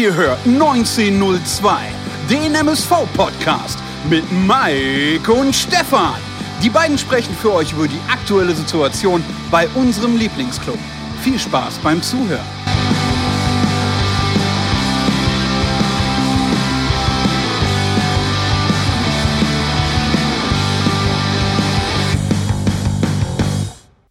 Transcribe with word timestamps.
Ihr 0.00 0.14
hört 0.14 0.38
1902, 0.46 1.76
den 2.30 2.54
MSV-Podcast 2.54 3.80
mit 4.08 4.22
Mike 4.30 5.32
und 5.32 5.52
Stefan. 5.52 6.14
Die 6.62 6.70
beiden 6.70 6.96
sprechen 6.96 7.34
für 7.34 7.52
euch 7.52 7.72
über 7.72 7.88
die 7.88 7.98
aktuelle 8.08 8.54
Situation 8.54 9.24
bei 9.50 9.66
unserem 9.74 10.16
Lieblingsclub. 10.16 10.78
Viel 11.24 11.36
Spaß 11.36 11.78
beim 11.78 12.00
Zuhören. 12.00 12.46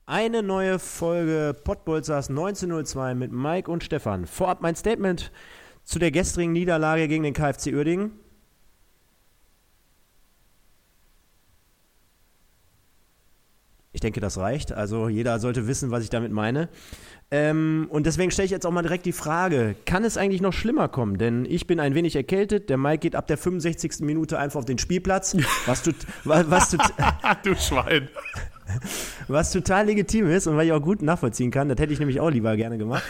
Eine 0.06 0.44
neue 0.44 0.80
Folge 0.80 1.56
Pottbolzers 1.64 2.30
1902 2.30 3.16
mit 3.16 3.32
Mike 3.32 3.72
und 3.72 3.86
Stefan. 3.86 4.26
Vorab 4.26 4.62
mein 4.62 4.76
Statement 4.76 5.32
zu 5.88 6.00
der 6.00 6.12
gestrigen 6.12 6.52
Niederlage 6.52 7.08
gegen 7.08 7.24
den 7.24 7.34
KfC 7.34 7.74
Uerdingen. 7.74 8.12
Ich 13.94 14.02
denke, 14.02 14.20
das 14.20 14.38
reicht. 14.38 14.74
Also 14.74 15.08
jeder 15.08 15.40
sollte 15.40 15.66
wissen, 15.66 15.90
was 15.90 16.04
ich 16.04 16.10
damit 16.10 16.32
meine. 16.34 16.68
Ähm, 17.32 17.88
und 17.90 18.06
deswegen 18.06 18.32
stelle 18.32 18.46
ich 18.46 18.52
jetzt 18.52 18.66
auch 18.66 18.72
mal 18.72 18.82
direkt 18.82 19.06
die 19.06 19.14
Frage, 19.14 19.76
kann 19.86 20.04
es 20.04 20.18
eigentlich 20.18 20.42
noch 20.42 20.52
schlimmer 20.52 20.90
kommen? 20.90 21.18
Denn 21.18 21.46
ich 21.46 21.68
bin 21.68 21.80
ein 21.80 21.96
wenig 21.96 22.18
erkältet, 22.18 22.70
der 22.70 22.78
Mike 22.78 23.00
geht 23.00 23.16
ab 23.16 23.26
der 23.28 23.38
65. 23.38 24.02
Minute 24.02 24.38
einfach 24.38 24.60
auf 24.60 24.66
den 24.66 24.78
Spielplatz. 24.78 25.38
Was 25.66 25.84
tut, 25.84 25.96
was, 26.26 26.50
was 26.50 26.72
du 27.44 27.56
Schwein. 27.56 28.10
Was 29.28 29.52
total 29.52 29.86
legitim 29.88 30.30
ist 30.30 30.48
und 30.48 30.58
was 30.58 30.66
ich 30.66 30.72
auch 30.72 30.82
gut 30.82 31.02
nachvollziehen 31.02 31.52
kann. 31.52 31.70
Das 31.70 31.78
hätte 31.80 31.94
ich 31.94 32.00
nämlich 32.00 32.20
auch 32.20 32.30
lieber 32.30 32.56
gerne 32.56 32.78
gemacht. 32.78 33.04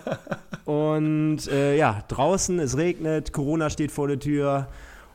Und 0.64 1.48
äh, 1.48 1.76
ja, 1.76 2.04
draußen, 2.08 2.58
es 2.60 2.76
regnet, 2.76 3.32
Corona 3.32 3.70
steht 3.70 3.90
vor 3.90 4.08
der 4.08 4.18
Tür. 4.20 4.68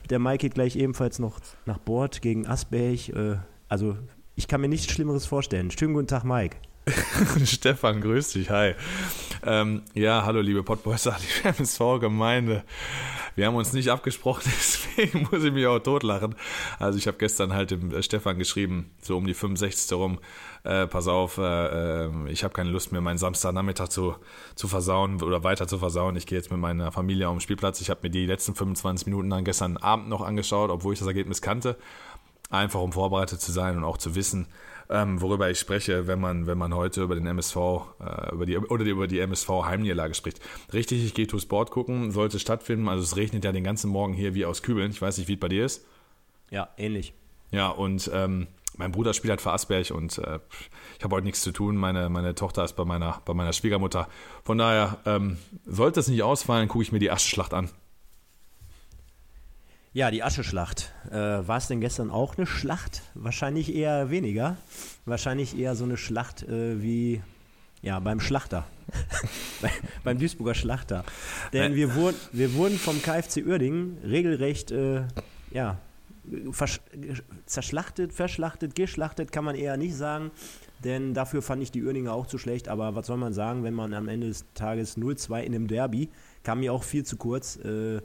Der 0.10 0.20
Mike 0.20 0.40
geht 0.40 0.56
gleich 0.56 0.76
ebenfalls 0.76 1.20
noch 1.20 1.40
nach 1.66 1.78
Bord 1.78 2.22
gegen 2.22 2.46
Asberg. 2.46 3.10
Äh, 3.10 3.38
also, 3.70 3.96
ich 4.36 4.48
kann 4.48 4.62
mir 4.62 4.68
nichts 4.68 4.92
Schlimmeres 4.92 5.26
vorstellen. 5.26 5.72
Schönen 5.72 5.94
guten 5.94 6.08
Tag, 6.08 6.24
Mike. 6.24 6.58
Stefan, 7.46 8.00
grüß 8.02 8.34
dich, 8.34 8.50
hi. 8.50 8.76
Ähm, 9.44 9.82
ja, 9.94 10.24
hallo 10.24 10.42
liebe 10.42 10.64
Pottboyser, 10.64 11.18
die 11.44 11.48
MSV-Gemeinde. 11.48 12.64
Wir 13.36 13.48
haben 13.48 13.56
uns 13.56 13.74
nicht 13.74 13.90
abgesprochen, 13.90 14.44
deswegen 14.58 15.28
muss 15.32 15.44
ich 15.44 15.52
mich 15.52 15.66
auch 15.66 15.80
totlachen. 15.80 16.36
Also 16.78 17.00
ich 17.00 17.08
habe 17.08 17.18
gestern 17.18 17.54
halt 17.54 17.72
dem 17.72 17.92
äh, 17.92 18.04
Stefan 18.04 18.38
geschrieben, 18.38 18.92
so 19.02 19.18
um 19.18 19.26
die 19.26 19.34
65. 19.34 19.98
rum, 19.98 20.20
äh, 20.64 20.86
pass 20.86 21.08
auf, 21.08 21.40
äh, 21.40 22.06
äh, 22.06 22.10
ich 22.28 22.44
habe 22.44 22.54
keine 22.54 22.70
Lust 22.70 22.92
mehr, 22.92 23.02
meinen 23.02 23.18
Samstagnachmittag 23.18 23.90
zu, 23.90 24.16
zu 24.54 24.68
versauen 24.68 25.22
oder 25.24 25.44
weiter 25.44 25.68
zu 25.68 25.80
versauen. 25.80 26.16
Ich 26.16 26.28
gehe 26.28 26.38
jetzt 26.38 26.52
mit 26.52 26.60
meiner 26.60 26.92
Familie 26.92 27.30
auf 27.30 27.36
den 27.36 27.42
Spielplatz. 27.42 27.82
Ich 27.82 27.90
habe 27.90 28.02
mir 28.04 28.12
die 28.12 28.28
letzten 28.28 28.54
25 28.54 29.08
Minuten 29.08 29.32
dann 29.32 29.44
gestern 29.44 29.78
Abend 29.78 30.08
noch 30.08 30.22
angeschaut, 30.22 30.70
obwohl 30.70 30.94
ich 30.94 31.00
das 31.00 31.08
Ergebnis 31.08 31.42
kannte. 31.42 31.78
Einfach 32.52 32.80
um 32.80 32.94
vorbereitet 32.94 33.42
zu 33.42 33.52
sein 33.52 33.76
und 33.76 33.84
auch 33.84 33.98
zu 33.98 34.14
wissen, 34.14 34.48
ähm, 34.90 35.22
worüber 35.22 35.50
ich 35.50 35.60
spreche, 35.60 36.08
wenn 36.08 36.20
man, 36.20 36.48
wenn 36.48 36.58
man 36.58 36.74
heute 36.74 37.04
über 37.04 37.16
den 37.16 37.28
MSV 37.28 37.56
äh, 37.56 38.34
über 38.34 38.46
die, 38.46 38.58
oder 38.58 38.84
über 38.86 39.08
die 39.08 39.20
MSV 39.20 39.50
Heimniederlage 39.66 40.14
spricht. 40.14 40.40
Richtig, 40.74 41.04
ich 41.04 41.14
gehe 41.14 41.28
to 41.28 41.40
Sport 41.40 41.72
gucken, 41.72 42.12
sollte 42.12 42.40
stattfinden. 42.40 42.88
Also 42.88 43.04
es 43.04 43.16
regnet 43.16 43.44
ja 43.44 43.52
den 43.52 43.64
ganzen 43.64 43.90
Morgen 43.90 44.14
hier 44.14 44.36
wie 44.36 44.46
aus 44.46 44.62
Kübeln. 44.62 44.92
Ich 44.92 45.02
weiß 45.02 45.18
nicht, 45.18 45.28
wie 45.28 45.34
es 45.34 45.40
bei 45.40 45.50
dir 45.50 45.66
ist. 45.66 45.86
Ja, 46.52 46.70
ähnlich. 46.78 47.14
Ja, 47.52 47.70
und 47.70 48.10
ähm, 48.14 48.48
mein 48.78 48.92
Bruder 48.92 49.14
spielt 49.14 49.32
halt 49.32 49.42
für 49.42 49.52
Asberg 49.52 49.92
und 49.92 50.18
äh, 50.18 50.40
ich 50.98 51.04
habe 51.04 51.16
heute 51.16 51.26
nichts 51.26 51.42
zu 51.42 51.52
tun. 51.52 51.76
Meine, 51.78 52.10
meine 52.10 52.36
Tochter 52.36 52.64
ist 52.64 52.74
bei 52.74 52.86
meiner, 52.86 53.22
bei 53.26 53.34
meiner 53.34 53.54
Schwiegermutter. 53.54 54.08
Von 54.44 54.58
daher, 54.58 54.98
ähm, 55.06 55.38
sollte 55.66 56.00
es 56.00 56.08
nicht 56.08 56.24
ausfallen, 56.24 56.68
gucke 56.68 56.84
ich 56.84 56.92
mir 56.92 57.00
die 57.00 57.12
Aschenschlacht 57.12 57.54
an. 57.54 57.70
Ja, 59.96 60.12
die 60.12 60.24
Ascheschlacht. 60.24 60.92
Äh, 61.10 61.16
war 61.16 61.56
es 61.56 61.70
denn 61.70 61.80
gestern 61.80 62.12
auch 62.12 62.38
eine 62.38 62.46
Schlacht? 62.46 63.02
Wahrscheinlich 63.14 63.74
eher 63.74 64.10
weniger. 64.10 64.58
Wahrscheinlich 65.06 65.58
eher 65.58 65.74
so 65.76 65.86
eine 65.86 65.96
Schlacht 65.96 66.44
äh, 66.44 66.84
wie 66.84 67.22
ja, 67.82 68.02
beim 68.02 68.20
Schlachter. 68.20 68.66
beim 70.04 70.20
Duisburger 70.20 70.54
Schlachter. 70.54 71.06
Denn 71.54 71.72
äh. 71.72 71.76
wir, 71.78 71.96
wurden, 71.96 72.18
wir 72.34 72.56
wurden 72.56 72.78
vom 72.78 73.02
KfC 73.02 73.46
Uerdingen 73.46 73.98
regelrecht 74.04 74.72
äh, 74.72 75.04
ja, 75.52 75.78
zerschlachtet, 77.46 78.12
verschlachtet, 78.12 78.76
geschlachtet, 78.76 79.32
kann 79.32 79.46
man 79.46 79.56
eher 79.56 79.78
nicht 79.78 79.96
sagen. 79.96 80.32
Denn 80.84 81.14
dafür 81.14 81.42
fand 81.42 81.64
ich 81.64 81.72
die 81.72 81.82
Uerdinger 81.82 82.12
auch 82.12 82.28
zu 82.28 82.38
schlecht. 82.38 82.68
Aber 82.68 82.96
was 82.96 83.08
soll 83.08 83.16
man 83.16 83.32
sagen, 83.32 83.64
wenn 83.64 83.74
man 83.74 83.94
am 83.94 84.10
Ende 84.10 84.28
des 84.28 84.44
Tages 84.56 84.98
0-2 84.98 85.40
in 85.44 85.56
einem 85.56 85.70
Derby, 85.70 86.10
kam 86.44 86.60
mir 86.60 86.74
auch 86.74 86.84
viel 86.84 87.06
zu 87.06 87.16
kurz. 87.16 87.58
Äh, 87.64 87.70
äh, 87.96 88.02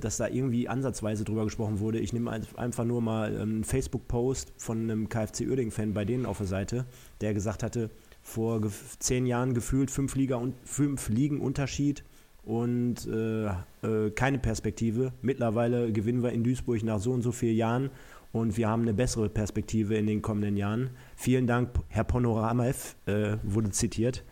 dass 0.00 0.16
da 0.16 0.28
irgendwie 0.28 0.68
ansatzweise 0.68 1.24
drüber 1.24 1.44
gesprochen 1.44 1.80
wurde. 1.80 1.98
Ich 1.98 2.12
nehme 2.12 2.30
einfach 2.56 2.84
nur 2.84 3.00
mal 3.00 3.32
ähm, 3.34 3.40
einen 3.40 3.64
Facebook-Post 3.64 4.52
von 4.56 4.78
einem 4.82 5.08
KFC 5.08 5.46
Uerdingen-Fan 5.48 5.92
bei 5.92 6.04
denen 6.04 6.26
auf 6.26 6.38
der 6.38 6.46
Seite, 6.46 6.86
der 7.20 7.34
gesagt 7.34 7.62
hatte, 7.62 7.90
vor 8.22 8.60
zehn 8.98 9.26
Jahren 9.26 9.54
gefühlt 9.54 9.90
fünf, 9.90 10.14
Liga 10.14 10.36
und, 10.36 10.54
fünf 10.64 11.08
Ligen 11.08 11.40
Unterschied 11.40 12.04
und 12.44 13.06
äh, 13.06 13.46
äh, 13.46 14.10
keine 14.14 14.38
Perspektive. 14.38 15.12
Mittlerweile 15.22 15.92
gewinnen 15.92 16.22
wir 16.22 16.30
in 16.30 16.44
Duisburg 16.44 16.82
nach 16.84 17.00
so 17.00 17.12
und 17.12 17.22
so 17.22 17.32
vielen 17.32 17.56
Jahren 17.56 17.90
und 18.32 18.56
wir 18.56 18.68
haben 18.68 18.82
eine 18.82 18.94
bessere 18.94 19.28
Perspektive 19.28 19.96
in 19.96 20.06
den 20.06 20.22
kommenden 20.22 20.56
Jahren. 20.56 20.90
Vielen 21.16 21.46
Dank, 21.46 21.70
Herr 21.88 22.04
Ponoramev, 22.04 22.96
äh, 23.06 23.36
wurde 23.42 23.70
zitiert. 23.70 24.24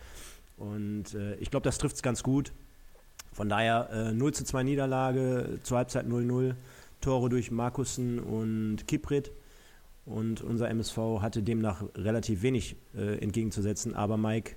Und 0.57 1.13
äh, 1.13 1.35
ich 1.35 1.51
glaube, 1.51 1.63
das 1.63 1.77
trifft 1.77 1.95
es 1.95 2.01
ganz 2.01 2.23
gut. 2.23 2.51
Von 3.31 3.49
daher 3.49 3.89
äh, 3.91 4.13
0 4.13 4.33
zu 4.33 4.43
2 4.43 4.63
Niederlage, 4.63 5.59
zur 5.63 5.77
Halbzeit 5.77 6.05
0-0, 6.05 6.55
Tore 6.99 7.29
durch 7.29 7.51
Markussen 7.51 8.19
und 8.19 8.87
Kiprit. 8.87 9.31
Und 10.05 10.41
unser 10.41 10.69
MSV 10.69 10.97
hatte 11.21 11.43
demnach 11.43 11.83
relativ 11.95 12.41
wenig 12.41 12.75
äh, 12.95 13.19
entgegenzusetzen. 13.19 13.95
Aber 13.95 14.17
Mike, 14.17 14.55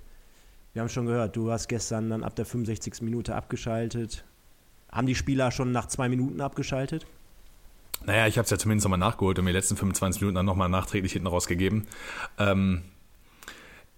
wir 0.73 0.81
haben 0.81 0.89
schon 0.89 1.05
gehört, 1.05 1.35
du 1.35 1.51
hast 1.51 1.67
gestern 1.67 2.09
dann 2.09 2.23
ab 2.23 2.35
der 2.35 2.45
65. 2.45 3.01
Minute 3.01 3.35
abgeschaltet. 3.35 4.25
Haben 4.91 5.07
die 5.07 5.15
Spieler 5.15 5.51
schon 5.51 5.71
nach 5.71 5.87
zwei 5.87 6.09
Minuten 6.09 6.41
abgeschaltet? 6.41 7.05
Naja, 8.05 8.27
ich 8.27 8.37
habe 8.37 8.43
es 8.45 8.51
ja 8.51 8.57
zumindest 8.57 8.85
nochmal 8.85 8.99
nachgeholt 8.99 9.39
und 9.39 9.45
mir 9.45 9.51
die 9.51 9.57
letzten 9.57 9.77
25 9.77 10.21
Minuten 10.21 10.35
dann 10.35 10.45
nochmal 10.45 10.69
nachträglich 10.69 11.13
hinten 11.13 11.27
rausgegeben. 11.27 11.87
Ähm, 12.37 12.83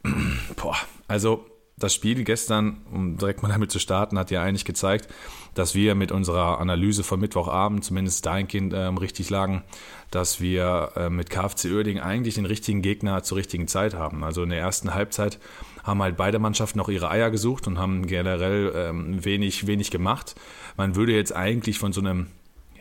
boah, 0.56 0.76
also 1.08 1.46
das 1.78 1.94
Spiel 1.94 2.24
gestern, 2.24 2.78
um 2.92 3.18
direkt 3.18 3.44
mal 3.44 3.50
damit 3.50 3.72
zu 3.72 3.80
starten, 3.80 4.18
hat 4.18 4.32
ja 4.32 4.42
eigentlich 4.42 4.66
gezeigt, 4.66 5.08
dass 5.54 5.76
wir 5.76 5.94
mit 5.94 6.12
unserer 6.12 6.60
Analyse 6.60 7.04
von 7.04 7.20
Mittwochabend 7.20 7.84
zumindest 7.84 8.26
dahingehend 8.26 8.74
äh, 8.74 8.78
richtig 8.78 9.30
lagen, 9.30 9.64
dass 10.10 10.42
wir 10.42 10.92
äh, 10.96 11.10
mit 11.10 11.30
KfC 11.30 11.72
Oerding 11.72 12.00
eigentlich 12.00 12.36
den 12.36 12.46
richtigen 12.46 12.82
Gegner 12.82 13.22
zur 13.24 13.38
richtigen 13.38 13.68
Zeit 13.68 13.94
haben. 13.94 14.24
Also 14.24 14.44
in 14.44 14.50
der 14.50 14.60
ersten 14.60 14.94
Halbzeit 14.94 15.40
haben 15.84 16.02
halt 16.02 16.18
beide 16.18 16.40
Mannschaften 16.40 16.80
noch 16.80 16.90
ihre 16.90 17.10
Eier 17.10 17.30
gesucht 17.30 17.68
und 17.68 17.78
haben 17.78 18.08
generell 18.08 18.74
ähm, 18.76 19.24
wenig, 19.24 19.68
wenig 19.68 19.92
gemacht. 19.92 20.36
Man 20.78 20.96
würde 20.96 21.14
jetzt 21.14 21.36
eigentlich 21.36 21.78
von 21.78 21.94
so 21.94 22.02
einem 22.02 22.28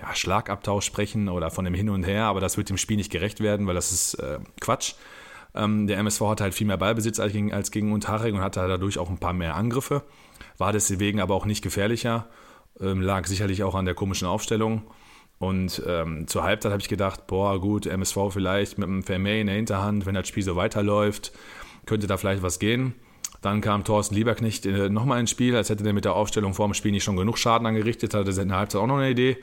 ja, 0.01 0.15
Schlagabtausch 0.15 0.87
sprechen 0.87 1.29
oder 1.29 1.51
von 1.51 1.65
dem 1.65 1.75
Hin 1.75 1.91
und 1.91 2.05
Her, 2.05 2.25
aber 2.25 2.41
das 2.41 2.57
wird 2.57 2.71
dem 2.71 2.79
Spiel 2.79 2.97
nicht 2.97 3.13
gerecht 3.13 3.41
werden, 3.41 3.67
weil 3.67 3.75
das 3.75 3.93
ist 3.93 4.15
äh, 4.15 4.39
Quatsch. 4.61 4.95
Ähm, 5.57 5.87
der 5.87 5.99
MSV 5.99 6.21
hatte 6.23 6.45
halt 6.45 6.55
viel 6.55 6.67
mehr 6.67 6.77
Ballbesitz 6.77 7.19
als 7.21 7.33
gegen, 7.33 7.53
als 7.53 7.71
gegen 7.71 7.93
Unterhaching 7.93 8.37
und 8.37 8.41
hatte 8.43 8.67
dadurch 8.67 8.99
auch 8.99 9.11
ein 9.11 9.19
paar 9.19 9.33
mehr 9.33 9.57
Angriffe. 9.57 10.03
War 10.59 10.73
deswegen 10.73 11.21
aber 11.21 11.35
auch 11.35 11.47
nicht 11.47 11.63
gefährlicher. 11.63 12.27
Ähm, 12.81 13.01
lag 13.01 13.27
sicherlich 13.27 13.63
auch 13.63 13.75
an 13.75 13.85
der 13.85 13.95
komischen 13.95 14.29
Aufstellung. 14.29 14.83
Und 15.39 15.83
ähm, 15.87 16.27
zur 16.29 16.45
Halbzeit 16.45 16.73
habe 16.73 16.81
ich 16.81 16.89
gedacht, 16.89 17.27
boah, 17.27 17.61
gut, 17.61 17.87
MSV 17.87 18.17
vielleicht 18.31 18.79
mit 18.79 18.89
einem 18.89 19.03
Vermeer 19.03 19.41
in 19.41 19.49
der 19.49 19.57
Hinterhand, 19.57 20.07
wenn 20.07 20.15
das 20.15 20.29
Spiel 20.29 20.43
so 20.43 20.57
weiterläuft, 20.57 21.33
könnte 21.85 22.07
da 22.07 22.17
vielleicht 22.17 22.43
was 22.43 22.59
gehen. 22.59 22.95
Dann 23.43 23.61
kam 23.61 23.85
Thorsten 23.85 24.15
Lieberknecht 24.15 24.65
äh, 24.67 24.89
nochmal 24.89 25.21
ins 25.21 25.31
Spiel, 25.31 25.55
als 25.55 25.69
hätte 25.69 25.85
der 25.85 25.93
mit 25.93 26.05
der 26.05 26.15
Aufstellung 26.15 26.55
vor 26.55 26.67
dem 26.67 26.75
Spiel 26.75 26.91
nicht 26.91 27.05
schon 27.05 27.17
genug 27.17 27.39
Schaden 27.39 27.67
angerichtet, 27.67 28.15
hatte 28.15 28.31
er 28.31 28.43
in 28.43 28.49
der 28.49 28.59
Halbzeit 28.59 28.81
auch 28.81 28.87
noch 28.87 28.97
eine 28.97 29.11
Idee. 29.11 29.37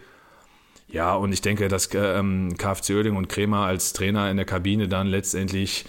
Ja, 0.87 1.15
und 1.15 1.31
ich 1.31 1.41
denke, 1.41 1.67
dass 1.69 1.89
ähm, 1.93 2.55
KfC 2.57 2.95
Oerding 2.95 3.15
und 3.15 3.29
Kremer 3.29 3.65
als 3.65 3.93
Trainer 3.93 4.29
in 4.29 4.37
der 4.37 4.45
Kabine 4.45 4.87
dann 4.87 5.07
letztendlich 5.07 5.85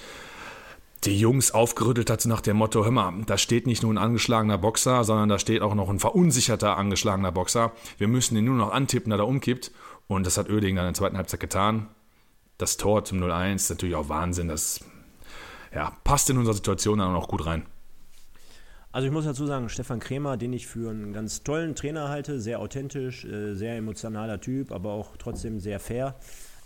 die 1.06 1.18
Jungs 1.18 1.50
aufgerüttelt 1.50 2.10
hat 2.10 2.24
nach 2.26 2.40
dem 2.40 2.56
Motto, 2.56 2.84
hör 2.84 2.90
mal, 2.90 3.12
da 3.26 3.38
steht 3.38 3.66
nicht 3.66 3.82
nur 3.82 3.92
ein 3.92 3.98
angeschlagener 3.98 4.58
Boxer, 4.58 5.04
sondern 5.04 5.28
da 5.28 5.38
steht 5.38 5.62
auch 5.62 5.74
noch 5.74 5.88
ein 5.88 5.98
verunsicherter 5.98 6.76
angeschlagener 6.76 7.32
Boxer. 7.32 7.72
Wir 7.98 8.08
müssen 8.08 8.36
ihn 8.36 8.44
nur 8.44 8.56
noch 8.56 8.72
antippen, 8.72 9.10
da 9.10 9.16
er 9.16 9.26
umkippt. 9.26 9.72
Und 10.06 10.26
das 10.26 10.36
hat 10.36 10.50
Oerding 10.50 10.76
dann 10.76 10.86
in 10.86 10.92
der 10.92 10.98
zweiten 10.98 11.16
Halbzeit 11.16 11.40
getan. 11.40 11.88
Das 12.58 12.76
Tor 12.76 13.04
zum 13.04 13.22
0-1 13.22 13.54
ist 13.56 13.70
natürlich 13.70 13.94
auch 13.94 14.08
Wahnsinn. 14.08 14.48
Das 14.48 14.80
ja, 15.74 15.92
passt 16.04 16.30
in 16.30 16.38
unsere 16.38 16.54
Situation 16.54 16.98
dann 16.98 17.14
auch 17.14 17.28
gut 17.28 17.46
rein. 17.46 17.66
Also 18.92 19.06
ich 19.08 19.12
muss 19.12 19.24
dazu 19.24 19.44
sagen, 19.44 19.68
Stefan 19.68 19.98
Kremer, 19.98 20.36
den 20.36 20.52
ich 20.52 20.68
für 20.68 20.90
einen 20.90 21.12
ganz 21.12 21.42
tollen 21.42 21.74
Trainer 21.74 22.10
halte, 22.10 22.40
sehr 22.40 22.60
authentisch, 22.60 23.24
äh, 23.24 23.54
sehr 23.54 23.76
emotionaler 23.76 24.40
Typ, 24.40 24.70
aber 24.70 24.92
auch 24.92 25.16
trotzdem 25.16 25.58
sehr 25.58 25.80
fair, 25.80 26.14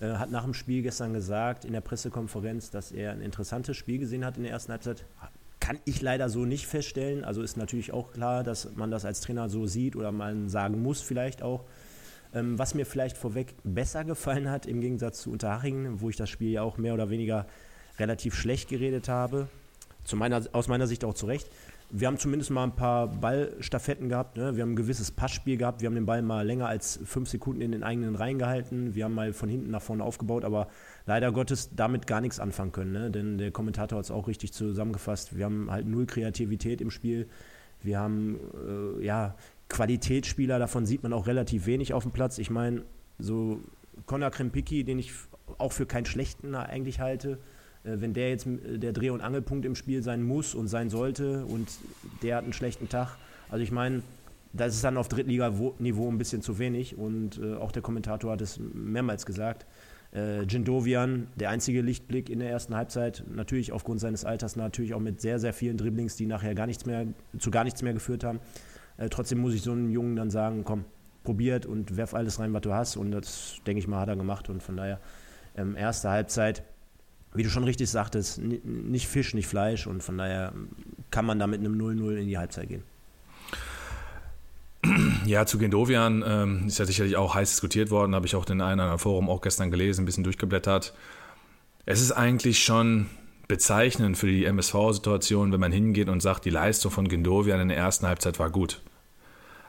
äh, 0.00 0.14
hat 0.14 0.30
nach 0.30 0.44
dem 0.44 0.54
Spiel 0.54 0.82
gestern 0.82 1.12
gesagt 1.12 1.64
in 1.64 1.72
der 1.72 1.80
Pressekonferenz, 1.80 2.70
dass 2.70 2.92
er 2.92 3.12
ein 3.12 3.20
interessantes 3.20 3.76
Spiel 3.76 3.98
gesehen 3.98 4.24
hat 4.24 4.36
in 4.36 4.44
der 4.44 4.52
ersten 4.52 4.72
Halbzeit. 4.72 5.04
kann 5.60 5.78
ich 5.84 6.00
leider 6.00 6.28
so 6.28 6.44
nicht 6.44 6.66
feststellen. 6.66 7.24
Also 7.24 7.42
ist 7.42 7.56
natürlich 7.56 7.92
auch 7.92 8.12
klar, 8.12 8.44
dass 8.44 8.74
man 8.76 8.90
das 8.90 9.04
als 9.04 9.20
Trainer 9.20 9.48
so 9.48 9.66
sieht 9.66 9.96
oder 9.96 10.12
man 10.12 10.48
sagen 10.48 10.80
muss 10.80 11.00
vielleicht 11.00 11.42
auch. 11.42 11.64
Ähm, 12.32 12.58
was 12.58 12.74
mir 12.74 12.86
vielleicht 12.86 13.16
vorweg 13.16 13.54
besser 13.64 14.04
gefallen 14.04 14.50
hat, 14.50 14.66
im 14.66 14.80
Gegensatz 14.80 15.22
zu 15.22 15.32
Unterhaching, 15.32 16.00
wo 16.00 16.10
ich 16.10 16.16
das 16.16 16.30
Spiel 16.30 16.50
ja 16.50 16.62
auch 16.62 16.78
mehr 16.78 16.94
oder 16.94 17.10
weniger 17.10 17.46
relativ 17.98 18.34
schlecht 18.34 18.68
geredet 18.68 19.08
habe, 19.08 19.48
zu 20.08 20.16
meiner, 20.16 20.42
aus 20.52 20.68
meiner 20.68 20.86
Sicht 20.86 21.04
auch 21.04 21.14
zu 21.14 21.26
Recht. 21.26 21.50
Wir 21.90 22.06
haben 22.06 22.18
zumindest 22.18 22.50
mal 22.50 22.64
ein 22.64 22.74
paar 22.74 23.06
Ballstaffetten 23.08 24.08
gehabt. 24.08 24.36
Ne? 24.36 24.56
Wir 24.56 24.62
haben 24.62 24.72
ein 24.72 24.76
gewisses 24.76 25.10
Passspiel 25.10 25.56
gehabt. 25.56 25.80
Wir 25.80 25.86
haben 25.86 25.94
den 25.94 26.06
Ball 26.06 26.22
mal 26.22 26.46
länger 26.46 26.66
als 26.66 26.98
fünf 27.04 27.28
Sekunden 27.28 27.62
in 27.62 27.72
den 27.72 27.82
eigenen 27.82 28.14
Reihen 28.14 28.38
gehalten. 28.38 28.94
Wir 28.94 29.04
haben 29.04 29.14
mal 29.14 29.32
von 29.32 29.48
hinten 29.48 29.70
nach 29.70 29.80
vorne 29.80 30.04
aufgebaut, 30.04 30.44
aber 30.44 30.68
leider 31.06 31.32
Gottes 31.32 31.70
damit 31.74 32.06
gar 32.06 32.20
nichts 32.20 32.40
anfangen 32.40 32.72
können. 32.72 32.92
Ne? 32.92 33.10
Denn 33.10 33.38
der 33.38 33.52
Kommentator 33.52 33.98
hat 33.98 34.04
es 34.04 34.10
auch 34.10 34.28
richtig 34.28 34.52
zusammengefasst. 34.52 35.36
Wir 35.36 35.44
haben 35.44 35.70
halt 35.70 35.86
null 35.86 36.06
Kreativität 36.06 36.80
im 36.80 36.90
Spiel. 36.90 37.28
Wir 37.82 38.00
haben 38.00 38.38
äh, 38.98 39.04
ja 39.04 39.34
Qualitätsspieler, 39.68 40.58
davon 40.58 40.86
sieht 40.86 41.02
man 41.02 41.12
auch 41.12 41.26
relativ 41.26 41.66
wenig 41.66 41.92
auf 41.92 42.02
dem 42.02 42.12
Platz. 42.12 42.38
Ich 42.38 42.50
meine, 42.50 42.82
so 43.18 43.60
Conor 44.06 44.30
Krempicki, 44.30 44.84
den 44.84 44.98
ich 44.98 45.12
auch 45.58 45.72
für 45.72 45.86
keinen 45.86 46.06
schlechten 46.06 46.54
eigentlich 46.54 47.00
halte, 47.00 47.38
wenn 47.96 48.14
der 48.14 48.30
jetzt 48.30 48.46
äh, 48.46 48.78
der 48.78 48.92
Dreh- 48.92 49.10
und 49.10 49.20
Angelpunkt 49.20 49.64
im 49.64 49.74
Spiel 49.74 50.02
sein 50.02 50.22
muss 50.22 50.54
und 50.54 50.68
sein 50.68 50.90
sollte 50.90 51.44
und 51.44 51.68
der 52.22 52.36
hat 52.36 52.44
einen 52.44 52.52
schlechten 52.52 52.88
Tag. 52.88 53.16
Also 53.48 53.62
ich 53.62 53.72
meine, 53.72 54.02
das 54.52 54.74
ist 54.74 54.84
dann 54.84 54.96
auf 54.96 55.08
Drittliga-Niveau 55.08 56.08
ein 56.08 56.18
bisschen 56.18 56.42
zu 56.42 56.58
wenig 56.58 56.96
und 56.96 57.38
äh, 57.38 57.54
auch 57.54 57.72
der 57.72 57.82
Kommentator 57.82 58.32
hat 58.32 58.40
es 58.40 58.58
mehrmals 58.58 59.26
gesagt. 59.26 59.66
Äh, 60.14 60.42
Jindovian, 60.44 61.28
der 61.36 61.50
einzige 61.50 61.82
Lichtblick 61.82 62.30
in 62.30 62.38
der 62.38 62.50
ersten 62.50 62.74
Halbzeit, 62.74 63.24
natürlich 63.30 63.72
aufgrund 63.72 64.00
seines 64.00 64.24
Alters, 64.24 64.56
natürlich 64.56 64.94
auch 64.94 65.00
mit 65.00 65.20
sehr, 65.20 65.38
sehr 65.38 65.52
vielen 65.52 65.76
Dribblings, 65.76 66.16
die 66.16 66.26
nachher 66.26 66.54
gar 66.54 66.66
nichts 66.66 66.86
mehr, 66.86 67.06
zu 67.38 67.50
gar 67.50 67.64
nichts 67.64 67.82
mehr 67.82 67.92
geführt 67.92 68.24
haben. 68.24 68.40
Äh, 68.96 69.08
trotzdem 69.10 69.38
muss 69.38 69.54
ich 69.54 69.62
so 69.62 69.72
einem 69.72 69.90
Jungen 69.90 70.16
dann 70.16 70.30
sagen, 70.30 70.64
komm, 70.64 70.84
probiert 71.24 71.66
und 71.66 71.98
werf 71.98 72.14
alles 72.14 72.40
rein, 72.40 72.54
was 72.54 72.62
du 72.62 72.72
hast. 72.72 72.96
Und 72.96 73.10
das, 73.10 73.56
denke 73.66 73.80
ich 73.80 73.86
mal, 73.86 74.00
hat 74.00 74.08
er 74.08 74.16
gemacht. 74.16 74.48
Und 74.48 74.62
von 74.62 74.78
daher, 74.78 74.98
ähm, 75.56 75.76
erste 75.76 76.08
Halbzeit, 76.08 76.62
wie 77.34 77.42
du 77.42 77.50
schon 77.50 77.64
richtig 77.64 77.90
sagtest, 77.90 78.38
nicht 78.38 79.06
Fisch, 79.06 79.34
nicht 79.34 79.46
Fleisch. 79.46 79.86
Und 79.86 80.02
von 80.02 80.18
daher 80.18 80.52
kann 81.10 81.26
man 81.26 81.38
da 81.38 81.46
mit 81.46 81.60
einem 81.60 81.78
0-0 81.80 82.16
in 82.16 82.28
die 82.28 82.38
Halbzeit 82.38 82.68
gehen. 82.68 82.82
Ja, 85.26 85.44
zu 85.44 85.58
Gendovian 85.58 86.24
ähm, 86.26 86.66
ist 86.68 86.78
ja 86.78 86.86
sicherlich 86.86 87.16
auch 87.16 87.34
heiß 87.34 87.50
diskutiert 87.50 87.90
worden, 87.90 88.14
habe 88.14 88.26
ich 88.26 88.36
auch 88.36 88.48
in 88.48 88.60
einem 88.60 88.98
Forum 88.98 89.28
auch 89.28 89.40
gestern 89.40 89.70
gelesen, 89.70 90.02
ein 90.02 90.04
bisschen 90.06 90.24
durchgeblättert. 90.24 90.94
Es 91.84 92.00
ist 92.00 92.12
eigentlich 92.12 92.62
schon 92.62 93.06
bezeichnend 93.48 94.16
für 94.16 94.26
die 94.26 94.44
MSV-Situation, 94.44 95.52
wenn 95.52 95.60
man 95.60 95.72
hingeht 95.72 96.08
und 96.08 96.20
sagt, 96.20 96.44
die 96.44 96.50
Leistung 96.50 96.90
von 96.90 97.08
Gendovian 97.08 97.60
in 97.60 97.68
der 97.68 97.76
ersten 97.76 98.06
Halbzeit 98.06 98.38
war 98.38 98.50
gut. 98.50 98.80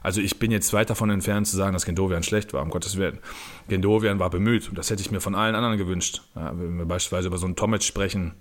Also 0.01 0.22
ich 0.22 0.40
bin 0.40 0.51
jetzt 0.51 0.72
weit 0.74 0.90
davon 0.90 1.10
entfernt 1.10 1.48
zu 1.48 1.57
sagen, 1.57 1.74
dass 1.74 1.86
Gendovian 1.86 2.24
schlecht 2.24 2.54
war, 2.54 2.62
um 2.62 2.69
Gottes 2.69 2.98
Willen. 2.98 3.19
Gendovian 3.68 4.19
war 4.19 4.30
bemüht 4.30 4.69
und 4.69 4.78
das 4.78 4.90
hätte 4.90 5.01
ich 5.01 5.12
mir 5.12 5.22
von 5.22 5.36
allen 5.36 5.56
anderen 5.56 5.78
gewünscht. 5.78 6.22
Ja, 6.36 6.51
wenn 6.57 6.78
wir 6.78 6.86
beispielsweise 6.86 7.28
über 7.28 7.38
so 7.38 7.46
einen 7.46 7.56
Tomic 7.56 7.84
sprechen, 7.84 8.34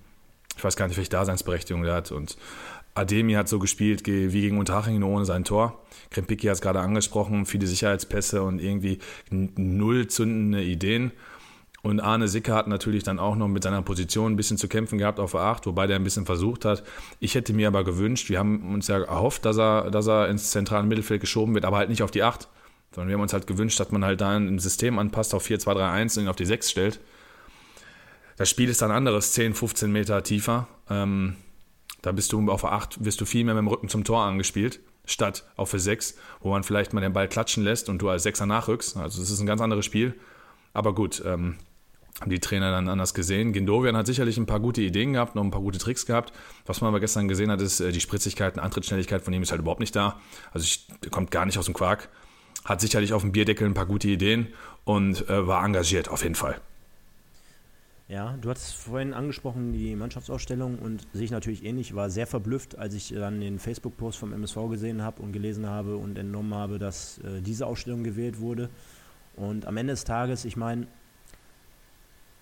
ich 0.56 0.64
weiß 0.64 0.76
gar 0.76 0.88
nicht, 0.88 0.96
welche 0.96 1.10
Daseinsberechtigung 1.10 1.82
der 1.82 1.94
hat 1.94 2.12
und 2.12 2.36
Ademi 2.94 3.34
hat 3.34 3.48
so 3.48 3.58
gespielt 3.58 4.06
wie 4.06 4.40
gegen 4.40 4.58
Unterhaching 4.58 5.02
ohne 5.02 5.24
sein 5.24 5.44
Tor. 5.44 5.80
Krempicki 6.10 6.46
hat 6.48 6.54
es 6.54 6.60
gerade 6.60 6.80
angesprochen, 6.80 7.46
viele 7.46 7.66
Sicherheitspässe 7.66 8.42
und 8.42 8.60
irgendwie 8.60 8.98
null 9.30 10.08
zündende 10.08 10.62
Ideen. 10.62 11.12
Und 11.82 12.00
Arne 12.00 12.26
Sicker 12.26 12.54
hat 12.54 12.66
natürlich 12.66 13.04
dann 13.04 13.18
auch 13.18 13.36
noch 13.36 13.46
mit 13.46 13.62
seiner 13.62 13.82
Position 13.82 14.32
ein 14.32 14.36
bisschen 14.36 14.58
zu 14.58 14.66
kämpfen 14.68 14.98
gehabt 14.98 15.20
auf 15.20 15.30
der 15.32 15.42
8, 15.42 15.66
wobei 15.66 15.86
der 15.86 15.96
ein 15.96 16.04
bisschen 16.04 16.26
versucht 16.26 16.64
hat. 16.64 16.82
Ich 17.20 17.34
hätte 17.34 17.52
mir 17.52 17.68
aber 17.68 17.84
gewünscht, 17.84 18.28
wir 18.28 18.38
haben 18.38 18.74
uns 18.74 18.88
ja 18.88 18.98
erhofft, 18.98 19.44
dass 19.44 19.58
er, 19.58 19.90
dass 19.90 20.08
er 20.08 20.28
ins 20.28 20.50
zentrale 20.50 20.86
Mittelfeld 20.86 21.20
geschoben 21.20 21.54
wird, 21.54 21.64
aber 21.64 21.76
halt 21.76 21.88
nicht 21.88 22.02
auf 22.02 22.10
die 22.10 22.24
8, 22.24 22.48
sondern 22.92 23.08
wir 23.08 23.14
haben 23.14 23.22
uns 23.22 23.32
halt 23.32 23.46
gewünscht, 23.46 23.78
dass 23.78 23.92
man 23.92 24.04
halt 24.04 24.20
da 24.20 24.36
ein 24.36 24.58
System 24.58 24.98
anpasst 24.98 25.34
auf 25.34 25.44
4, 25.44 25.60
2, 25.60 25.74
3, 25.74 25.90
1 25.90 26.16
und 26.16 26.24
ihn 26.24 26.28
auf 26.28 26.36
die 26.36 26.46
6 26.46 26.70
stellt. 26.70 27.00
Das 28.36 28.50
Spiel 28.50 28.68
ist 28.68 28.82
dann 28.82 28.90
anderes, 28.90 29.32
10, 29.32 29.54
15 29.54 29.90
Meter 29.90 30.22
tiefer. 30.22 30.66
Ähm, 30.90 31.36
da 32.02 32.12
bist 32.12 32.32
du 32.32 32.50
auf 32.50 32.62
der 32.62 32.72
8, 32.72 33.04
wirst 33.04 33.20
du 33.20 33.24
viel 33.24 33.44
mehr 33.44 33.54
mit 33.54 33.62
dem 33.62 33.68
Rücken 33.68 33.88
zum 33.88 34.04
Tor 34.04 34.22
angespielt, 34.22 34.80
statt 35.04 35.44
auf 35.56 35.70
der 35.70 35.80
6, 35.80 36.16
wo 36.40 36.50
man 36.50 36.64
vielleicht 36.64 36.92
mal 36.92 37.00
den 37.00 37.12
Ball 37.12 37.28
klatschen 37.28 37.62
lässt 37.62 37.88
und 37.88 38.02
du 38.02 38.08
als 38.08 38.24
Sechser 38.24 38.46
nachrückst. 38.46 38.96
Also 38.96 39.20
das 39.20 39.30
ist 39.30 39.40
ein 39.40 39.46
ganz 39.46 39.60
anderes 39.60 39.84
Spiel. 39.84 40.14
Aber 40.72 40.94
gut, 40.94 41.22
ähm, 41.26 41.56
haben 42.20 42.30
die 42.30 42.40
Trainer 42.40 42.70
dann 42.70 42.88
anders 42.88 43.14
gesehen. 43.14 43.52
Gindovian 43.52 43.96
hat 43.96 44.06
sicherlich 44.06 44.36
ein 44.38 44.46
paar 44.46 44.60
gute 44.60 44.80
Ideen 44.80 45.12
gehabt, 45.12 45.34
noch 45.34 45.44
ein 45.44 45.50
paar 45.50 45.60
gute 45.60 45.78
Tricks 45.78 46.04
gehabt. 46.06 46.32
Was 46.66 46.80
man 46.80 46.88
aber 46.88 47.00
gestern 47.00 47.28
gesehen 47.28 47.50
hat, 47.50 47.60
ist, 47.60 47.80
äh, 47.80 47.92
die 47.92 48.00
Spritzigkeit 48.00 48.54
und 48.56 48.60
Antrittsschnelligkeit 48.60 49.22
von 49.22 49.32
ihm 49.32 49.42
ist 49.42 49.50
halt 49.50 49.60
überhaupt 49.60 49.80
nicht 49.80 49.94
da. 49.94 50.20
Also 50.52 50.64
ich, 50.64 50.88
kommt 51.10 51.30
gar 51.30 51.46
nicht 51.46 51.58
aus 51.58 51.66
dem 51.66 51.74
Quark. 51.74 52.08
Hat 52.64 52.80
sicherlich 52.80 53.12
auf 53.12 53.22
dem 53.22 53.32
Bierdeckel 53.32 53.66
ein 53.66 53.74
paar 53.74 53.86
gute 53.86 54.08
Ideen 54.08 54.48
und 54.84 55.28
äh, 55.28 55.46
war 55.46 55.64
engagiert, 55.64 56.08
auf 56.08 56.22
jeden 56.22 56.34
Fall. 56.34 56.60
Ja, 58.08 58.38
du 58.40 58.48
hattest 58.48 58.74
vorhin 58.74 59.12
angesprochen, 59.12 59.72
die 59.74 59.94
Mannschaftsausstellung 59.94 60.78
und 60.78 61.06
sehe 61.12 61.24
ich 61.24 61.30
natürlich 61.30 61.62
ähnlich. 61.62 61.94
War 61.94 62.08
sehr 62.08 62.26
verblüfft, 62.26 62.78
als 62.78 62.94
ich 62.94 63.10
dann 63.10 63.40
den 63.40 63.58
Facebook-Post 63.58 64.18
vom 64.18 64.32
MSV 64.32 64.56
gesehen 64.70 65.02
habe 65.02 65.20
und 65.20 65.32
gelesen 65.32 65.66
habe 65.66 65.96
und 65.96 66.18
entnommen 66.18 66.54
habe, 66.54 66.78
dass 66.78 67.18
äh, 67.18 67.42
diese 67.42 67.66
Ausstellung 67.66 68.04
gewählt 68.04 68.40
wurde. 68.40 68.70
Und 69.36 69.66
am 69.66 69.76
Ende 69.76 69.92
des 69.92 70.04
Tages, 70.04 70.46
ich 70.46 70.56
meine, 70.56 70.88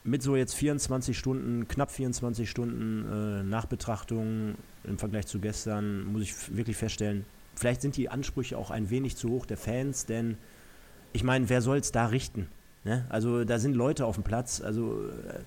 mit 0.06 0.22
so 0.22 0.36
jetzt 0.36 0.54
24 0.54 1.18
Stunden, 1.18 1.66
knapp 1.68 1.90
24 1.90 2.48
Stunden 2.48 3.04
äh, 3.10 3.42
Nachbetrachtung 3.42 4.54
im 4.84 4.98
Vergleich 4.98 5.26
zu 5.26 5.40
gestern, 5.40 6.04
muss 6.04 6.22
ich 6.22 6.56
wirklich 6.56 6.76
feststellen, 6.76 7.24
vielleicht 7.54 7.82
sind 7.82 7.96
die 7.96 8.08
Ansprüche 8.08 8.56
auch 8.56 8.70
ein 8.70 8.88
wenig 8.90 9.16
zu 9.16 9.30
hoch 9.30 9.46
der 9.46 9.56
Fans, 9.56 10.06
denn 10.06 10.38
ich 11.12 11.24
meine, 11.24 11.48
wer 11.48 11.60
soll 11.60 11.78
es 11.78 11.92
da 11.92 12.06
richten? 12.06 12.48
Ne? 12.84 13.04
Also 13.08 13.44
da 13.44 13.58
sind 13.58 13.74
Leute 13.74 14.06
auf 14.06 14.14
dem 14.14 14.24
Platz, 14.24 14.60
also 14.60 15.08
äh, 15.28 15.40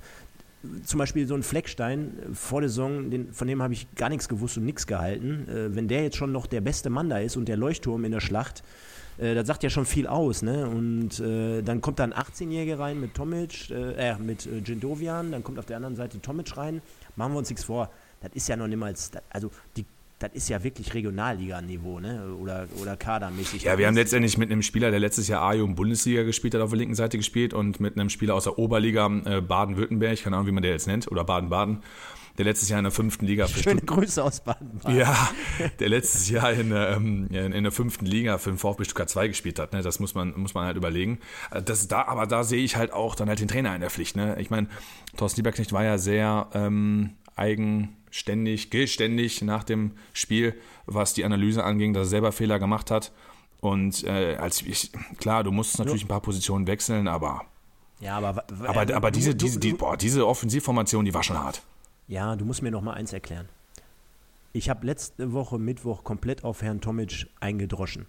zum 0.84 0.98
Beispiel 0.98 1.26
so 1.26 1.36
ein 1.36 1.44
Fleckstein 1.44 2.12
vor 2.34 2.60
der 2.60 2.70
Saison, 2.70 3.10
den, 3.10 3.32
von 3.32 3.48
dem 3.48 3.64
habe 3.64 3.74
ich 3.74 3.88
gar 3.96 4.10
nichts 4.10 4.28
gewusst 4.28 4.58
und 4.58 4.66
nichts 4.66 4.88
gehalten. 4.88 5.48
Äh, 5.48 5.74
wenn 5.74 5.88
der 5.88 6.04
jetzt 6.04 6.18
schon 6.18 6.34
noch 6.34 6.48
der 6.48 6.62
beste 6.62 6.90
Mann 6.90 7.10
da 7.10 7.20
ist 7.20 7.38
und 7.38 7.48
der 7.48 7.56
Leuchtturm 7.56 8.04
in 8.04 8.12
der 8.12 8.20
Schlacht, 8.20 8.64
äh, 9.20 9.36
das 9.36 9.48
sagt 9.48 9.64
ja 9.64 9.70
schon 9.70 9.86
viel 9.86 10.08
aus, 10.08 10.42
ne? 10.42 10.68
Und 10.68 11.20
äh, 11.20 11.62
dann 11.62 11.82
kommt 11.82 12.00
da 12.00 12.04
ein 12.04 12.14
18-Jähriger 12.14 12.80
rein 12.80 13.00
mit 13.00 13.14
Tomic, 13.14 13.70
äh, 13.70 14.12
äh 14.12 14.16
mit 14.18 14.46
äh, 14.46 14.60
Jindovian, 14.60 15.32
dann 15.32 15.44
kommt 15.44 15.60
auf 15.60 15.66
der 15.66 15.78
anderen 15.78 15.96
Seite 15.96 16.22
Tomic 16.22 16.56
rein. 16.58 16.82
Machen 17.16 17.34
wir 17.34 17.40
uns 17.40 17.50
nichts 17.50 17.66
vor. 17.66 17.90
Das 18.22 18.32
ist 18.34 18.48
ja 18.48 18.56
noch 18.56 18.68
niemals, 18.68 19.12
also 19.30 19.52
die 19.78 19.86
das 20.20 20.32
ist 20.34 20.50
ja 20.50 20.62
wirklich 20.62 20.94
Regionalliga-Niveau, 20.94 22.02
ne? 22.02 22.36
Oder, 22.42 22.68
oder 22.82 22.98
kadermäßig. 22.98 23.64
Ja, 23.64 23.78
wir 23.78 23.88
haben 23.88 23.96
letztendlich 23.96 24.38
mit 24.38 24.52
einem 24.52 24.62
Spieler, 24.62 24.92
der 24.92 25.00
letztes 25.00 25.30
Jahr 25.30 25.42
A-Jugend 25.42 25.78
Bundesliga 25.78 26.24
gespielt 26.24 26.54
hat, 26.54 26.62
auf 26.62 26.72
der 26.72 26.80
linken 26.80 26.96
Seite 26.96 27.18
gespielt 27.18 27.54
und 27.54 27.80
mit 27.80 27.98
einem 27.98 28.10
Spieler 28.10 28.36
aus 28.36 28.44
der 28.44 28.60
Oberliga 28.60 29.10
äh, 29.24 29.40
Baden-Württemberg, 29.40 30.22
keine 30.22 30.36
Ahnung, 30.36 30.48
wie 30.48 30.52
man 30.52 30.62
der 30.62 30.74
jetzt 30.74 30.88
nennt, 30.88 31.10
oder 31.10 31.24
Baden-Baden, 31.24 31.84
der 32.40 32.46
letztes 32.46 32.70
Jahr 32.70 32.80
in 32.80 32.86
der 32.86 32.94
fünften 32.94 33.26
Liga 33.26 33.48
für 33.48 33.62
Schöne 33.62 33.80
Stutt 33.80 33.88
Grüße 33.88 34.24
aus 34.24 34.40
Baden-Baden. 34.40 34.98
Ja, 34.98 35.30
der 35.80 35.90
letztes 35.90 36.30
Jahr 36.30 36.54
in, 36.54 36.72
ähm, 36.72 37.28
in, 37.32 37.52
in, 37.52 37.64
der 37.64 37.72
fünften 37.74 38.06
Liga 38.06 38.38
für 38.38 38.50
den 38.50 38.58
VfB 38.58 38.86
Stuttgart 38.86 39.10
2 39.10 39.28
gespielt 39.28 39.60
hat. 39.60 39.74
Ne? 39.74 39.82
Das 39.82 40.00
muss 40.00 40.16
man, 40.16 40.34
muss 40.40 40.54
man 40.54 40.66
halt 40.66 40.78
überlegen. 40.78 41.20
Äh, 41.52 41.62
das 41.62 41.90
da, 41.90 42.04
aber 42.04 42.28
da 42.28 42.46
sehe 42.46 42.64
ich 42.64 42.78
halt 42.78 42.94
auch 42.94 43.16
dann 43.16 43.28
halt 43.28 43.42
den 43.42 43.50
Trainer 43.50 43.76
in 43.76 43.82
der 43.82 43.90
Pflicht. 43.90 44.16
Ne? 44.16 44.38
Ich 44.40 44.50
meine, 44.50 44.68
Thorsten 45.18 45.40
Lieberknecht 45.40 45.74
war 45.74 45.84
ja 45.84 45.98
sehr 45.98 46.48
ähm, 46.54 47.10
eigenständig, 47.36 48.70
geständig 48.70 49.42
nach 49.42 49.66
dem 49.66 49.92
Spiel, 50.14 50.56
was 50.86 51.14
die 51.14 51.26
Analyse 51.26 51.66
anging, 51.66 51.92
dass 51.92 52.08
er 52.08 52.10
selber 52.10 52.32
Fehler 52.32 52.58
gemacht 52.58 52.90
hat. 52.90 53.12
Und 53.60 54.06
äh, 54.06 54.38
als 54.38 54.62
ich, 54.62 54.94
klar, 55.18 55.44
du 55.44 55.52
musst 55.52 55.78
natürlich 55.78 56.06
ein 56.06 56.08
paar 56.08 56.22
Positionen 56.22 56.68
wechseln, 56.68 57.10
aber 57.10 57.42
ja, 58.00 58.16
aber, 58.18 58.46
aber, 58.66 58.96
aber 58.96 59.12
diese, 59.12 59.36
diese, 59.36 59.60
die, 59.60 59.74
boah, 59.74 59.98
diese 59.98 60.26
Offensivformation, 60.26 61.04
die 61.04 61.14
war 61.14 61.22
schon 61.22 61.38
hart. 61.38 61.64
Ja, 62.10 62.36
du 62.36 62.44
musst 62.44 62.64
mir 62.64 62.72
noch 62.72 62.82
mal 62.82 62.94
eins 62.94 63.14
erklären. 63.14 63.48
Ich 64.52 64.68
habe 64.68 64.84
letzte 64.84 65.32
Woche 65.32 65.60
Mittwoch 65.60 66.04
komplett 66.04 66.44
auf 66.44 66.64
Herrn 66.64 66.82
Tomic 66.82 67.28
eingedroschen 67.40 68.08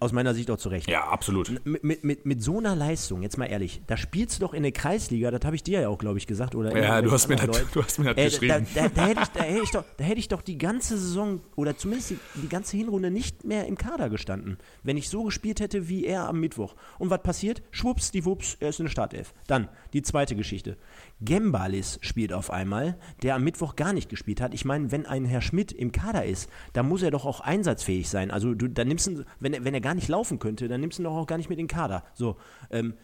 aus 0.00 0.12
meiner 0.12 0.34
Sicht 0.34 0.50
auch 0.50 0.56
zu 0.56 0.68
Recht. 0.68 0.88
Ja, 0.88 1.04
absolut. 1.04 1.60
Mit, 1.64 2.04
mit, 2.04 2.26
mit, 2.26 2.42
so 2.42 2.58
einer 2.58 2.74
Leistung, 2.74 3.22
jetzt 3.22 3.38
mal 3.38 3.46
ehrlich, 3.46 3.80
da 3.86 3.96
spielst 3.96 4.36
du 4.36 4.46
doch 4.46 4.54
in 4.54 4.62
der 4.62 4.72
Kreisliga, 4.72 5.30
das 5.30 5.44
habe 5.44 5.54
ich 5.54 5.62
dir 5.62 5.82
ja 5.82 5.88
auch, 5.88 5.98
glaube 5.98 6.18
ich, 6.18 6.26
gesagt. 6.26 6.54
Oder 6.54 6.76
ja, 6.76 7.00
du 7.00 7.12
hast, 7.12 7.28
mir 7.28 7.36
das, 7.36 7.70
du 7.72 7.82
hast 7.82 7.98
mir 7.98 8.14
das 8.14 8.16
äh, 8.16 8.24
geschrieben. 8.24 8.66
Da, 8.74 8.82
da, 8.82 8.88
da, 8.88 9.06
hätte 9.06 9.22
ich, 9.22 9.28
da, 9.28 9.42
hätte 9.42 9.62
ich 9.62 9.70
doch, 9.70 9.84
da 9.96 10.04
hätte 10.04 10.18
ich 10.18 10.28
doch 10.28 10.42
die 10.42 10.58
ganze 10.58 10.98
Saison 10.98 11.40
oder 11.54 11.76
zumindest 11.76 12.10
die, 12.10 12.18
die, 12.42 12.48
ganze 12.48 12.76
Hinrunde 12.76 13.10
nicht 13.10 13.44
mehr 13.44 13.66
im 13.66 13.78
Kader 13.78 14.10
gestanden, 14.10 14.58
wenn 14.82 14.96
ich 14.96 15.08
so 15.08 15.24
gespielt 15.24 15.60
hätte 15.60 15.88
wie 15.88 16.06
er 16.06 16.28
am 16.28 16.40
Mittwoch. 16.40 16.74
Und 16.98 17.10
was 17.10 17.22
passiert? 17.22 17.62
Schwupps, 17.70 18.10
die 18.10 18.24
Wups, 18.24 18.56
er 18.58 18.70
ist 18.70 18.80
in 18.80 18.86
der 18.86 18.90
Startelf. 18.90 19.32
Dann 19.46 19.68
die 19.92 20.02
zweite 20.02 20.36
Geschichte. 20.36 20.76
Gembalis 21.20 21.98
spielt 22.02 22.32
auf 22.32 22.50
einmal, 22.50 22.98
der 23.22 23.34
am 23.34 23.44
Mittwoch 23.44 23.76
gar 23.76 23.92
nicht 23.92 24.08
gespielt 24.08 24.40
hat. 24.40 24.54
Ich 24.54 24.64
meine, 24.64 24.90
wenn 24.92 25.06
ein 25.06 25.24
Herr 25.24 25.40
Schmidt 25.40 25.72
im 25.72 25.92
Kader 25.92 26.24
ist, 26.24 26.50
dann 26.72 26.88
muss 26.88 27.02
er 27.02 27.10
doch 27.10 27.26
auch 27.26 27.40
einsatzfähig 27.40 28.08
sein. 28.08 28.30
Also 28.30 28.54
du, 28.54 28.68
dann 28.68 28.88
nimmst 28.88 29.06
du, 29.06 29.24
wenn, 29.40 29.64
wenn 29.64 29.74
er 29.74 29.80
gar 29.80 29.94
nicht 29.94 30.08
laufen 30.08 30.38
könnte, 30.38 30.68
dann 30.68 30.80
nimmst 30.80 30.98
du 30.98 31.02
ihn 31.02 31.04
doch 31.04 31.16
auch 31.16 31.26
gar 31.26 31.36
nicht 31.38 31.48
mit 31.48 31.58
in 31.58 31.66
den 31.66 31.76
Kader. 31.76 32.04
So, 32.14 32.36
ähm, 32.70 32.94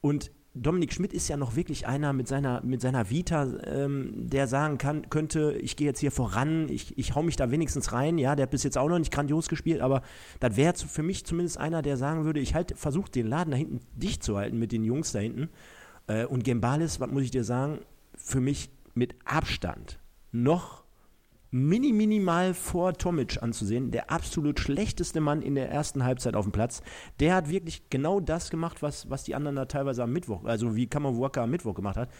und 0.00 0.30
Dominik 0.54 0.92
Schmidt 0.92 1.12
ist 1.12 1.28
ja 1.28 1.36
noch 1.36 1.56
wirklich 1.56 1.86
einer 1.86 2.12
mit 2.12 2.26
seiner, 2.26 2.62
mit 2.62 2.80
seiner 2.80 3.10
Vita, 3.10 3.46
ähm, 3.64 4.12
der 4.28 4.46
sagen 4.48 4.78
kann, 4.78 5.08
könnte, 5.10 5.52
ich 5.60 5.76
gehe 5.76 5.86
jetzt 5.86 6.00
hier 6.00 6.10
voran, 6.10 6.68
ich, 6.68 6.96
ich 6.98 7.14
hau 7.14 7.22
mich 7.22 7.36
da 7.36 7.50
wenigstens 7.50 7.92
rein. 7.92 8.18
Ja, 8.18 8.34
der 8.34 8.44
hat 8.44 8.50
bis 8.50 8.64
jetzt 8.64 8.78
auch 8.78 8.88
noch 8.88 8.98
nicht 8.98 9.12
grandios 9.12 9.48
gespielt, 9.48 9.80
aber 9.80 10.02
das 10.40 10.56
wäre 10.56 10.74
für 10.74 11.02
mich 11.02 11.24
zumindest 11.24 11.58
einer, 11.58 11.82
der 11.82 11.96
sagen 11.96 12.24
würde, 12.24 12.40
ich 12.40 12.54
halt 12.54 12.74
versuche 12.76 13.10
den 13.10 13.26
Laden 13.26 13.50
da 13.50 13.56
hinten 13.56 13.80
dicht 13.94 14.22
zu 14.22 14.36
halten 14.36 14.58
mit 14.58 14.72
den 14.72 14.84
Jungs 14.84 15.12
da 15.12 15.20
hinten. 15.20 15.48
Äh, 16.08 16.24
und 16.24 16.42
Gembalis, 16.42 16.98
was 16.98 17.10
muss 17.10 17.22
ich 17.22 17.30
dir 17.30 17.44
sagen, 17.44 17.78
für 18.16 18.40
mich 18.40 18.70
mit 18.94 19.14
Abstand 19.24 20.00
noch 20.32 20.82
mini 21.50 21.92
minimal 21.92 22.52
vor 22.52 22.94
Tomic 22.94 23.42
anzusehen, 23.42 23.90
der 23.90 24.10
absolut 24.10 24.60
schlechteste 24.60 25.20
Mann 25.20 25.40
in 25.40 25.54
der 25.54 25.70
ersten 25.70 26.04
Halbzeit 26.04 26.34
auf 26.34 26.44
dem 26.44 26.52
Platz. 26.52 26.82
Der 27.20 27.34
hat 27.34 27.48
wirklich 27.48 27.88
genau 27.88 28.20
das 28.20 28.50
gemacht, 28.50 28.82
was, 28.82 29.08
was 29.08 29.24
die 29.24 29.34
anderen 29.34 29.56
da 29.56 29.64
teilweise 29.64 30.02
am 30.02 30.12
Mittwoch, 30.12 30.44
also 30.44 30.76
wie 30.76 30.86
Kammerwaka 30.86 31.44
am 31.44 31.50
Mittwoch 31.50 31.74
gemacht 31.74 31.96
hat. 31.96 32.10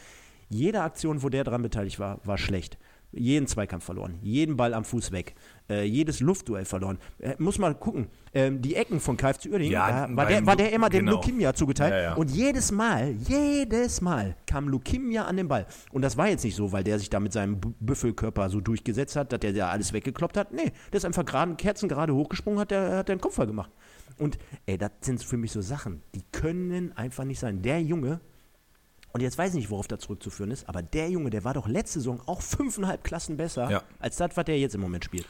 Jede 0.49 0.81
Aktion, 0.81 1.23
wo 1.23 1.29
der 1.29 1.45
dran 1.45 1.61
beteiligt 1.61 1.99
war, 1.99 2.21
war 2.25 2.39
schlecht 2.39 2.79
jeden 3.13 3.47
Zweikampf 3.47 3.85
verloren, 3.85 4.19
jeden 4.23 4.57
Ball 4.57 4.75
am 4.75 4.85
Fuß 4.85 5.13
weg, 5.13 5.35
äh, 5.69 5.85
jedes 5.85 6.21
Luftduell 6.21 6.65
verloren. 6.65 6.99
Äh, 7.19 7.35
muss 7.39 7.59
mal 7.59 7.75
gucken, 7.75 8.09
ähm, 8.35 8.61
die 8.61 8.75
Ecken 8.75 9.01
von 9.01 9.17
KFC 9.17 9.47
Uerdingen, 9.47 9.73
Ja, 9.73 10.07
da 10.07 10.17
war, 10.17 10.27
der, 10.27 10.47
war 10.47 10.57
der 10.57 10.73
immer 10.73 10.91
genau. 10.91 11.13
dem 11.13 11.17
Lukimia 11.17 11.55
zugeteilt. 11.55 11.93
Ja, 11.93 12.01
ja. 12.01 12.15
Und 12.15 12.31
jedes 12.31 12.71
Mal, 12.71 13.13
jedes 13.13 14.01
Mal 14.01 14.37
kam 14.47 14.69
Lukimia 14.69 15.25
an 15.25 15.37
den 15.37 15.49
Ball. 15.49 15.67
Und 15.93 16.03
das 16.03 16.17
war 16.17 16.29
jetzt 16.29 16.45
nicht 16.45 16.55
so, 16.55 16.71
weil 16.73 16.85
der 16.85 16.99
sich 16.99 17.11
da 17.11 17.21
mit 17.21 17.33
seinem 17.33 17.59
Büffelkörper 17.81 18.51
so 18.51 18.61
durchgesetzt 18.61 19.17
hat, 19.17 19.33
dass 19.33 19.41
der 19.41 19.53
ja 19.53 19.69
alles 19.69 19.93
weggekloppt 19.93 20.37
hat. 20.37 20.53
Nee, 20.53 20.73
der 20.93 20.99
ist 20.99 21.05
einfach 21.05 21.25
gerade 21.25 21.55
Kerzen 21.57 21.89
gerade 21.89 22.15
hochgesprungen, 22.15 22.61
hat 22.61 22.71
der, 22.71 22.99
hat 22.99 23.09
der 23.09 23.15
einen 23.15 23.21
Kopfball 23.21 23.47
gemacht. 23.47 23.71
Und 24.19 24.39
ey, 24.67 24.77
das 24.77 24.91
sind 25.01 25.23
für 25.23 25.37
mich 25.37 25.53
so 25.53 25.61
Sachen, 25.61 26.03
die 26.15 26.23
können 26.33 26.93
einfach 26.97 27.25
nicht 27.25 27.39
sein. 27.39 27.63
Der 27.63 27.81
Junge, 27.81 28.21
und 29.13 29.21
jetzt 29.23 29.39
weiß 29.39 29.51
ich 29.51 29.57
nicht, 29.57 29.71
worauf 29.71 29.89
das 29.89 30.01
zurückzuführen 30.01 30.51
ist, 30.51 30.69
aber 30.69 30.83
der 30.83 31.09
Junge, 31.11 31.31
der 31.31 31.45
war 31.45 31.55
doch 31.55 31.67
letzte 31.69 32.01
Saison 32.01 32.21
auch 32.27 32.43
fünfeinhalb 32.43 33.05
Klassen 33.05 33.37
besser, 33.37 33.71
Ja. 33.71 33.83
als 33.99 34.17
das, 34.17 34.37
was 34.37 34.45
der 34.45 34.59
jetzt 34.59 34.75
im 34.75 34.81
Moment 34.81 35.05
spielt. 35.05 35.27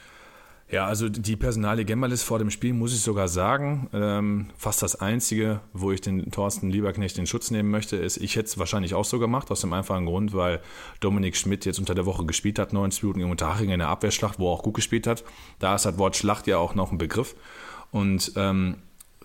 Ja, 0.71 0.85
also 0.85 1.09
die 1.09 1.35
Personalie 1.35 1.83
Gemmerlis 1.83 2.21
vor 2.21 2.37
dem 2.37 2.51
Spiel, 2.51 2.73
muss 2.73 2.93
ich 2.93 3.01
sogar 3.01 3.27
sagen, 3.27 3.89
ähm, 3.91 4.51
fast 4.55 4.83
das 4.83 4.95
Einzige, 4.95 5.61
wo 5.73 5.91
ich 5.91 5.99
den 5.99 6.29
Thorsten 6.29 6.69
Lieberknecht 6.69 7.17
in 7.17 7.25
Schutz 7.25 7.49
nehmen 7.49 7.71
möchte, 7.71 7.95
ist, 7.95 8.17
ich 8.17 8.35
hätte 8.35 8.45
es 8.49 8.59
wahrscheinlich 8.59 8.93
auch 8.93 9.03
so 9.05 9.17
gemacht, 9.17 9.49
aus 9.49 9.61
dem 9.61 9.73
einfachen 9.73 10.05
Grund, 10.05 10.35
weil 10.35 10.61
Dominik 10.99 11.35
Schmidt 11.37 11.65
jetzt 11.65 11.79
unter 11.79 11.95
der 11.95 12.05
Woche 12.05 12.23
gespielt 12.23 12.59
hat, 12.59 12.71
90 12.71 13.01
Minuten 13.01 13.21
in 13.21 13.31
Unterhaching 13.31 13.71
in 13.71 13.79
der 13.79 13.87
Abwehrschlacht, 13.87 14.37
wo 14.37 14.47
er 14.47 14.51
auch 14.53 14.61
gut 14.61 14.75
gespielt 14.75 15.07
hat. 15.07 15.23
Da 15.57 15.73
ist 15.73 15.85
das 15.85 15.97
Wort 15.97 16.15
Schlacht 16.15 16.45
ja 16.45 16.57
auch 16.59 16.75
noch 16.75 16.91
ein 16.91 16.99
Begriff. 16.99 17.35
Und 17.89 18.33
ähm, 18.35 18.77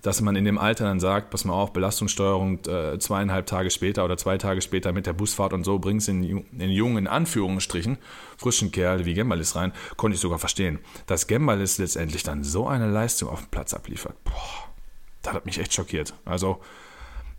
dass 0.04 0.20
man 0.20 0.36
in 0.36 0.44
dem 0.44 0.58
Alter 0.58 0.84
dann 0.84 1.00
sagt, 1.00 1.30
pass 1.30 1.46
mal 1.46 1.54
auf, 1.54 1.72
Belastungssteuerung 1.72 2.58
äh, 2.66 2.98
zweieinhalb 2.98 3.46
Tage 3.46 3.70
später 3.70 4.04
oder 4.04 4.18
zwei 4.18 4.36
Tage 4.36 4.60
später 4.60 4.92
mit 4.92 5.06
der 5.06 5.14
Busfahrt 5.14 5.54
und 5.54 5.64
so, 5.64 5.78
bringst 5.78 6.10
in 6.10 6.44
den 6.52 6.70
jungen, 6.70 6.98
in 6.98 7.06
Anführungsstrichen, 7.06 7.96
frischen 8.36 8.70
Kerl 8.70 9.06
wie 9.06 9.14
Gembalis 9.14 9.56
rein, 9.56 9.72
konnte 9.96 10.16
ich 10.16 10.20
sogar 10.20 10.38
verstehen. 10.38 10.78
Dass 11.06 11.26
Gembalis 11.26 11.78
letztendlich 11.78 12.22
dann 12.22 12.44
so 12.44 12.68
eine 12.68 12.86
Leistung 12.86 13.30
auf 13.30 13.40
dem 13.40 13.48
Platz 13.48 13.72
abliefert, 13.72 14.14
boah, 14.24 14.68
das 15.22 15.32
hat 15.32 15.46
mich 15.46 15.58
echt 15.58 15.72
schockiert. 15.72 16.12
Also, 16.26 16.60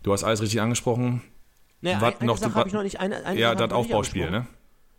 du 0.02 0.12
hast 0.12 0.24
alles 0.24 0.42
richtig 0.42 0.60
angesprochen. 0.60 1.22
Naja, 1.82 2.00
Was 2.00 2.20
noch- 2.20 2.36
Sache 2.36 2.54
habe 2.56 2.68
ich 2.68 2.74
noch 2.74 2.82
nicht. 2.82 2.98
Eine, 2.98 3.24
eine 3.24 3.38
ja, 3.38 3.50
Sache 3.50 3.68
das 3.68 3.76
Aufbauspiel, 3.76 4.28
ne? 4.28 4.46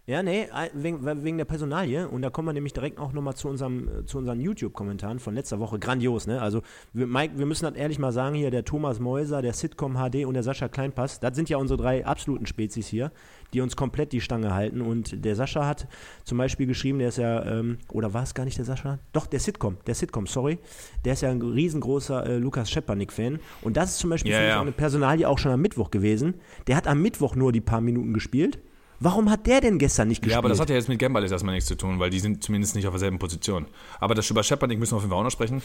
Ja, 0.09 0.23
nee, 0.23 0.47
wegen, 0.71 1.05
wegen 1.05 1.37
der 1.37 1.43
Personalie. 1.43 2.07
Und 2.07 2.21
da 2.21 2.29
kommen 2.29 2.47
wir 2.47 2.53
nämlich 2.53 2.71
direkt 2.71 2.97
auch 2.97 3.11
nochmal 3.11 3.35
zu, 3.35 3.49
unserem, 3.49 3.89
äh, 3.89 4.05
zu 4.05 4.17
unseren 4.17 4.39
YouTube-Kommentaren 4.39 5.19
von 5.19 5.35
letzter 5.35 5.59
Woche. 5.59 5.79
Grandios, 5.79 6.27
ne? 6.27 6.41
Also, 6.41 6.61
wir, 6.93 7.05
Mike, 7.07 7.37
wir 7.37 7.45
müssen 7.45 7.65
das 7.65 7.75
ehrlich 7.75 7.99
mal 7.99 8.13
sagen 8.13 8.33
hier, 8.33 8.49
der 8.49 8.63
Thomas 8.63 9.01
Meuser, 9.01 9.41
der 9.41 9.51
Sitcom 9.51 9.95
HD 9.95 10.25
und 10.25 10.35
der 10.35 10.43
Sascha 10.43 10.69
Kleinpass, 10.69 11.19
das 11.19 11.35
sind 11.35 11.49
ja 11.49 11.57
unsere 11.57 11.77
drei 11.77 12.05
absoluten 12.05 12.45
Spezies 12.45 12.87
hier, 12.87 13.11
die 13.51 13.59
uns 13.59 13.75
komplett 13.75 14.13
die 14.13 14.21
Stange 14.21 14.53
halten. 14.53 14.79
Und 14.79 15.25
der 15.25 15.35
Sascha 15.35 15.67
hat 15.67 15.89
zum 16.23 16.37
Beispiel 16.37 16.67
geschrieben, 16.67 16.99
der 16.99 17.09
ist 17.09 17.17
ja, 17.17 17.45
ähm, 17.45 17.77
oder 17.91 18.13
war 18.13 18.23
es 18.23 18.33
gar 18.33 18.45
nicht 18.45 18.57
der 18.57 18.63
Sascha? 18.63 18.99
Doch, 19.11 19.27
der 19.27 19.41
Sitcom, 19.41 19.75
der 19.87 19.95
Sitcom, 19.95 20.25
sorry. 20.25 20.57
Der 21.03 21.13
ist 21.13 21.21
ja 21.21 21.31
ein 21.31 21.41
riesengroßer 21.41 22.25
äh, 22.25 22.37
Lukas 22.37 22.71
Schepanik-Fan. 22.71 23.39
Und 23.61 23.75
das 23.75 23.89
ist 23.89 23.99
zum 23.99 24.11
Beispiel 24.11 24.31
für 24.31 24.41
ja. 24.41 24.61
eine 24.61 24.71
Personalie 24.71 25.27
auch 25.27 25.37
schon 25.37 25.51
am 25.51 25.61
Mittwoch 25.61 25.91
gewesen. 25.91 26.35
Der 26.67 26.77
hat 26.77 26.87
am 26.87 27.01
Mittwoch 27.01 27.35
nur 27.35 27.51
die 27.51 27.59
paar 27.59 27.81
Minuten 27.81 28.13
gespielt. 28.13 28.59
Warum 28.99 29.29
hat 29.29 29.45
der 29.45 29.61
denn 29.61 29.77
gestern 29.77 30.07
nicht 30.07 30.21
gespielt? 30.21 30.33
Ja, 30.33 30.37
aber 30.39 30.49
das 30.49 30.59
hat 30.59 30.69
ja 30.69 30.75
jetzt 30.75 30.89
mit 30.89 30.99
Gembalis 30.99 31.31
erstmal 31.31 31.53
nichts 31.53 31.67
zu 31.67 31.75
tun, 31.75 31.99
weil 31.99 32.09
die 32.09 32.19
sind 32.19 32.43
zumindest 32.43 32.75
nicht 32.75 32.87
auf 32.87 32.93
derselben 32.93 33.19
Position. 33.19 33.67
Aber 33.99 34.15
das 34.15 34.29
über 34.29 34.43
Shepard 34.43 34.75
müssen 34.77 34.93
wir 34.93 34.97
auf 34.97 35.03
jeden 35.03 35.11
Fall 35.11 35.19
auch 35.19 35.23
noch 35.23 35.31
sprechen. 35.31 35.61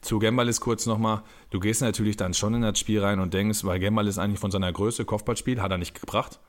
Zu 0.00 0.18
Gembalis 0.18 0.60
kurz 0.60 0.86
nochmal. 0.86 1.22
Du 1.50 1.60
gehst 1.60 1.80
natürlich 1.80 2.16
dann 2.16 2.34
schon 2.34 2.54
in 2.54 2.62
das 2.62 2.78
Spiel 2.78 3.02
rein 3.02 3.20
und 3.20 3.34
denkst, 3.34 3.64
weil 3.64 3.78
Gembalis 3.78 4.18
eigentlich 4.18 4.40
von 4.40 4.50
seiner 4.50 4.72
Größe 4.72 5.04
Kopfballspiel 5.04 5.62
hat 5.62 5.70
er 5.70 5.78
nicht 5.78 6.00
gebracht. 6.00 6.40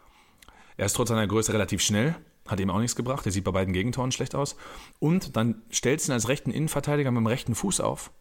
Er 0.75 0.87
ist 0.87 0.93
trotz 0.93 1.09
seiner 1.09 1.27
Größe 1.27 1.53
relativ 1.53 1.81
schnell, 1.81 2.15
hat 2.47 2.59
ihm 2.59 2.71
auch 2.71 2.79
nichts 2.79 2.95
gebracht. 2.95 3.25
Der 3.25 3.31
sieht 3.31 3.43
bei 3.43 3.51
beiden 3.51 3.73
Gegentoren 3.73 4.11
schlecht 4.11 4.33
aus. 4.33 4.55
Und 4.99 5.35
dann 5.37 5.61
stellst 5.71 6.07
du 6.07 6.11
ihn 6.11 6.13
als 6.13 6.29
rechten 6.29 6.51
Innenverteidiger 6.51 7.11
mit 7.11 7.19
dem 7.19 7.27
rechten 7.27 7.53
Fuß 7.53 7.79
auf 7.79 8.11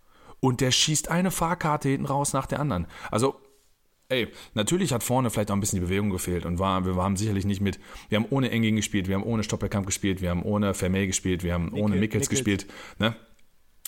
und 0.42 0.60
der 0.60 0.72
schießt 0.72 1.08
eine 1.08 1.30
Fahrkarte 1.30 1.88
hinten 1.88 2.06
raus 2.06 2.32
nach 2.32 2.46
der 2.46 2.58
anderen. 2.58 2.86
Also 3.10 3.36
Ey, 4.12 4.28
natürlich 4.54 4.92
hat 4.92 5.02
vorne 5.02 5.30
vielleicht 5.30 5.50
auch 5.50 5.54
ein 5.56 5.60
bisschen 5.60 5.80
die 5.80 5.86
Bewegung 5.86 6.10
gefehlt 6.10 6.44
und 6.44 6.58
war, 6.58 6.84
wir 6.84 6.96
haben 6.96 7.16
sicherlich 7.16 7.44
nicht 7.46 7.60
mit, 7.62 7.80
wir 8.10 8.16
haben 8.16 8.26
ohne 8.30 8.50
Engin 8.50 8.76
gespielt, 8.76 9.08
wir 9.08 9.14
haben 9.14 9.24
ohne 9.24 9.42
Stoppelkamp 9.42 9.86
gespielt, 9.86 10.20
wir 10.20 10.28
haben 10.30 10.42
ohne 10.42 10.74
Vermey 10.74 11.06
gespielt, 11.06 11.42
wir 11.42 11.54
haben 11.54 11.72
ohne 11.72 11.96
Mickels 11.96 12.24
Mickels. 12.24 12.28
gespielt, 12.28 12.66
ne? 12.98 13.16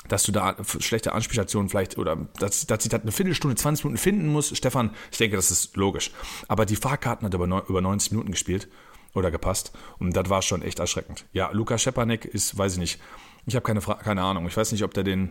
Dass 0.09 0.23
du 0.25 0.33
da 0.33 0.57
schlechte 0.81 1.12
Anspielstationen 1.12 1.69
vielleicht 1.69 1.97
oder 1.99 2.16
dass, 2.38 2.66
dass 2.66 2.85
ich 2.85 2.90
das 2.90 3.02
eine 3.02 3.12
Viertelstunde, 3.12 3.57
20 3.57 3.85
Minuten 3.85 3.99
finden 4.02 4.28
muss, 4.28 4.54
Stefan, 4.57 4.90
ich 5.11 5.16
denke, 5.19 5.37
das 5.37 5.50
ist 5.50 5.76
logisch. 5.76 6.11
Aber 6.49 6.66
die 6.66 6.76
Fahrkarten 6.76 7.26
hat 7.26 7.33
über, 7.35 7.47
neun- 7.47 7.66
über 7.69 7.81
90 7.81 8.12
Minuten 8.12 8.31
gespielt 8.33 8.69
oder 9.14 9.31
gepasst 9.31 9.73
und 9.99 10.14
das 10.16 10.28
war 10.31 10.43
schon 10.43 10.62
echt 10.62 10.78
erschreckend. 10.78 11.25
Ja, 11.33 11.50
Lukas 11.52 11.83
Schepanek 11.83 12.25
ist, 12.25 12.57
weiß 12.59 12.73
ich 12.75 12.78
nicht, 12.78 13.00
ich 13.47 13.57
habe 13.57 13.62
keine, 13.64 13.81
Fra 13.81 13.95
keine 13.95 14.23
Ahnung, 14.23 14.47
ich 14.47 14.57
weiß 14.57 14.73
nicht, 14.73 14.85
ob 14.85 14.93
der 14.95 15.04
den 15.04 15.31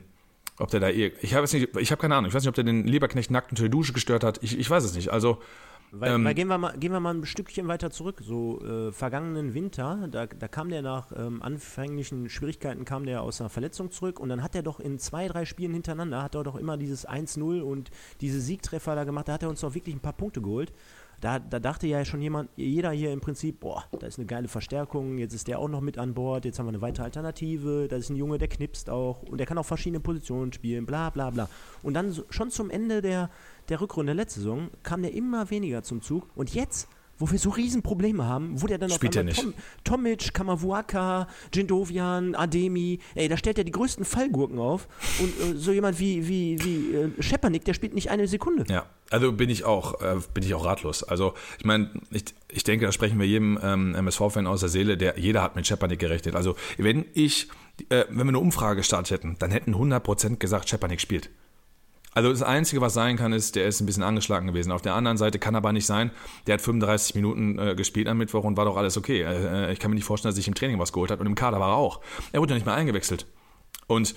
ob 0.60 0.70
der 0.70 0.80
da 0.80 0.88
ir- 0.88 1.14
ich 1.22 1.34
habe 1.34 1.44
nicht, 1.52 1.76
ich 1.78 1.92
habe 1.92 2.02
keine 2.02 2.16
Ahnung. 2.16 2.28
Ich 2.30 2.34
weiß 2.34 2.44
nicht, 2.44 2.50
ob 2.50 2.56
der 2.56 2.64
den 2.64 2.86
Lieberknecht 2.88 3.32
nackt 3.32 3.52
unter 3.52 3.64
die 3.64 3.70
Dusche 3.70 3.94
gestört 3.94 4.24
hat. 4.24 4.42
Ich, 4.44 4.58
ich 4.58 4.70
weiß 4.70 4.84
es 4.84 4.96
nicht. 4.96 5.10
Also 5.10 5.40
Weil, 5.96 6.14
Ähm, 6.14 6.26
weil 6.26 6.34
gehen, 6.34 6.48
wir 6.48 6.58
mal, 6.58 6.76
gehen 6.78 6.92
wir 6.92 7.00
mal 7.00 7.14
ein 7.14 7.24
Stückchen 7.26 7.68
weiter 7.68 7.92
zurück. 7.92 8.22
So 8.26 8.60
äh, 8.66 8.92
vergangenen 8.92 9.54
Winter, 9.54 10.08
da, 10.10 10.26
da 10.26 10.48
kam 10.48 10.70
der 10.70 10.82
nach 10.82 11.12
ähm, 11.16 11.42
anfänglichen 11.44 12.30
Schwierigkeiten 12.30 12.84
kam 12.84 13.06
der 13.06 13.22
aus 13.22 13.40
einer 13.42 13.50
Verletzung 13.52 13.92
zurück 13.92 14.20
und 14.20 14.30
dann 14.30 14.42
hat 14.42 14.56
er 14.56 14.64
doch 14.64 14.80
in 14.80 14.98
zwei, 14.98 15.28
drei 15.28 15.46
Spielen 15.46 15.74
hintereinander, 15.74 16.24
hat 16.24 16.34
er 16.36 16.44
doch 16.44 16.56
immer 16.56 16.78
dieses 16.78 17.08
1-0 17.08 17.62
und 17.62 17.92
diese 18.22 18.42
Siegtreffer 18.42 18.96
da 18.96 19.04
gemacht, 19.04 19.28
da 19.28 19.34
hat 19.34 19.44
er 19.44 19.50
uns 19.50 19.62
doch 19.62 19.76
wirklich 19.76 19.96
ein 19.96 20.00
paar 20.02 20.14
Punkte 20.14 20.42
geholt. 20.42 20.74
Da, 21.24 21.39
da 21.39 21.62
dachte 21.62 21.88
ja 21.88 22.03
schon 22.03 22.22
jemand, 22.22 22.50
jeder 22.58 22.92
hier 22.92 23.13
im 23.13 23.22
Prinzip, 23.22 23.62
boah, 23.62 23.86
da 23.98 24.08
ist 24.08 24.20
eine 24.20 24.25
geile 24.25 24.50
Verstärkung, 24.50 25.18
jetzt 25.20 25.34
ist 25.34 25.48
der 25.48 25.58
auch 25.58 25.70
noch 25.70 25.80
mit 25.80 25.98
an 25.98 26.13
Bord, 26.13 26.44
jetzt 26.44 26.60
haben 26.60 26.65
wir 26.65 26.72
eine 26.72 26.82
weitere 26.82 27.06
Alternative, 27.06 27.88
da 27.88 27.96
ist 27.96 28.10
ein 28.10 28.18
Junge, 28.18 28.39
der 28.39 28.50
knipst 28.50 28.89
auch 28.89 29.24
und 29.24 29.38
der 29.38 29.48
kann 29.48 29.58
auch 29.58 29.65
verschiedene 29.65 30.01
Positionen 30.01 30.51
spielen, 30.51 30.86
bla 30.86 31.12
bla 31.12 31.30
bla. 31.30 31.48
Und 31.82 31.94
dann 31.94 32.13
schon 32.30 32.51
zum 32.51 32.70
Ende 32.70 33.01
der, 33.01 33.30
der 33.70 33.80
Rückrunde 33.80 34.12
letzte 34.12 34.42
Saison 34.42 34.70
kam 34.84 35.01
der 35.01 35.13
immer 35.13 35.50
weniger 35.50 35.82
zum 35.82 36.01
Zug 36.01 36.27
und 36.36 36.53
jetzt, 36.53 36.89
wo 37.20 37.32
wir 37.32 37.39
so 37.39 37.50
riesen 37.50 37.82
Probleme 37.82 38.25
haben, 38.25 38.62
wo 38.62 38.67
der 38.67 38.77
dann 38.77 38.89
Spielt 38.89 39.13
auf 39.13 39.20
einmal 39.20 39.34
nicht. 39.34 39.41
Tom, 39.41 39.53
Tomic, 39.84 40.34
Kamavuaka, 40.34 41.27
Jindovian, 41.53 42.36
Ademi, 42.36 43.00
ey, 43.15 43.27
da 43.27 43.38
stellt 43.38 43.58
er 43.58 43.63
die 43.63 43.72
größten 43.72 44.05
Fallgurken 44.05 44.60
auf 44.60 44.88
und 45.20 45.55
äh, 45.55 45.58
so 45.58 45.72
jemand 45.72 46.00
wie, 46.00 46.27
wie, 46.27 46.63
wie 46.63 46.96
äh, 46.96 47.22
Schepanik, 47.22 47.65
der 47.65 47.74
spielt 47.74 47.93
nicht 47.93 48.10
eine 48.10 48.27
Sekunde. 48.27 48.65
Ja, 48.67 48.86
also 49.10 49.32
bin 49.32 49.50
ich 49.50 49.63
auch, 49.63 50.01
äh, 50.01 50.17
bin 50.34 50.43
ich 50.43 50.53
auch 50.53 50.65
ratlos. 50.65 51.03
Also 51.03 51.34
ich 51.60 51.65
meine, 51.65 51.91
ich, 52.12 52.25
ich 52.50 52.63
denke, 52.63 52.86
da 52.86 52.91
sprechen 52.91 53.20
wir 53.20 53.27
jedem 53.27 53.60
ähm, 53.62 53.96
MSV-Fan 53.96 54.48
aus 54.48 54.62
der 54.62 54.70
Seele, 54.70 54.98
der 54.98 55.20
jeder 55.20 55.43
hat 55.43 55.55
mit 55.55 55.67
Schepanik 55.67 56.00
gerechnet. 56.00 56.36
Also 56.36 56.55
wenn 56.77 57.05
ich, 57.13 57.48
äh, 57.89 58.05
wenn 58.10 58.17
wir 58.17 58.29
eine 58.29 58.39
Umfrage 58.39 58.77
gestartet 58.77 59.12
hätten, 59.12 59.36
dann 59.39 59.51
hätten 59.51 59.75
100% 59.75 60.38
gesagt, 60.38 60.70
Schepanik 60.70 61.00
spielt. 61.00 61.29
Also 62.13 62.29
das 62.29 62.43
Einzige, 62.43 62.82
was 62.82 62.93
sein 62.93 63.17
kann, 63.17 63.34
ist, 63.34 63.55
der 63.55 63.65
ist 63.65 63.82
ein 63.82 63.86
bisschen 63.86 64.03
angeschlagen 64.03 64.48
gewesen. 64.48 64.72
Auf 64.72 64.82
der 64.82 64.96
anderen 64.96 65.17
Seite 65.17 65.39
kann 65.39 65.55
aber 65.55 65.72
nicht 65.74 65.86
sein, 65.86 66.12
der 66.48 66.55
hat 66.55 66.62
35 66.62 67.15
Minuten 67.15 67.58
äh, 67.60 67.75
gespielt 67.75 68.08
am 68.08 68.17
Mittwoch 68.17 68.43
und 68.43 68.58
war 68.58 68.65
doch 68.65 68.77
alles 68.77 68.98
okay. 68.98 69.22
Äh, 69.22 69.72
ich 69.72 69.79
kann 69.79 69.91
mir 69.91 69.96
nicht 69.96 70.05
vorstellen, 70.05 70.29
dass 70.29 70.36
sich 70.36 70.48
im 70.48 70.55
Training 70.55 70.79
was 70.79 70.93
geholt 70.93 71.12
hat 71.12 71.20
und 71.20 71.25
im 71.25 71.36
Kader 71.36 71.60
war 71.60 71.72
er 71.72 71.77
auch. 71.77 72.01
Er 72.32 72.41
wurde 72.41 72.51
ja 72.51 72.55
nicht 72.55 72.65
mehr 72.65 72.75
eingewechselt. 72.75 73.25
Und 73.88 74.15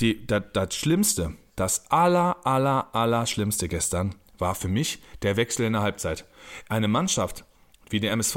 die, 0.00 0.26
das, 0.26 0.42
das 0.52 0.74
Schlimmste, 0.74 1.34
das 1.54 1.90
aller, 1.90 2.36
aller, 2.44 2.94
aller 2.94 3.26
Schlimmste 3.26 3.68
gestern 3.68 4.14
war 4.38 4.54
für 4.54 4.68
mich 4.68 5.02
der 5.22 5.36
Wechsel 5.36 5.66
in 5.66 5.74
der 5.74 5.82
Halbzeit. 5.82 6.26
Eine 6.68 6.88
Mannschaft 6.88 7.44
wie 7.88 8.00
der 8.00 8.12
MSV, 8.12 8.36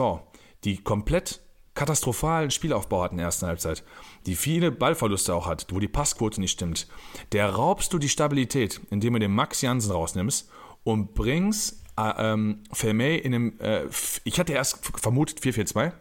die 0.64 0.78
komplett 0.78 1.42
katastrophalen 1.74 2.52
Spielaufbau 2.52 3.04
hat 3.04 3.12
in 3.12 3.18
der 3.18 3.28
ersten 3.28 3.48
Halbzeit, 3.48 3.84
die 4.26 4.36
viele 4.36 4.72
Ballverluste 4.72 5.34
auch 5.34 5.48
hat, 5.48 5.68
wo 5.70 5.80
die 5.80 5.88
Passquote 5.88 6.40
nicht 6.42 6.52
stimmt, 6.52 6.88
der 7.32 7.50
raubst 7.50 7.94
du 7.94 7.98
die 7.98 8.10
Stabilität, 8.10 8.82
indem 8.90 9.14
du 9.14 9.20
den 9.20 9.34
Max 9.34 9.62
Jansen 9.62 9.92
rausnimmst 9.92 10.50
und 10.84 11.14
bringst 11.14 11.84
äh, 11.98 12.14
ähm, 12.18 12.64
Vermey 12.72 13.18
in 13.18 13.34
einem, 13.34 13.60
äh, 13.60 13.84
ich 14.24 14.40
hatte 14.40 14.54
erst 14.54 14.86
vermutet 15.00 15.40
4-4-2, 15.40 15.92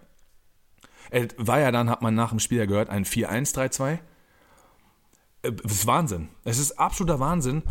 äh, 1.10 1.28
war 1.37 1.60
ja 1.60 1.70
dann, 1.70 1.90
hat 1.90 2.02
man 2.02 2.14
nach 2.14 2.30
dem 2.30 2.38
Spiel 2.38 2.58
ja 2.58 2.66
gehört, 2.66 2.90
ein 2.90 3.04
4-1-3-2. 3.04 3.98
Äh, 5.42 5.52
Das 5.52 5.72
ist 5.72 5.87
Wahnsinn. 5.87 6.28
Es 6.44 6.58
ist 6.58 6.78
absoluter 6.78 7.20
Wahnsinn, 7.20 7.62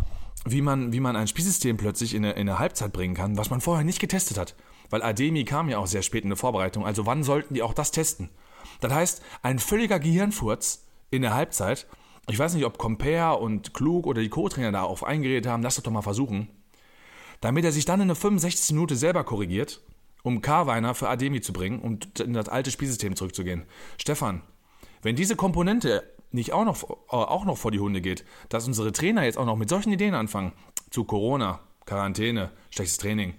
wie 0.44 0.62
man, 0.62 0.92
wie 0.92 1.00
man 1.00 1.16
ein 1.16 1.28
Spielsystem 1.28 1.76
plötzlich 1.76 2.14
in 2.14 2.24
eine, 2.24 2.34
in 2.34 2.48
eine 2.48 2.58
Halbzeit 2.58 2.92
bringen 2.92 3.14
kann, 3.14 3.36
was 3.36 3.50
man 3.50 3.60
vorher 3.60 3.84
nicht 3.84 4.00
getestet 4.00 4.38
hat. 4.38 4.54
Weil 4.90 5.02
Ademi 5.02 5.44
kam 5.44 5.68
ja 5.68 5.78
auch 5.78 5.86
sehr 5.86 6.02
spät 6.02 6.24
in 6.24 6.30
der 6.30 6.36
Vorbereitung. 6.36 6.86
Also 6.86 7.06
wann 7.06 7.22
sollten 7.22 7.54
die 7.54 7.62
auch 7.62 7.74
das 7.74 7.90
testen? 7.90 8.30
Das 8.80 8.92
heißt, 8.92 9.22
ein 9.42 9.58
völliger 9.58 9.98
Gehirnfurz 9.98 10.86
in 11.10 11.22
der 11.22 11.34
Halbzeit. 11.34 11.86
Ich 12.28 12.38
weiß 12.38 12.54
nicht, 12.54 12.64
ob 12.64 12.78
Compare 12.78 13.38
und 13.38 13.74
Klug 13.74 14.06
oder 14.06 14.20
die 14.20 14.28
Co-Trainer 14.28 14.72
da 14.72 14.82
auf 14.82 15.04
eingeredet 15.04 15.50
haben, 15.50 15.62
lass 15.62 15.76
das 15.76 15.84
doch 15.84 15.92
mal 15.92 16.02
versuchen. 16.02 16.48
Damit 17.40 17.64
er 17.64 17.72
sich 17.72 17.84
dann 17.84 18.00
in 18.00 18.08
der 18.08 18.16
65. 18.16 18.74
Minute 18.74 18.96
selber 18.96 19.24
korrigiert, 19.24 19.80
um 20.22 20.42
Carweiner 20.42 20.94
für 20.94 21.08
Ademi 21.08 21.40
zu 21.40 21.52
bringen 21.52 21.80
und 21.80 22.20
in 22.20 22.32
das 22.32 22.48
alte 22.48 22.70
Spielsystem 22.70 23.16
zurückzugehen. 23.16 23.64
Stefan, 23.96 24.42
wenn 25.02 25.16
diese 25.16 25.36
Komponente 25.36 26.02
nicht 26.32 26.52
auch 26.52 26.64
noch, 26.64 26.82
äh, 26.82 26.94
auch 27.10 27.44
noch 27.44 27.56
vor 27.56 27.70
die 27.70 27.80
Hunde 27.80 28.00
geht, 28.00 28.24
dass 28.48 28.66
unsere 28.66 28.92
Trainer 28.92 29.24
jetzt 29.24 29.38
auch 29.38 29.46
noch 29.46 29.56
mit 29.56 29.68
solchen 29.68 29.92
Ideen 29.92 30.14
anfangen, 30.14 30.52
zu 30.90 31.04
Corona, 31.04 31.60
Quarantäne, 31.86 32.50
schlechtes 32.70 32.98
Training, 32.98 33.34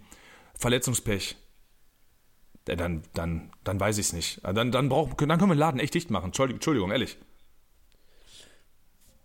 Verletzungspech, 0.56 1.38
dann, 2.76 3.04
dann, 3.14 3.52
dann 3.64 3.80
weiß 3.80 3.98
ich 3.98 4.08
es 4.08 4.14
nicht. 4.14 4.42
Dann, 4.44 4.72
dann, 4.72 4.90
brauch, 4.90 5.14
dann 5.14 5.38
können 5.38 5.52
wir 5.52 5.56
den 5.56 5.60
Laden 5.60 5.80
echt 5.80 5.94
dicht 5.94 6.10
machen. 6.10 6.32
Entschuldigung, 6.34 6.92
ehrlich. 6.92 7.18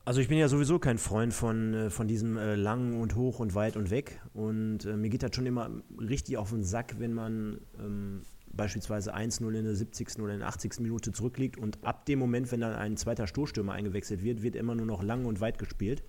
Also 0.06 0.20
ich 0.20 0.28
bin 0.28 0.36
ja 0.36 0.48
sowieso 0.48 0.78
kein 0.78 0.98
Freund 0.98 1.32
von, 1.32 1.74
äh, 1.74 1.90
von 1.90 2.06
diesem 2.06 2.36
äh, 2.36 2.56
lang 2.56 3.00
und 3.00 3.14
hoch 3.14 3.38
und 3.38 3.54
weit 3.54 3.76
und 3.76 3.90
weg. 3.90 4.20
Und 4.34 4.84
äh, 4.84 4.96
mir 4.96 5.08
geht 5.08 5.22
das 5.22 5.34
schon 5.34 5.46
immer 5.46 5.70
richtig 5.98 6.36
auf 6.36 6.50
den 6.50 6.62
Sack, 6.62 6.96
wenn 6.98 7.14
man 7.14 7.60
ähm, 7.78 8.22
beispielsweise 8.56 9.14
1-0 9.14 9.46
in 9.54 9.64
der 9.64 9.74
70. 9.74 10.18
oder 10.20 10.34
in 10.34 10.40
der 10.40 10.48
80. 10.48 10.80
Minute 10.80 11.12
zurückliegt 11.12 11.56
und 11.56 11.78
ab 11.84 12.04
dem 12.04 12.18
Moment, 12.18 12.52
wenn 12.52 12.60
dann 12.60 12.74
ein 12.74 12.96
zweiter 12.98 13.26
Stoßstürmer 13.26 13.72
eingewechselt 13.72 14.22
wird, 14.22 14.42
wird 14.42 14.56
immer 14.56 14.74
nur 14.74 14.86
noch 14.86 15.02
lang 15.02 15.24
und 15.24 15.40
weit 15.40 15.58
gespielt. 15.58 16.02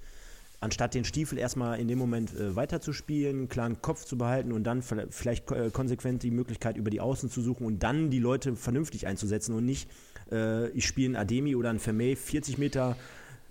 Anstatt 0.65 0.95
den 0.95 1.05
Stiefel 1.05 1.37
erstmal 1.37 1.79
in 1.79 1.87
dem 1.87 1.99
Moment 1.99 2.33
äh, 2.33 2.55
weiterzuspielen, 2.55 3.49
klaren 3.49 3.83
Kopf 3.83 4.03
zu 4.03 4.17
behalten 4.17 4.51
und 4.51 4.63
dann 4.63 4.81
vielleicht 4.81 5.51
äh, 5.51 5.69
konsequent 5.69 6.23
die 6.23 6.31
Möglichkeit 6.31 6.75
über 6.75 6.89
die 6.89 7.01
Außen 7.01 7.29
zu 7.29 7.41
suchen 7.41 7.67
und 7.67 7.83
dann 7.83 8.09
die 8.09 8.17
Leute 8.17 8.55
vernünftig 8.55 9.05
einzusetzen 9.05 9.53
und 9.53 9.63
nicht, 9.63 9.87
äh, 10.31 10.69
ich 10.69 10.87
spiele 10.87 11.09
einen 11.09 11.15
Ademi 11.17 11.55
oder 11.55 11.69
einen 11.69 11.77
Vermey 11.77 12.15
40 12.15 12.57
Meter 12.57 12.97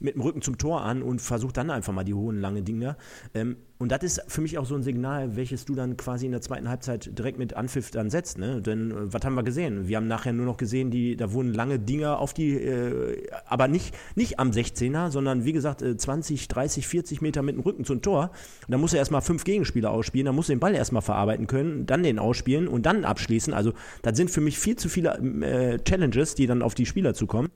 mit 0.05 0.15
dem 0.15 0.21
Rücken 0.21 0.43
zum 0.43 0.59
Tor 0.59 0.83
an 0.83 1.03
und 1.03 1.21
versucht 1.21 1.57
dann 1.57 1.71
einfach 1.71 1.93
mal 1.93 2.05
die 2.05 2.15
hohen, 2.15 2.39
lange 2.39 2.63
Dinger. 2.63 2.97
Ähm, 3.33 3.57
und 3.79 3.91
das 3.91 4.03
ist 4.03 4.23
für 4.29 4.41
mich 4.41 4.57
auch 4.59 4.67
so 4.67 4.75
ein 4.77 4.83
Signal, 4.83 5.35
welches 5.35 5.65
du 5.65 5.75
dann 5.75 5.97
quasi 5.97 6.27
in 6.27 6.33
der 6.33 6.41
zweiten 6.41 6.69
Halbzeit 6.69 7.19
direkt 7.19 7.39
mit 7.39 7.55
Anpfiff 7.55 7.91
dann 7.91 8.09
setzt. 8.09 8.39
Ne? 8.39 8.63
Denn 8.63 8.91
äh, 8.91 9.13
was 9.13 9.25
haben 9.25 9.35
wir 9.35 9.43
gesehen? 9.43 9.89
Wir 9.89 9.97
haben 9.97 10.07
nachher 10.07 10.33
nur 10.33 10.47
noch 10.47 10.59
gesehen, 10.59 10.91
die, 10.91 11.17
da 11.17 11.33
wurden 11.33 11.53
lange 11.55 11.79
Dinger 11.79 12.19
auf 12.19 12.35
die, 12.35 12.53
äh, 12.53 13.27
aber 13.47 13.67
nicht, 13.67 13.97
nicht 14.15 14.39
am 14.39 14.51
16er, 14.51 15.11
sondern 15.11 15.45
wie 15.45 15.53
gesagt 15.53 15.83
äh, 15.83 15.97
20, 15.97 16.49
30, 16.49 16.87
40 16.87 17.23
Meter 17.23 17.43
mit 17.43 17.57
dem 17.57 17.63
Rücken 17.63 17.85
zum 17.85 18.03
Tor. 18.03 18.31
Da 18.69 18.77
muss 18.77 18.93
er 18.93 18.99
erstmal 18.99 19.23
fünf 19.23 19.45
Gegenspieler 19.45 19.91
ausspielen, 19.91 20.27
da 20.27 20.33
muss 20.33 20.49
er 20.51 20.57
den 20.57 20.61
Ball 20.61 20.75
erstmal 20.75 21.03
verarbeiten 21.03 21.47
können, 21.47 21.87
dann 21.87 22.03
den 22.03 22.19
ausspielen 22.19 22.69
und 22.69 22.85
dann 22.85 23.05
abschließen. 23.05 23.55
Also 23.55 23.73
das 24.03 24.17
sind 24.17 24.31
für 24.31 24.43
mich 24.43 24.59
viel 24.59 24.77
zu 24.77 24.89
viele 24.89 25.15
äh, 25.41 25.79
Challenges, 25.83 26.35
die 26.35 26.47
dann 26.47 26.61
auf 26.63 26.75
die 26.75 26.87
Spieler 26.87 27.15
zukommen. 27.15 27.49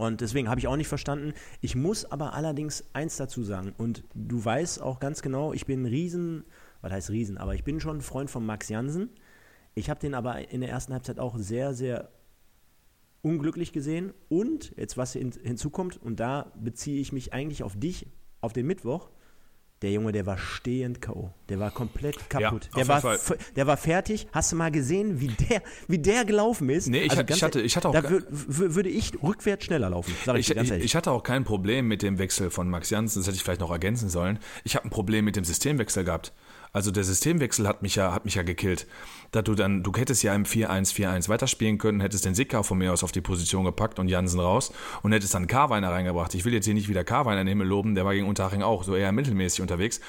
Und 0.00 0.20
deswegen 0.20 0.48
habe 0.48 0.60
ich 0.60 0.68
auch 0.68 0.76
nicht 0.76 0.86
verstanden. 0.86 1.34
Ich 1.60 1.74
muss 1.74 2.04
aber 2.04 2.32
allerdings 2.32 2.84
eins 2.92 3.16
dazu 3.16 3.42
sagen. 3.42 3.74
Und 3.76 4.04
du 4.14 4.44
weißt 4.44 4.80
auch 4.80 5.00
ganz 5.00 5.22
genau, 5.22 5.52
ich 5.52 5.66
bin 5.66 5.84
Riesen, 5.86 6.44
was 6.82 6.92
heißt 6.92 7.10
Riesen, 7.10 7.36
aber 7.36 7.56
ich 7.56 7.64
bin 7.64 7.80
schon 7.80 8.00
Freund 8.00 8.30
von 8.30 8.46
Max 8.46 8.68
Jansen. 8.68 9.10
Ich 9.74 9.90
habe 9.90 9.98
den 9.98 10.14
aber 10.14 10.52
in 10.52 10.60
der 10.60 10.70
ersten 10.70 10.92
Halbzeit 10.92 11.18
auch 11.18 11.36
sehr, 11.36 11.74
sehr 11.74 12.10
unglücklich 13.22 13.72
gesehen. 13.72 14.14
Und 14.28 14.72
jetzt 14.76 14.96
was 14.96 15.14
hinzukommt, 15.14 16.00
und 16.00 16.20
da 16.20 16.52
beziehe 16.56 17.00
ich 17.00 17.12
mich 17.12 17.32
eigentlich 17.32 17.64
auf 17.64 17.74
dich, 17.76 18.06
auf 18.40 18.52
den 18.52 18.68
Mittwoch. 18.68 19.10
Der 19.82 19.92
Junge, 19.92 20.10
der 20.10 20.26
war 20.26 20.38
stehend 20.38 21.00
K.O. 21.00 21.30
Der 21.48 21.60
war 21.60 21.70
komplett 21.70 22.28
kaputt. 22.28 22.68
Ja, 22.74 22.82
der, 22.82 22.88
war, 22.88 23.18
der 23.54 23.66
war 23.68 23.76
fertig. 23.76 24.26
Hast 24.32 24.50
du 24.50 24.56
mal 24.56 24.72
gesehen, 24.72 25.20
wie 25.20 25.28
der, 25.28 25.62
wie 25.86 25.98
der 25.98 26.24
gelaufen 26.24 26.68
ist? 26.68 26.88
Nee, 26.88 27.02
ich, 27.02 27.12
also 27.12 27.22
ich 27.28 27.42
hatte, 27.44 27.60
ich 27.60 27.76
hatte 27.76 27.88
auch. 27.88 27.92
Da 27.92 28.02
würde 28.10 28.88
ich 28.88 29.12
rückwärts 29.22 29.66
schneller 29.66 29.90
laufen. 29.90 30.12
Sag 30.24 30.36
ich, 30.36 30.50
ich, 30.50 30.56
ganz 30.56 30.70
ehrlich. 30.70 30.84
ich 30.84 30.96
hatte 30.96 31.12
auch 31.12 31.22
kein 31.22 31.44
Problem 31.44 31.86
mit 31.86 32.02
dem 32.02 32.18
Wechsel 32.18 32.50
von 32.50 32.68
Max 32.68 32.90
Janssen. 32.90 33.20
Das 33.20 33.28
hätte 33.28 33.36
ich 33.36 33.44
vielleicht 33.44 33.60
noch 33.60 33.70
ergänzen 33.70 34.08
sollen. 34.08 34.40
Ich 34.64 34.74
habe 34.74 34.84
ein 34.84 34.90
Problem 34.90 35.24
mit 35.24 35.36
dem 35.36 35.44
Systemwechsel 35.44 36.02
gehabt. 36.02 36.32
Also 36.72 36.90
der 36.90 37.04
Systemwechsel 37.04 37.66
hat 37.66 37.82
mich 37.82 37.96
ja, 37.96 38.12
hat 38.12 38.24
mich 38.24 38.34
ja 38.34 38.42
gekillt. 38.42 38.86
Da 39.30 39.42
du 39.42 39.54
dann, 39.54 39.82
du 39.82 39.92
hättest 39.94 40.22
ja 40.22 40.34
im 40.34 40.44
4-1-4-1 40.44 41.28
weiterspielen 41.28 41.78
können, 41.78 42.00
hättest 42.00 42.24
den 42.24 42.34
Sicker 42.34 42.64
von 42.64 42.78
mir 42.78 42.92
aus 42.92 43.04
auf 43.04 43.12
die 43.12 43.20
Position 43.20 43.64
gepackt 43.64 43.98
und 43.98 44.08
Jansen 44.08 44.40
raus 44.40 44.72
und 45.02 45.12
hättest 45.12 45.34
dann 45.34 45.46
Karweiner 45.46 45.90
reingebracht. 45.90 46.34
Ich 46.34 46.44
will 46.44 46.54
jetzt 46.54 46.64
hier 46.64 46.74
nicht 46.74 46.88
wieder 46.88 47.04
Karweiner 47.04 47.40
in 47.40 47.46
den 47.46 47.52
Himmel 47.52 47.66
loben, 47.66 47.94
der 47.94 48.04
war 48.04 48.14
gegen 48.14 48.26
Unterhaching 48.26 48.62
auch 48.62 48.84
so 48.84 48.94
eher 48.94 49.12
mittelmäßig 49.12 49.60
unterwegs. 49.60 50.00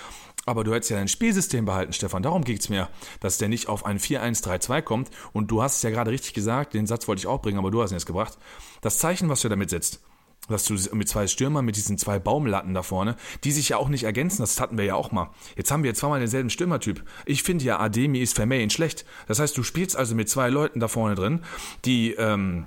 Aber 0.45 0.63
du 0.63 0.73
hättest 0.73 0.89
ja 0.89 0.97
dein 0.97 1.07
Spielsystem 1.07 1.65
behalten, 1.65 1.93
Stefan. 1.93 2.23
Darum 2.23 2.43
geht 2.43 2.61
es 2.61 2.69
mir, 2.69 2.89
dass 3.19 3.37
der 3.37 3.49
nicht 3.49 3.67
auf 3.67 3.85
ein 3.85 3.99
4-1-3-2 3.99 4.81
kommt. 4.81 5.09
Und 5.33 5.51
du 5.51 5.61
hast 5.61 5.77
es 5.77 5.81
ja 5.83 5.89
gerade 5.89 6.11
richtig 6.11 6.33
gesagt, 6.33 6.73
den 6.73 6.87
Satz 6.87 7.07
wollte 7.07 7.19
ich 7.19 7.27
auch 7.27 7.41
bringen, 7.41 7.59
aber 7.59 7.71
du 7.71 7.81
hast 7.81 7.91
ihn 7.91 7.95
jetzt 7.95 8.05
gebracht. 8.05 8.37
Das 8.81 8.97
Zeichen, 8.97 9.29
was 9.29 9.41
du 9.41 9.49
damit 9.49 9.69
setzt, 9.69 10.01
dass 10.49 10.65
du 10.65 10.75
mit 10.95 11.07
zwei 11.07 11.27
Stürmern, 11.27 11.65
mit 11.65 11.75
diesen 11.75 11.97
zwei 11.97 12.19
Baumlatten 12.19 12.73
da 12.73 12.83
vorne, 12.83 13.15
die 13.43 13.51
sich 13.51 13.69
ja 13.69 13.77
auch 13.77 13.89
nicht 13.89 14.03
ergänzen, 14.03 14.41
das 14.41 14.59
hatten 14.59 14.77
wir 14.77 14.85
ja 14.85 14.95
auch 14.95 15.11
mal. 15.11 15.31
Jetzt 15.55 15.71
haben 15.71 15.83
wir 15.83 15.93
zweimal 15.93 16.19
denselben 16.19 16.49
Stürmertyp. 16.49 17.03
Ich 17.25 17.43
finde 17.43 17.65
ja, 17.65 17.79
Ademi 17.79 18.19
ist 18.19 18.35
Vermeyen 18.35 18.69
schlecht. 18.69 19.05
Das 19.27 19.39
heißt, 19.39 19.57
du 19.57 19.63
spielst 19.63 19.95
also 19.95 20.15
mit 20.15 20.29
zwei 20.29 20.49
Leuten 20.49 20.79
da 20.79 20.87
vorne 20.87 21.15
drin, 21.15 21.41
die 21.85 22.11
ähm, 22.13 22.65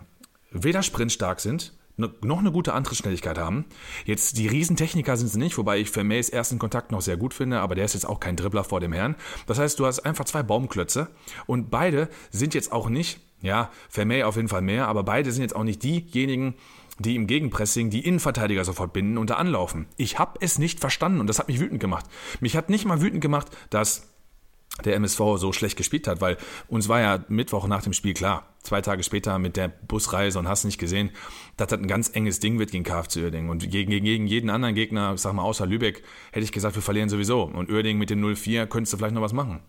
weder 0.51 0.83
sprintstark 0.83 1.41
sind, 1.41 1.73
noch 1.97 2.39
eine 2.39 2.53
gute 2.53 2.73
Antrittsschnelligkeit 2.73 3.39
haben. 3.39 3.67
Jetzt, 4.05 4.39
die 4.39 4.47
Riesentechniker 4.47 5.17
sind 5.17 5.29
sie 5.29 5.39
nicht, 5.39 5.59
wobei 5.59 5.79
ich 5.79 5.91
Vermeys 5.91 6.31
ersten 6.31 6.59
Kontakt 6.59 6.91
noch 6.91 7.03
sehr 7.03 7.17
gut 7.17 7.35
finde, 7.35 7.61
aber 7.61 7.75
der 7.75 7.85
ist 7.85 7.95
jetzt 7.95 8.09
auch 8.09 8.19
kein 8.19 8.37
Dribbler 8.37 8.65
vor 8.65 8.81
dem 8.81 8.93
Herrn. 8.93 9.15
Das 9.47 9.59
heißt, 9.59 9.79
du 9.79 9.87
hast 9.87 10.01
einfach 10.01 10.25
zwei 10.25 10.43
Baumklötze 10.43 11.09
und 11.47 11.71
beide 11.71 12.09
sind 12.31 12.55
jetzt 12.55 12.73
auch 12.73 12.89
nicht, 12.89 13.21
ja, 13.43 13.71
Vermey 13.89 14.23
auf 14.23 14.37
jeden 14.37 14.49
Fall 14.49 14.63
mehr, 14.63 14.89
aber 14.89 15.03
beide 15.03 15.33
sind 15.33 15.43
jetzt 15.43 15.55
auch 15.55 15.65
nicht 15.65 15.83
diejenigen, 15.83 16.55
die 16.99 17.17
im 17.17 17.27
Gegenpressing 17.27 17.91
die 17.91 18.07
Innenverteidiger 18.07 18.65
sofort 18.65 18.93
binden 18.93 19.19
und 19.19 19.31
da 19.31 19.35
anlaufen. 19.35 19.87
Ich 19.97 20.19
habe 20.19 20.39
es 20.41 20.59
nicht 20.59 20.81
verstanden 20.81 21.21
und 21.21 21.27
das 21.27 21.39
hat 21.39 21.49
mich 21.49 21.61
wütend 21.61 21.81
gemacht. 21.81 22.07
Mich 22.41 22.57
hat 22.57 22.71
nicht 22.71 22.85
mal 22.85 23.01
wütend 23.01 23.21
gemacht, 23.21 23.49
dass 23.71 24.13
der 24.85 24.97
MSV 24.97 25.19
so 25.37 25.53
schlecht 25.53 25.77
gespielt 25.77 26.07
hat, 26.07 26.21
weil 26.21 26.39
uns 26.69 26.89
war 26.89 27.01
ja 27.01 27.25
Mittwoch 27.29 27.67
nach 27.67 27.83
dem 27.83 27.93
Spiel 27.93 28.15
klar, 28.15 28.47
zwei 28.63 28.81
Tage 28.81 29.03
später 29.03 29.39
mit 29.39 29.57
der 29.57 29.69
Busreise 29.69 30.39
und 30.39 30.49
hast 30.49 30.65
nicht 30.65 30.79
gesehen, 30.79 31.11
dass 31.57 31.69
das 31.69 31.81
ein 31.81 31.89
ganz 31.89 32.11
enges 32.15 32.41
Ding 32.41 32.59
wird 32.59 32.71
gegen 32.71 32.85
KFC 32.85 33.17
Uerdingen. 33.17 33.51
Und 33.51 33.71
gegen, 33.71 33.91
gegen 33.91 34.27
jeden 34.27 34.49
anderen 34.49 34.75
Gegner, 34.75 35.17
sag 35.19 35.35
mal 35.35 35.43
außer 35.43 35.67
Lübeck, 35.67 36.03
hätte 36.33 36.45
ich 36.45 36.53
gesagt, 36.53 36.75
wir 36.75 36.83
verlieren 36.83 37.11
sowieso. 37.11 37.43
Und 37.43 37.71
Uerdingen 37.71 37.99
mit 37.99 38.11
dem 38.11 38.25
0-4 38.25 38.67
könntest 38.67 38.95
du 38.95 38.97
vielleicht 38.97 39.15
noch 39.15 39.23
was 39.23 39.35
machen. 39.35 39.61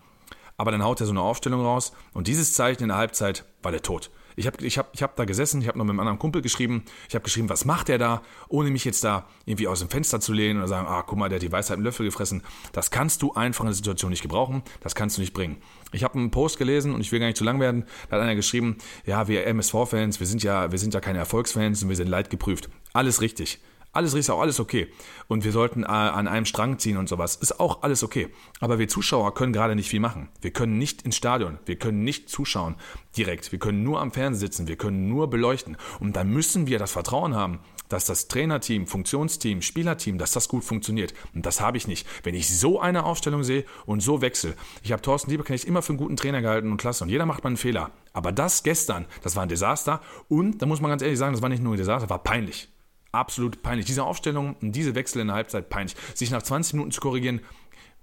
Aber 0.55 0.71
dann 0.71 0.83
haut 0.83 1.01
er 1.01 1.05
so 1.05 1.12
eine 1.12 1.21
Aufstellung 1.21 1.62
raus 1.62 1.93
und 2.13 2.27
dieses 2.27 2.53
Zeichen 2.53 2.83
in 2.83 2.89
der 2.89 2.97
Halbzeit 2.97 3.43
war 3.62 3.71
der 3.71 3.81
Tod. 3.81 4.12
Ich 4.36 4.48
habe 4.48 4.63
ich 4.65 4.78
hab, 4.78 4.93
ich 4.93 5.04
hab 5.04 5.15
da 5.15 5.26
gesessen, 5.26 5.62
ich 5.62 5.67
habe 5.67 5.78
noch 5.78 5.86
mit 5.86 5.91
einem 5.91 6.00
anderen 6.00 6.19
Kumpel 6.19 6.41
geschrieben. 6.41 6.84
Ich 7.08 7.15
habe 7.15 7.24
geschrieben, 7.24 7.50
was 7.50 7.65
macht 7.65 7.88
der 7.88 7.98
da, 7.98 8.22
ohne 8.50 8.72
mich 8.72 8.86
jetzt 8.86 9.04
da 9.04 9.28
irgendwie 9.46 9.67
aus 9.67 9.80
dem 9.80 9.89
Fenster 9.89 10.19
zu 10.19 10.34
lehnen 10.34 10.60
oder 10.60 10.67
sagen, 10.67 10.88
ah, 10.88 11.04
guck 11.04 11.17
mal, 11.17 11.30
der 11.30 11.38
hat 11.38 11.43
die 11.43 11.52
Weisheit 11.52 11.78
im 11.78 11.84
Löffel 11.84 12.06
gefressen. 12.06 12.43
Das 12.72 12.91
kannst 12.91 13.22
du 13.22 13.34
einfach 13.34 13.63
in 13.63 13.67
der 13.67 13.76
Situation 13.76 14.10
nicht 14.12 14.22
gebrauchen, 14.22 14.63
das 14.82 14.96
kannst 14.96 15.17
du 15.17 15.22
nicht 15.22 15.34
bringen. 15.34 15.58
Ich 15.91 16.04
habe 16.04 16.15
einen 16.15 16.32
Post 16.32 16.58
gelesen 16.58 16.93
und 16.93 17.02
ich 17.02 17.12
will 17.12 17.19
gar 17.19 17.28
nicht 17.28 17.38
zu 17.38 17.43
lang 17.43 17.60
werden. 17.60 17.86
Da 18.10 18.15
hat 18.15 18.24
einer 18.24 18.36
geschrieben, 18.36 18.78
ja, 19.06 19.28
wir 19.28 19.46
MSV-Fans, 19.46 20.19
wir 20.19 20.28
sind 20.28 20.43
ja, 20.43 20.72
wir 20.72 20.80
sind 20.80 20.93
ja 20.93 21.00
keine 21.00 21.19
Erfolgsfans 21.19 21.84
und 21.84 21.89
wir 21.89 21.96
sind 21.96 22.08
leidgeprüft. 22.08 22.69
Alles 22.93 23.22
richtig. 23.22 23.60
Alles 23.95 24.15
ist 24.15 24.32
auch 24.32 24.41
alles 24.41 24.60
okay. 24.60 24.88
Und 25.27 25.43
wir 25.43 25.51
sollten 25.51 25.84
äh, 25.84 25.86
an 25.86 26.27
einem 26.27 26.47
Strang 26.47 26.79
ziehen 26.79 26.97
und 26.97 27.08
sowas. 27.08 27.36
Ist 27.36 27.60
auch 27.60 27.84
alles 27.84 28.03
okay. 28.03 28.27
Aber 28.60 28.79
wir 28.79 28.88
Zuschauer 28.88 29.36
können 29.36 29.53
gerade 29.53 29.75
nicht 29.75 29.88
viel 29.88 29.99
machen. 29.99 30.29
Wir 30.41 30.49
können 30.49 30.79
nicht 30.79 31.03
ins 31.03 31.15
Stadion. 31.15 31.60
Wir 31.67 31.75
können 31.75 32.03
nicht 32.03 32.27
zuschauen 32.27 32.75
direkt. 33.15 33.51
Wir 33.51 33.60
können 33.60 33.84
nur 33.84 34.01
am 34.01 34.12
Fernsehen 34.12 34.39
sitzen. 34.39 34.67
Wir 34.67 34.77
können 34.77 35.08
nur 35.10 35.29
beleuchten. 35.29 35.77
Und 35.99 36.15
dann 36.15 36.29
müssen 36.29 36.65
wir 36.65 36.79
das 36.79 36.91
Vertrauen 36.91 37.36
haben, 37.36 37.60
dass 37.88 38.06
das 38.06 38.27
Trainerteam, 38.27 38.88
Funktionsteam, 38.88 39.62
Spielerteam, 39.62 40.17
dass 40.17 40.32
das 40.32 40.47
gut 40.49 40.63
funktioniert. 40.63 41.13
Und 41.36 41.45
das 41.45 41.62
habe 41.62 41.77
ich 41.77 41.88
nicht. 41.88 42.08
Wenn 42.23 42.34
ich 42.34 42.49
so 42.49 42.79
eine 42.79 43.03
Aufstellung 43.03 43.43
sehe 43.43 43.63
und 43.86 44.01
so 44.01 44.21
wechsle. 44.21 44.56
Ich 44.82 44.91
habe 44.91 45.03
Thorsten 45.03 45.29
Lieberknecht 45.29 45.65
immer 45.65 45.84
für 45.84 45.89
einen 45.89 45.99
guten 45.99 46.15
Trainer 46.15 46.41
gehalten 46.41 46.71
und 46.71 46.77
klasse. 46.77 47.03
Und 47.03 47.12
jeder 47.12 47.27
macht 47.27 47.43
mal 47.43 47.49
einen 47.49 47.58
Fehler. 47.58 47.91
Aber 48.12 48.32
das 48.32 48.63
gestern, 48.63 49.06
das 49.21 49.36
war 49.36 49.43
ein 49.43 49.49
Desaster. 49.49 50.01
Und 50.29 50.63
da 50.63 50.65
muss 50.65 50.82
man 50.82 50.89
ganz 50.89 51.03
ehrlich 51.03 51.19
sagen, 51.19 51.34
das 51.34 51.43
war 51.43 51.49
nicht 51.49 51.62
nur 51.62 51.75
ein 51.75 51.77
Desaster, 51.77 52.10
war 52.10 52.23
peinlich 52.23 52.72
absolut 53.13 53.62
peinlich. 53.63 53.86
Diese 53.86 54.04
Aufstellung 54.04 54.58
diese 54.60 54.95
Wechsel 54.95 55.21
in 55.21 55.28
der 55.28 55.36
Halbzeit 55.38 55.69
peinlich. 55.69 55.95
Sich 56.13 56.32
nach 56.32 56.43
20 56.43 56.73
Minuten 56.73 56.91
zu 56.91 56.99
korrigieren, 56.99 57.39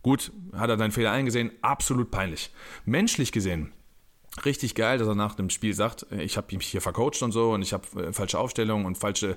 gut, 0.02 0.32
hat 0.54 0.70
er 0.70 0.78
seinen 0.78 0.92
Fehler 0.92 1.12
eingesehen, 1.12 1.50
absolut 1.60 2.10
peinlich. 2.10 2.50
Menschlich 2.86 3.32
gesehen, 3.32 3.72
richtig 4.44 4.74
geil, 4.74 4.98
dass 4.98 5.08
er 5.08 5.14
nach 5.14 5.34
dem 5.34 5.50
Spiel 5.50 5.74
sagt, 5.74 6.06
ich 6.10 6.36
habe 6.36 6.56
mich 6.56 6.66
hier 6.66 6.80
vercoacht 6.80 7.22
und 7.22 7.32
so 7.32 7.52
und 7.52 7.62
ich 7.62 7.72
habe 7.72 7.84
äh, 8.02 8.12
falsche 8.12 8.38
Aufstellungen 8.38 8.86
und 8.86 8.96
falsche 8.96 9.36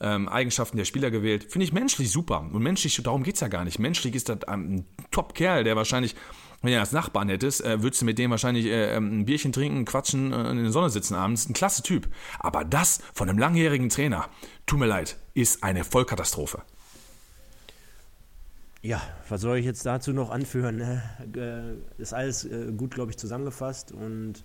ähm, 0.00 0.28
Eigenschaften 0.28 0.76
der 0.76 0.84
Spieler 0.84 1.10
gewählt. 1.10 1.44
Finde 1.44 1.64
ich 1.64 1.72
menschlich 1.72 2.10
super. 2.10 2.40
Und 2.52 2.62
menschlich, 2.62 3.00
darum 3.02 3.22
geht 3.22 3.36
es 3.36 3.40
ja 3.40 3.48
gar 3.48 3.64
nicht. 3.64 3.78
Menschlich 3.78 4.14
ist 4.14 4.28
das 4.28 4.44
ein 4.44 4.84
Top-Kerl, 5.10 5.64
der 5.64 5.76
wahrscheinlich 5.76 6.14
wenn 6.62 6.72
du 6.72 6.80
als 6.80 6.92
Nachbarn 6.92 7.28
hättest, 7.28 7.64
äh, 7.64 7.82
würdest 7.82 8.02
du 8.02 8.06
mit 8.06 8.18
dem 8.18 8.30
wahrscheinlich 8.30 8.66
äh, 8.66 8.96
ähm, 8.96 9.20
ein 9.20 9.24
Bierchen 9.24 9.52
trinken, 9.52 9.84
quatschen, 9.84 10.32
äh, 10.32 10.50
in 10.50 10.62
der 10.62 10.72
Sonne 10.72 10.90
sitzen 10.90 11.14
abends. 11.14 11.48
Ein 11.48 11.52
klasse 11.52 11.82
Typ. 11.82 12.08
Aber 12.38 12.64
das 12.64 13.00
von 13.14 13.28
einem 13.28 13.38
langjährigen 13.38 13.88
Trainer, 13.88 14.28
tut 14.66 14.78
mir 14.78 14.86
leid, 14.86 15.16
ist 15.34 15.62
eine 15.62 15.84
Vollkatastrophe. 15.84 16.62
Ja, 18.82 19.02
was 19.28 19.40
soll 19.40 19.58
ich 19.58 19.64
jetzt 19.64 19.84
dazu 19.84 20.12
noch 20.12 20.30
anführen? 20.30 20.76
Ne? 20.76 21.02
Äh, 21.98 22.00
ist 22.00 22.14
alles 22.14 22.44
äh, 22.44 22.72
gut, 22.76 22.94
glaube 22.94 23.10
ich, 23.10 23.16
zusammengefasst 23.16 23.92
und 23.92 24.44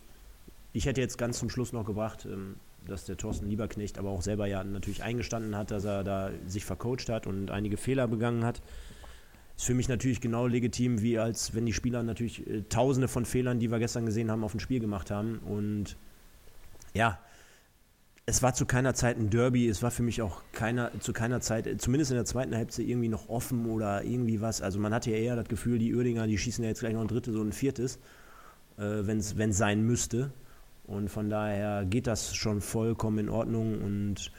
ich 0.73 0.85
hätte 0.85 1.01
jetzt 1.01 1.17
ganz 1.17 1.37
zum 1.39 1.49
Schluss 1.49 1.73
noch 1.73 1.85
gebracht, 1.85 2.25
ähm, 2.25 2.55
dass 2.87 3.05
der 3.05 3.17
Thorsten 3.17 3.47
Lieberknecht 3.47 3.99
aber 3.99 4.09
auch 4.09 4.21
selber 4.21 4.47
ja 4.47 4.63
natürlich 4.63 5.03
eingestanden 5.03 5.55
hat, 5.55 5.69
dass 5.69 5.85
er 5.85 6.03
da 6.03 6.31
sich 6.47 6.65
vercoacht 6.65 7.09
hat 7.09 7.27
und 7.27 7.51
einige 7.51 7.77
Fehler 7.77 8.07
begangen 8.07 8.43
hat. 8.43 8.61
Ist 9.61 9.67
für 9.67 9.75
mich 9.75 9.89
natürlich 9.89 10.21
genau 10.21 10.47
legitim, 10.47 11.03
wie 11.03 11.19
als 11.19 11.53
wenn 11.53 11.67
die 11.67 11.73
Spieler 11.73 12.01
natürlich 12.01 12.47
äh, 12.47 12.63
tausende 12.63 13.07
von 13.07 13.25
Fehlern, 13.25 13.59
die 13.59 13.69
wir 13.69 13.77
gestern 13.77 14.07
gesehen 14.07 14.31
haben, 14.31 14.43
auf 14.43 14.53
dem 14.53 14.59
Spiel 14.59 14.79
gemacht 14.79 15.11
haben. 15.11 15.37
Und 15.37 15.97
ja, 16.95 17.19
es 18.25 18.41
war 18.41 18.55
zu 18.55 18.65
keiner 18.65 18.95
Zeit 18.95 19.19
ein 19.19 19.29
Derby, 19.29 19.67
es 19.67 19.83
war 19.83 19.91
für 19.91 20.01
mich 20.01 20.23
auch 20.23 20.41
keiner, 20.51 20.89
zu 20.99 21.13
keiner 21.13 21.41
Zeit, 21.41 21.79
zumindest 21.79 22.09
in 22.09 22.17
der 22.17 22.25
zweiten 22.25 22.55
Halbzeit, 22.55 22.87
irgendwie 22.87 23.07
noch 23.07 23.29
offen 23.29 23.67
oder 23.67 24.03
irgendwie 24.03 24.41
was. 24.41 24.63
Also 24.63 24.79
man 24.79 24.95
hatte 24.95 25.11
ja 25.11 25.17
eher 25.17 25.35
das 25.35 25.47
Gefühl, 25.47 25.77
die 25.77 25.93
Uerdinger, 25.93 26.25
die 26.25 26.39
schießen 26.39 26.63
ja 26.63 26.69
jetzt 26.71 26.79
gleich 26.79 26.93
noch 26.93 27.01
ein 27.01 27.07
drittes 27.07 27.35
und 27.35 27.49
ein 27.49 27.53
viertes, 27.53 27.97
äh, 28.77 28.81
wenn 29.05 29.19
es 29.19 29.57
sein 29.57 29.85
müsste. 29.85 30.33
Und 30.85 31.09
von 31.09 31.29
daher 31.29 31.85
geht 31.85 32.07
das 32.07 32.35
schon 32.35 32.61
vollkommen 32.61 33.19
in 33.19 33.29
Ordnung. 33.29 33.79
Und 33.79 34.31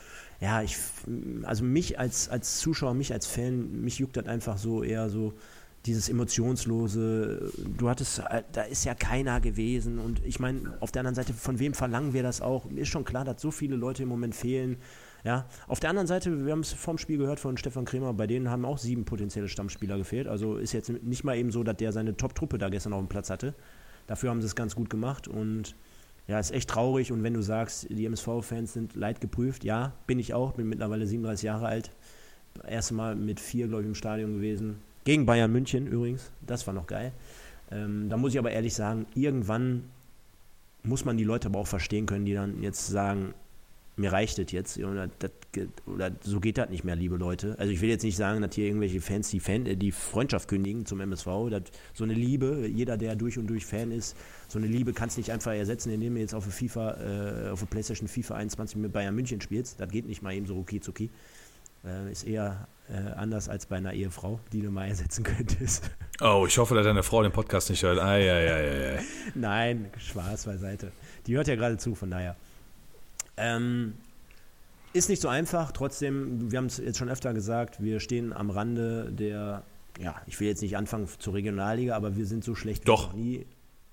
ja, 0.42 0.60
ich, 0.60 0.76
also 1.44 1.62
mich 1.62 2.00
als, 2.00 2.28
als 2.28 2.58
Zuschauer, 2.58 2.94
mich 2.94 3.12
als 3.12 3.26
Fan, 3.26 3.80
mich 3.80 4.00
juckt 4.00 4.16
das 4.16 4.26
einfach 4.26 4.58
so 4.58 4.82
eher 4.82 5.08
so 5.08 5.34
dieses 5.86 6.08
emotionslose, 6.08 7.52
du 7.78 7.88
hattest, 7.88 8.22
da 8.52 8.62
ist 8.62 8.84
ja 8.84 8.94
keiner 8.94 9.40
gewesen 9.40 10.00
und 10.00 10.24
ich 10.24 10.40
meine, 10.40 10.76
auf 10.80 10.90
der 10.90 11.00
anderen 11.00 11.14
Seite, 11.14 11.32
von 11.32 11.60
wem 11.60 11.74
verlangen 11.74 12.12
wir 12.12 12.24
das 12.24 12.40
auch? 12.40 12.68
Ist 12.72 12.88
schon 12.88 13.04
klar, 13.04 13.24
dass 13.24 13.40
so 13.40 13.52
viele 13.52 13.76
Leute 13.76 14.02
im 14.02 14.08
Moment 14.08 14.34
fehlen. 14.34 14.78
Ja, 15.24 15.46
auf 15.68 15.78
der 15.78 15.90
anderen 15.90 16.08
Seite, 16.08 16.44
wir 16.44 16.50
haben 16.50 16.60
es 16.60 16.72
vorm 16.72 16.98
Spiel 16.98 17.18
gehört 17.18 17.38
von 17.38 17.56
Stefan 17.56 17.84
Kremer, 17.84 18.12
bei 18.12 18.26
denen 18.26 18.50
haben 18.50 18.64
auch 18.64 18.78
sieben 18.78 19.04
potenzielle 19.04 19.48
Stammspieler 19.48 19.96
gefehlt. 19.96 20.26
Also 20.26 20.56
ist 20.56 20.72
jetzt 20.72 20.88
nicht 20.90 21.22
mal 21.22 21.36
eben 21.36 21.52
so, 21.52 21.62
dass 21.62 21.76
der 21.76 21.92
seine 21.92 22.16
Top-Truppe 22.16 22.58
da 22.58 22.68
gestern 22.68 22.92
auf 22.92 23.00
dem 23.00 23.08
Platz 23.08 23.30
hatte. 23.30 23.54
Dafür 24.08 24.30
haben 24.30 24.40
sie 24.40 24.46
es 24.48 24.56
ganz 24.56 24.74
gut 24.74 24.90
gemacht 24.90 25.28
und 25.28 25.76
ja, 26.28 26.38
ist 26.38 26.52
echt 26.52 26.70
traurig. 26.70 27.12
Und 27.12 27.22
wenn 27.22 27.34
du 27.34 27.42
sagst, 27.42 27.86
die 27.90 28.06
MSV-Fans 28.06 28.72
sind 28.72 28.94
leidgeprüft, 28.94 29.64
ja, 29.64 29.92
bin 30.06 30.18
ich 30.18 30.34
auch, 30.34 30.52
bin 30.52 30.68
mittlerweile 30.68 31.06
37 31.06 31.44
Jahre 31.44 31.66
alt. 31.66 31.90
Erste 32.66 32.94
Mal 32.94 33.16
mit 33.16 33.40
vier, 33.40 33.68
glaube 33.68 33.82
ich, 33.82 33.88
im 33.88 33.94
Stadion 33.94 34.34
gewesen. 34.34 34.76
Gegen 35.04 35.26
Bayern 35.26 35.50
München 35.50 35.86
übrigens, 35.86 36.30
das 36.46 36.66
war 36.66 36.74
noch 36.74 36.86
geil. 36.86 37.12
Ähm, 37.70 38.08
da 38.08 38.16
muss 38.16 38.32
ich 38.32 38.38
aber 38.38 38.52
ehrlich 38.52 38.74
sagen, 38.74 39.06
irgendwann 39.14 39.84
muss 40.84 41.04
man 41.04 41.16
die 41.16 41.24
Leute 41.24 41.48
aber 41.48 41.60
auch 41.60 41.66
verstehen 41.66 42.06
können, 42.06 42.24
die 42.24 42.34
dann 42.34 42.62
jetzt 42.62 42.86
sagen, 42.86 43.34
mir 43.96 44.12
reicht 44.12 44.38
das 44.38 44.50
jetzt 44.52 44.78
oder, 44.78 45.08
das, 45.18 45.30
oder 45.86 46.12
so 46.22 46.40
geht 46.40 46.56
das 46.56 46.70
nicht 46.70 46.84
mehr, 46.84 46.96
liebe 46.96 47.16
Leute. 47.16 47.56
Also 47.58 47.72
ich 47.72 47.80
will 47.80 47.90
jetzt 47.90 48.04
nicht 48.04 48.16
sagen, 48.16 48.40
dass 48.40 48.54
hier 48.54 48.66
irgendwelche 48.66 49.00
Fans 49.00 49.28
die, 49.28 49.40
Fan, 49.40 49.66
äh, 49.66 49.76
die 49.76 49.92
Freundschaft 49.92 50.48
kündigen 50.48 50.86
zum 50.86 51.00
MSV. 51.00 51.26
Das, 51.50 51.62
so 51.92 52.04
eine 52.04 52.14
Liebe, 52.14 52.66
jeder, 52.66 52.96
der 52.96 53.16
durch 53.16 53.38
und 53.38 53.48
durch 53.48 53.66
Fan 53.66 53.90
ist, 53.92 54.16
so 54.48 54.58
eine 54.58 54.66
Liebe 54.66 54.92
kannst 54.92 55.16
du 55.16 55.20
nicht 55.20 55.30
einfach 55.30 55.52
ersetzen, 55.52 55.90
indem 55.92 56.14
du 56.14 56.20
jetzt 56.20 56.34
auf 56.34 56.44
der 56.44 56.52
FIFA, 56.52 57.46
äh, 57.46 57.50
auf 57.50 57.60
der 57.60 57.66
Playstation 57.66 58.08
FIFA 58.08 58.36
21 58.36 58.76
mit 58.78 58.92
Bayern 58.92 59.14
München 59.14 59.40
spielst. 59.40 59.78
Das 59.78 59.90
geht 59.90 60.06
nicht 60.06 60.22
mal 60.22 60.32
eben 60.32 60.46
so 60.46 60.54
rucki 60.54 60.80
zucki. 60.80 61.10
Äh, 61.84 62.12
ist 62.12 62.24
eher 62.24 62.68
äh, 62.88 63.12
anders 63.12 63.48
als 63.48 63.66
bei 63.66 63.76
einer 63.76 63.92
Ehefrau, 63.92 64.40
die 64.52 64.62
du 64.62 64.70
mal 64.70 64.86
ersetzen 64.86 65.24
könntest. 65.24 65.90
Oh, 66.20 66.44
ich 66.46 66.56
hoffe, 66.56 66.74
dass 66.74 66.84
deine 66.84 67.02
Frau 67.02 67.22
den 67.22 67.32
Podcast 67.32 67.68
nicht 67.68 67.82
hört. 67.82 67.98
Ai, 67.98 68.30
ai, 68.30 68.52
ai, 68.52 68.96
ai. 68.96 69.02
Nein, 69.34 69.90
Spaß 69.98 70.46
beiseite. 70.46 70.92
Die 71.26 71.36
hört 71.36 71.48
ja 71.48 71.56
gerade 71.56 71.76
zu, 71.76 71.94
von 71.94 72.10
daher. 72.10 72.36
Ähm, 73.36 73.94
ist 74.92 75.08
nicht 75.08 75.22
so 75.22 75.28
einfach, 75.28 75.72
trotzdem, 75.72 76.50
wir 76.50 76.58
haben 76.58 76.66
es 76.66 76.76
jetzt 76.78 76.98
schon 76.98 77.08
öfter 77.08 77.32
gesagt, 77.32 77.82
wir 77.82 77.98
stehen 78.00 78.32
am 78.32 78.50
Rande 78.50 79.10
der, 79.10 79.62
ja, 79.98 80.16
ich 80.26 80.38
will 80.38 80.48
jetzt 80.48 80.60
nicht 80.62 80.76
anfangen 80.76 81.08
zur 81.18 81.32
Regionalliga, 81.34 81.96
aber 81.96 82.16
wir 82.16 82.26
sind 82.26 82.44
so 82.44 82.54
schlecht 82.54 82.86
Doch. 82.86 83.14
wie 83.14 83.16
noch 83.16 83.24
nie. 83.38 83.46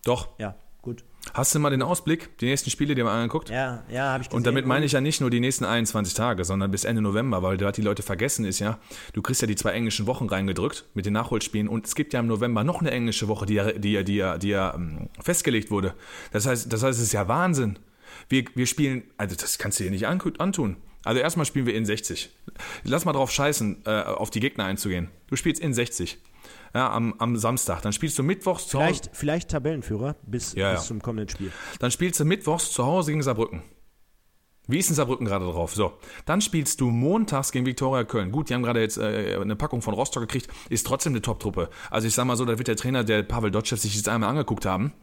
Doch. 0.04 0.28
Ja, 0.40 0.56
gut. 0.82 1.04
Hast 1.34 1.54
du 1.54 1.60
mal 1.60 1.70
den 1.70 1.82
Ausblick, 1.82 2.38
die 2.40 2.46
nächsten 2.46 2.70
Spiele, 2.70 2.96
die 2.96 3.04
mal 3.04 3.16
angeguckt? 3.16 3.50
Ja, 3.50 3.84
ja, 3.90 4.12
habe 4.14 4.24
ich 4.24 4.30
gesehen. 4.30 4.38
Und 4.38 4.48
damit 4.48 4.66
meine 4.66 4.86
ich 4.86 4.94
ja 4.94 5.00
nicht 5.02 5.20
nur 5.22 5.30
die 5.30 5.40
nächsten 5.42 5.64
21 5.66 6.14
Tage, 6.14 6.44
sondern 6.46 6.72
bis 6.72 6.84
Ende 6.86 7.02
November, 7.02 7.44
weil 7.44 7.60
was 7.62 7.74
die 7.76 7.82
Leute 7.82 8.02
vergessen 8.04 8.44
ist 8.46 8.60
ja, 8.60 8.78
du 9.14 9.22
kriegst 9.22 9.42
ja 9.42 9.48
die 9.48 9.56
zwei 9.56 9.72
englischen 9.72 10.06
Wochen 10.08 10.28
reingedrückt 10.28 10.86
mit 10.96 11.06
den 11.06 11.14
Nachholspielen 11.14 11.68
und 11.68 11.86
es 11.86 11.96
gibt 11.96 12.14
ja 12.14 12.20
im 12.22 12.28
November 12.28 12.64
noch 12.64 12.80
eine 12.82 12.92
englische 12.92 13.28
Woche, 13.30 13.46
die 13.46 13.54
ja, 13.56 13.72
die, 13.74 13.92
ja- 13.94 14.04
die, 14.04 14.16
ja- 14.16 14.38
die 14.38 14.50
ja 14.50 14.74
ähm, 14.74 15.10
festgelegt 15.22 15.70
wurde. 15.72 15.94
Das 16.32 16.46
heißt, 16.46 16.72
das 16.72 16.84
heißt, 16.84 16.98
es 17.00 17.06
ist 17.08 17.14
ja 17.14 17.28
Wahnsinn. 17.28 17.78
Wir, 18.30 18.46
wir 18.56 18.68
spielen, 18.68 19.04
also 19.18 19.36
das 19.36 19.58
kannst 19.58 19.80
du 19.80 19.84
dir 19.84 19.92
nicht 19.92 20.08
antun. 20.08 20.78
Also 21.04 21.20
erstmal 21.22 21.46
spielen 21.46 21.66
wir 21.66 21.76
in 21.76 21.86
60. 21.86 22.30
Lass 22.84 23.06
mal 23.06 23.14
drauf 23.14 23.32
scheißen, 23.32 23.84
äh, 23.86 24.04
auf 24.04 24.30
die 24.30 24.40
Gegner 24.40 24.66
einzugehen. 24.66 25.10
Du 25.28 25.36
spielst 25.36 25.62
in 25.62 25.74
60. 25.74 26.20
Ja, 26.74 26.92
am, 26.92 27.16
am 27.18 27.36
Samstag. 27.38 27.82
Dann 27.82 27.94
spielst 27.94 28.20
du 28.20 28.24
mittwochs 28.24 28.68
zu 28.68 28.80
Hause. 28.80 28.86
Vielleicht, 28.86 29.10
vielleicht 29.14 29.50
Tabellenführer 29.50 30.16
bis, 30.24 30.54
Ja, 30.54 30.72
bis 30.74 30.82
ja. 30.82 30.88
zum 30.88 31.02
kommenden 31.02 31.30
Spiel. 31.30 31.52
Dann 31.80 31.90
spielst 31.90 32.20
du 32.20 32.26
mittwochs 32.26 32.72
zu 32.72 32.86
Hause 32.86 33.12
gegen 33.12 33.24
Saarbrücken. 33.24 33.64
Wie 34.68 34.78
ist 34.78 34.88
denn 34.88 34.96
Saarbrücken 34.96 35.26
gerade 35.26 35.46
drauf? 35.46 35.74
So, 35.74 35.94
dann 36.28 36.42
spielst 36.42 36.80
du 36.80 36.92
montags 36.92 37.52
gegen 37.52 37.66
Viktoria 37.66 38.04
Köln. 38.04 38.32
Gut, 38.32 38.50
die 38.50 38.54
haben 38.54 38.62
gerade 38.62 38.82
jetzt 38.82 39.00
äh, 39.00 39.36
eine 39.42 39.56
Packung 39.56 39.82
von 39.82 39.96
Rostock 39.96 40.22
gekriegt, 40.22 40.48
ist 40.70 40.86
trotzdem 40.86 41.14
eine 41.14 41.24
Top-Truppe. 41.24 41.72
Also 41.90 42.08
ich 42.08 42.14
sag 42.14 42.26
mal 42.26 42.36
so, 42.38 42.46
da 42.46 42.60
wird 42.60 42.68
der 42.68 42.76
Trainer, 42.76 43.04
der 43.04 43.24
Pavel 43.24 43.50
Dotschew, 43.50 43.78
sich 43.78 43.96
jetzt 43.96 44.08
einmal 44.08 44.30
angeguckt 44.30 44.68
haben. 44.68 44.94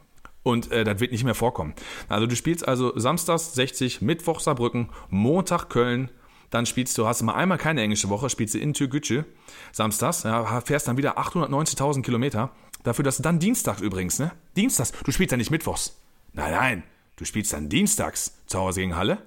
Und 0.47 0.71
äh, 0.71 0.85
das 0.85 1.01
wird 1.01 1.11
nicht 1.11 1.25
mehr 1.25 1.35
vorkommen. 1.35 1.75
Also 2.09 2.29
du 2.29 2.37
spielst 2.37 2.69
also 2.69 2.97
samstags 2.97 3.55
60, 3.55 4.01
Mittwoch 4.01 4.39
Saarbrücken, 4.39 4.91
Montag 5.11 5.69
Köln, 5.71 6.09
dann 6.51 6.67
spielst 6.67 6.97
du, 6.97 7.05
hast 7.05 7.21
du 7.21 7.25
mal 7.25 7.35
einmal 7.35 7.59
keine 7.59 7.83
englische 7.83 8.11
Woche, 8.11 8.31
spielst 8.31 8.55
du 8.55 8.61
in 8.61 8.73
Türkgücü, 8.73 9.25
samstags, 9.73 10.23
ja, 10.23 10.61
fährst 10.61 10.87
dann 10.87 10.99
wieder 10.99 11.19
890.000 11.19 12.03
Kilometer. 12.03 12.53
Dafür, 12.85 13.05
dass 13.05 13.17
du 13.17 13.25
dann 13.25 13.41
Dienstag 13.41 13.81
übrigens, 13.81 14.21
ne? 14.21 14.31
Dienstags, 14.57 14.93
du 14.93 15.11
spielst 15.11 15.33
ja 15.33 15.37
nicht 15.37 15.51
Mittwochs. 15.51 16.01
Nein, 16.33 16.53
nein, 16.53 16.83
du 17.17 17.25
spielst 17.25 17.53
dann 17.53 17.69
dienstags 17.69 18.37
zu 18.47 18.61
Hause 18.61 18.83
gegen 18.83 18.95
Halle. 18.95 19.19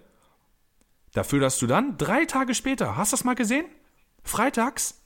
Dafür, 1.12 1.42
dass 1.42 1.60
du 1.60 1.68
dann 1.68 1.98
drei 1.98 2.24
Tage 2.24 2.56
später, 2.56 2.96
hast 2.96 3.12
du 3.12 3.18
das 3.18 3.26
mal 3.26 3.36
gesehen? 3.36 3.66
Freitags 4.24 4.99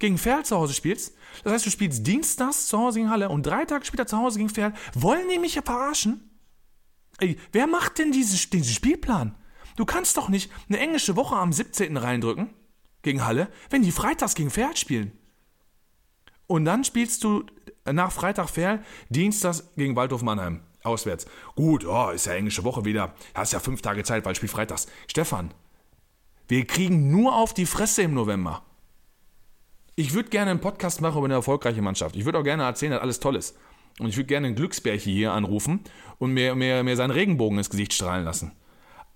gegen 0.00 0.18
Ferl 0.18 0.44
zu 0.44 0.56
Hause 0.56 0.74
spielst. 0.74 1.14
Das 1.44 1.52
heißt, 1.52 1.66
du 1.66 1.70
spielst 1.70 2.04
dienstags 2.04 2.66
zu 2.66 2.78
Hause 2.78 2.98
gegen 2.98 3.10
Halle 3.10 3.28
und 3.28 3.46
drei 3.46 3.64
Tage 3.64 3.84
später 3.84 4.06
zu 4.06 4.16
Hause 4.16 4.38
gegen 4.38 4.50
Ferl. 4.50 4.74
Wollen 4.94 5.28
die 5.28 5.38
mich 5.38 5.54
ja 5.54 5.62
verarschen? 5.62 6.28
Ey, 7.18 7.38
wer 7.52 7.66
macht 7.66 7.98
denn 7.98 8.10
diese, 8.10 8.48
diesen 8.48 8.74
Spielplan? 8.74 9.36
Du 9.76 9.84
kannst 9.84 10.16
doch 10.16 10.28
nicht 10.28 10.50
eine 10.68 10.78
englische 10.78 11.16
Woche 11.16 11.36
am 11.36 11.52
17. 11.52 11.96
reindrücken 11.96 12.50
gegen 13.02 13.24
Halle, 13.24 13.48
wenn 13.68 13.82
die 13.82 13.92
freitags 13.92 14.34
gegen 14.34 14.50
Ferl 14.50 14.76
spielen. 14.76 15.12
Und 16.46 16.64
dann 16.64 16.82
spielst 16.82 17.22
du 17.22 17.44
nach 17.84 18.10
Freitag 18.10 18.48
Ferl, 18.48 18.82
Dienstags 19.08 19.70
gegen 19.76 19.94
Waldhof 19.94 20.22
Mannheim. 20.22 20.62
Auswärts. 20.82 21.26
Gut, 21.56 21.84
oh, 21.84 22.08
ist 22.10 22.24
ja 22.26 22.32
englische 22.32 22.64
Woche 22.64 22.86
wieder. 22.86 23.14
Hast 23.34 23.52
ja 23.52 23.60
fünf 23.60 23.82
Tage 23.82 24.02
Zeit, 24.02 24.24
weil 24.24 24.34
Spiel 24.34 24.48
freitags. 24.48 24.86
Stefan, 25.06 25.52
wir 26.48 26.66
kriegen 26.66 27.10
nur 27.10 27.36
auf 27.36 27.52
die 27.52 27.66
Fresse 27.66 28.02
im 28.02 28.14
November. 28.14 28.64
Ich 29.96 30.14
würde 30.14 30.28
gerne 30.30 30.50
einen 30.50 30.60
Podcast 30.60 31.00
machen 31.00 31.18
über 31.18 31.26
eine 31.26 31.34
erfolgreiche 31.34 31.82
Mannschaft. 31.82 32.16
Ich 32.16 32.24
würde 32.24 32.38
auch 32.38 32.44
gerne 32.44 32.62
erzählen, 32.62 32.92
dass 32.92 33.02
alles 33.02 33.20
toll 33.20 33.36
ist. 33.36 33.56
Und 33.98 34.08
ich 34.08 34.16
würde 34.16 34.28
gerne 34.28 34.46
einen 34.46 34.56
Glücksbärchen 34.56 35.12
hier 35.12 35.32
anrufen 35.32 35.80
und 36.18 36.32
mir, 36.32 36.54
mir, 36.54 36.82
mir 36.82 36.96
seinen 36.96 37.10
Regenbogen 37.10 37.58
ins 37.58 37.70
Gesicht 37.70 37.92
strahlen 37.92 38.24
lassen. 38.24 38.52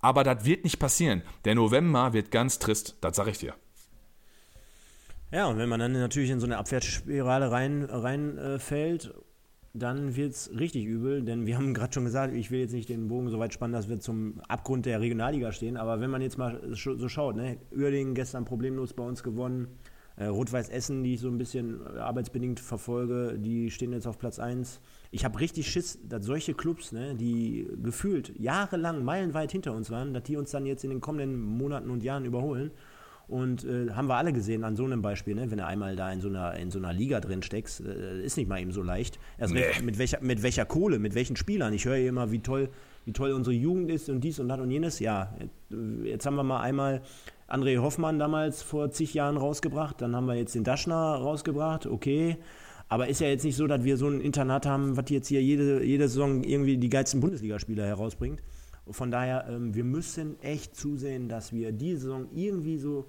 Aber 0.00 0.24
das 0.24 0.44
wird 0.44 0.64
nicht 0.64 0.78
passieren. 0.78 1.22
Der 1.44 1.54
November 1.54 2.12
wird 2.12 2.30
ganz 2.30 2.58
trist, 2.58 2.96
das 3.00 3.16
sag 3.16 3.28
ich 3.28 3.38
dir. 3.38 3.54
Ja, 5.32 5.46
und 5.46 5.58
wenn 5.58 5.68
man 5.68 5.80
dann 5.80 5.92
natürlich 5.92 6.30
in 6.30 6.40
so 6.40 6.46
eine 6.46 6.58
Abwärtsspirale 6.58 7.50
rein, 7.50 7.84
rein 7.84 8.36
äh, 8.38 8.58
dann 9.72 10.14
wird 10.14 10.32
es 10.32 10.50
richtig 10.56 10.84
übel, 10.84 11.22
denn 11.22 11.46
wir 11.46 11.56
haben 11.56 11.74
gerade 11.74 11.92
schon 11.92 12.04
gesagt, 12.04 12.34
ich 12.34 12.50
will 12.50 12.60
jetzt 12.60 12.72
nicht 12.72 12.88
den 12.88 13.08
Bogen 13.08 13.30
so 13.30 13.38
weit 13.38 13.54
spannen, 13.54 13.72
dass 13.72 13.88
wir 13.88 13.98
zum 13.98 14.40
Abgrund 14.48 14.86
der 14.86 15.00
Regionalliga 15.00 15.50
stehen, 15.52 15.76
aber 15.76 16.00
wenn 16.00 16.10
man 16.10 16.22
jetzt 16.22 16.38
mal 16.38 16.60
so 16.70 17.08
schaut, 17.08 17.36
ne, 17.36 17.56
Uerdingen 17.74 18.14
gestern 18.14 18.44
problemlos 18.44 18.92
bei 18.92 19.02
uns 19.02 19.22
gewonnen, 19.22 19.68
Rot-Weiß 20.22 20.68
Essen, 20.68 21.02
die 21.02 21.14
ich 21.14 21.20
so 21.20 21.28
ein 21.28 21.38
bisschen 21.38 21.80
äh, 21.96 21.98
arbeitsbedingt 21.98 22.60
verfolge, 22.60 23.36
die 23.38 23.70
stehen 23.70 23.92
jetzt 23.92 24.06
auf 24.06 24.18
Platz 24.18 24.38
1. 24.38 24.80
Ich 25.10 25.24
habe 25.24 25.40
richtig 25.40 25.68
Schiss, 25.68 25.98
dass 26.08 26.24
solche 26.24 26.54
Clubs, 26.54 26.92
ne, 26.92 27.14
die 27.14 27.68
gefühlt 27.82 28.32
jahrelang 28.38 29.04
meilenweit 29.04 29.50
hinter 29.50 29.72
uns 29.74 29.90
waren, 29.90 30.14
dass 30.14 30.22
die 30.24 30.36
uns 30.36 30.50
dann 30.50 30.66
jetzt 30.66 30.84
in 30.84 30.90
den 30.90 31.00
kommenden 31.00 31.40
Monaten 31.40 31.90
und 31.90 32.02
Jahren 32.02 32.24
überholen. 32.24 32.70
Und 33.26 33.64
äh, 33.64 33.90
haben 33.90 34.06
wir 34.06 34.16
alle 34.16 34.34
gesehen 34.34 34.64
an 34.64 34.76
so 34.76 34.84
einem 34.84 35.00
Beispiel, 35.00 35.34
ne? 35.34 35.50
wenn 35.50 35.56
du 35.56 35.64
einmal 35.66 35.96
da 35.96 36.12
in 36.12 36.20
so 36.20 36.28
einer, 36.28 36.54
in 36.56 36.70
so 36.70 36.78
einer 36.78 36.92
Liga 36.92 37.20
drin 37.20 37.42
steckst, 37.42 37.80
äh, 37.80 38.22
ist 38.22 38.36
nicht 38.36 38.48
mal 38.48 38.60
eben 38.60 38.72
so 38.72 38.82
leicht. 38.82 39.18
Erst 39.38 39.54
Nee. 39.54 39.62
recht, 39.62 39.82
mit, 39.82 39.98
welcher, 39.98 40.20
mit 40.20 40.42
welcher 40.42 40.66
Kohle, 40.66 40.98
mit 40.98 41.14
welchen 41.14 41.34
Spielern. 41.34 41.72
Ich 41.72 41.86
höre 41.86 41.96
immer, 41.96 42.32
wie 42.32 42.40
toll, 42.40 42.68
wie 43.06 43.12
toll 43.12 43.32
unsere 43.32 43.54
Jugend 43.56 43.90
ist 43.90 44.10
und 44.10 44.20
dies 44.20 44.38
und 44.40 44.48
das 44.48 44.60
und 44.60 44.70
jenes. 44.70 44.98
Ja, 44.98 45.34
äh, 45.70 46.08
jetzt 46.10 46.26
haben 46.26 46.36
wir 46.36 46.42
mal 46.42 46.60
einmal 46.60 47.00
André 47.54 47.78
Hoffmann 47.78 48.18
damals 48.18 48.62
vor 48.62 48.90
zig 48.90 49.14
Jahren 49.14 49.36
rausgebracht, 49.36 50.00
dann 50.00 50.16
haben 50.16 50.26
wir 50.26 50.34
jetzt 50.34 50.56
den 50.56 50.64
Daschner 50.64 50.96
rausgebracht, 50.96 51.86
okay. 51.86 52.36
Aber 52.88 53.08
ist 53.08 53.20
ja 53.20 53.28
jetzt 53.28 53.44
nicht 53.44 53.56
so, 53.56 53.68
dass 53.68 53.84
wir 53.84 53.96
so 53.96 54.08
ein 54.08 54.20
Internat 54.20 54.66
haben, 54.66 54.96
was 54.96 55.08
jetzt 55.08 55.28
hier 55.28 55.40
jede, 55.40 55.84
jede 55.84 56.08
Saison 56.08 56.42
irgendwie 56.42 56.76
die 56.76 56.88
geilsten 56.88 57.20
Bundesligaspieler 57.20 57.86
herausbringt. 57.86 58.42
Von 58.90 59.10
daher, 59.12 59.46
ähm, 59.48 59.72
wir 59.72 59.84
müssen 59.84 60.38
echt 60.40 60.76
zusehen, 60.76 61.28
dass 61.28 61.52
wir 61.52 61.70
die 61.70 61.94
Saison 61.96 62.26
irgendwie 62.34 62.76
so 62.78 63.06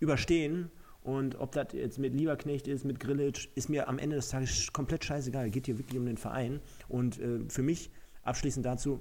überstehen 0.00 0.70
Und 1.02 1.40
ob 1.40 1.52
das 1.52 1.68
jetzt 1.72 1.98
mit 1.98 2.14
Lieberknecht 2.14 2.68
ist, 2.68 2.84
mit 2.84 3.00
Grillitsch, 3.00 3.48
ist 3.54 3.70
mir 3.70 3.88
am 3.88 3.98
Ende 3.98 4.16
des 4.16 4.28
Tages 4.28 4.72
komplett 4.72 5.04
scheißegal. 5.04 5.50
Geht 5.50 5.66
hier 5.66 5.78
wirklich 5.78 5.98
um 5.98 6.06
den 6.06 6.18
Verein. 6.18 6.60
Und 6.88 7.18
äh, 7.18 7.40
für 7.48 7.62
mich, 7.62 7.90
abschließend 8.22 8.66
dazu, 8.66 9.00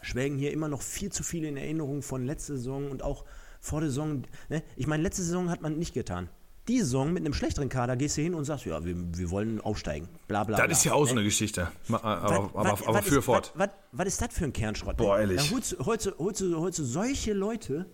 schwelgen 0.00 0.36
hier 0.36 0.52
immer 0.52 0.68
noch 0.68 0.82
viel 0.82 1.12
zu 1.12 1.22
viele 1.22 1.46
in 1.46 1.56
Erinnerung 1.56 2.02
von 2.02 2.26
letzter 2.26 2.56
Saison 2.56 2.90
und 2.90 3.04
auch 3.04 3.24
vor 3.62 3.80
der 3.80 3.88
Saison. 3.88 4.24
Ne? 4.50 4.62
Ich 4.76 4.86
meine, 4.86 5.02
letzte 5.02 5.22
Saison 5.22 5.48
hat 5.48 5.62
man 5.62 5.78
nicht 5.78 5.94
getan. 5.94 6.28
Die 6.68 6.78
Saison 6.80 7.12
mit 7.12 7.24
einem 7.24 7.32
schlechteren 7.34 7.68
Kader 7.68 7.96
gehst 7.96 8.16
du 8.18 8.22
hin 8.22 8.34
und 8.34 8.44
sagst, 8.44 8.66
ja, 8.66 8.84
wir, 8.84 8.94
wir 9.16 9.30
wollen 9.30 9.60
aufsteigen. 9.62 10.08
Bla 10.28 10.44
bla 10.44 10.58
Das 10.58 10.66
bla. 10.66 10.72
ist 10.72 10.84
ja 10.84 10.92
auch 10.92 11.06
so 11.06 11.14
Ne? 11.14 11.20
eine 11.20 11.24
Geschichte. 11.28 11.72
Ma- 11.88 11.96
Aber, 11.98 12.22
aber, 12.22 12.54
Was- 12.54 12.82
aber, 12.82 12.94
was 12.98 13.04
für 13.06 13.18
ist, 13.18 13.24
fort. 13.24 13.52
Was, 13.56 13.70
was, 13.92 14.06
ist 14.08 14.20
das 14.22 14.28
für 14.34 14.44
ein 14.44 14.52
Kernschrott? 14.52 14.96
Boah, 14.98 15.14
ne? 15.16 15.22
ehrlich. 15.22 15.42
Dann 15.42 15.50
holst, 15.50 15.72
du- 15.72 15.78
holst, 15.86 16.12
holst, 16.18 16.42
holst 16.42 16.78
du 16.78 16.84
solche 16.84 17.32
Leute, 17.32 17.86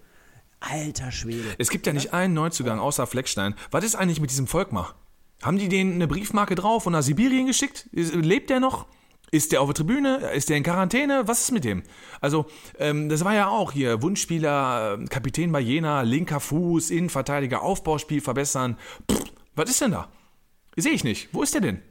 alter 0.61 1.13
Schwede. 1.13 1.55
Es 1.59 1.71
gibt 1.71 1.87
ja 1.87 1.93
nicht 1.93 2.13
einen 2.13 2.35
Neuzugang 2.35 2.79
außer 2.81 3.07
Fleckstein. 3.07 3.55
Was 3.71 3.85
ist 3.85 3.95
eigentlich 3.95 4.21
mit 4.21 4.31
diesem 4.31 4.47
Volkmar? 4.47 4.95
Haben 5.43 5.57
die 5.59 5.69
denen 5.69 5.95
eine 5.95 6.09
Briefmarke 6.09 6.55
drauf 6.57 6.85
und 6.87 6.93
nach 6.95 7.03
Sibirien 7.03 7.47
geschickt? 7.47 7.89
Lebt 7.93 8.51
der 8.51 8.59
noch? 8.61 8.87
Ist 9.31 9.53
der 9.53 9.61
auf 9.61 9.69
der 9.69 9.75
Tribüne? 9.75 10.19
Ist 10.35 10.49
der 10.49 10.57
in 10.57 10.63
Quarantäne? 10.63 11.23
Was 11.27 11.43
ist 11.43 11.53
mit 11.53 11.65
dem? 11.65 11.83
Also, 12.21 12.47
ähm, 12.79 13.09
das 13.09 13.25
war 13.25 13.35
ja 13.35 13.49
auch 13.49 13.73
hier 13.73 14.03
Wunschspieler, 14.03 14.99
äh, 15.01 15.05
Kapitän 15.07 15.53
bei 15.53 15.61
Jena, 15.61 16.03
linker 16.03 16.41
Fuß, 16.41 16.91
Innenverteidiger, 16.91 17.63
Aufbauspiel 17.63 18.21
verbessern. 18.21 18.77
Pff, 19.11 19.25
was 19.55 19.71
ist 19.71 19.81
denn 19.81 19.91
da? 19.91 20.09
Sehe 20.77 20.93
ich 20.93 21.05
nicht. 21.05 21.29
Wo 21.33 21.43
ist 21.43 21.55
der 21.55 21.61
denn? 21.61 21.83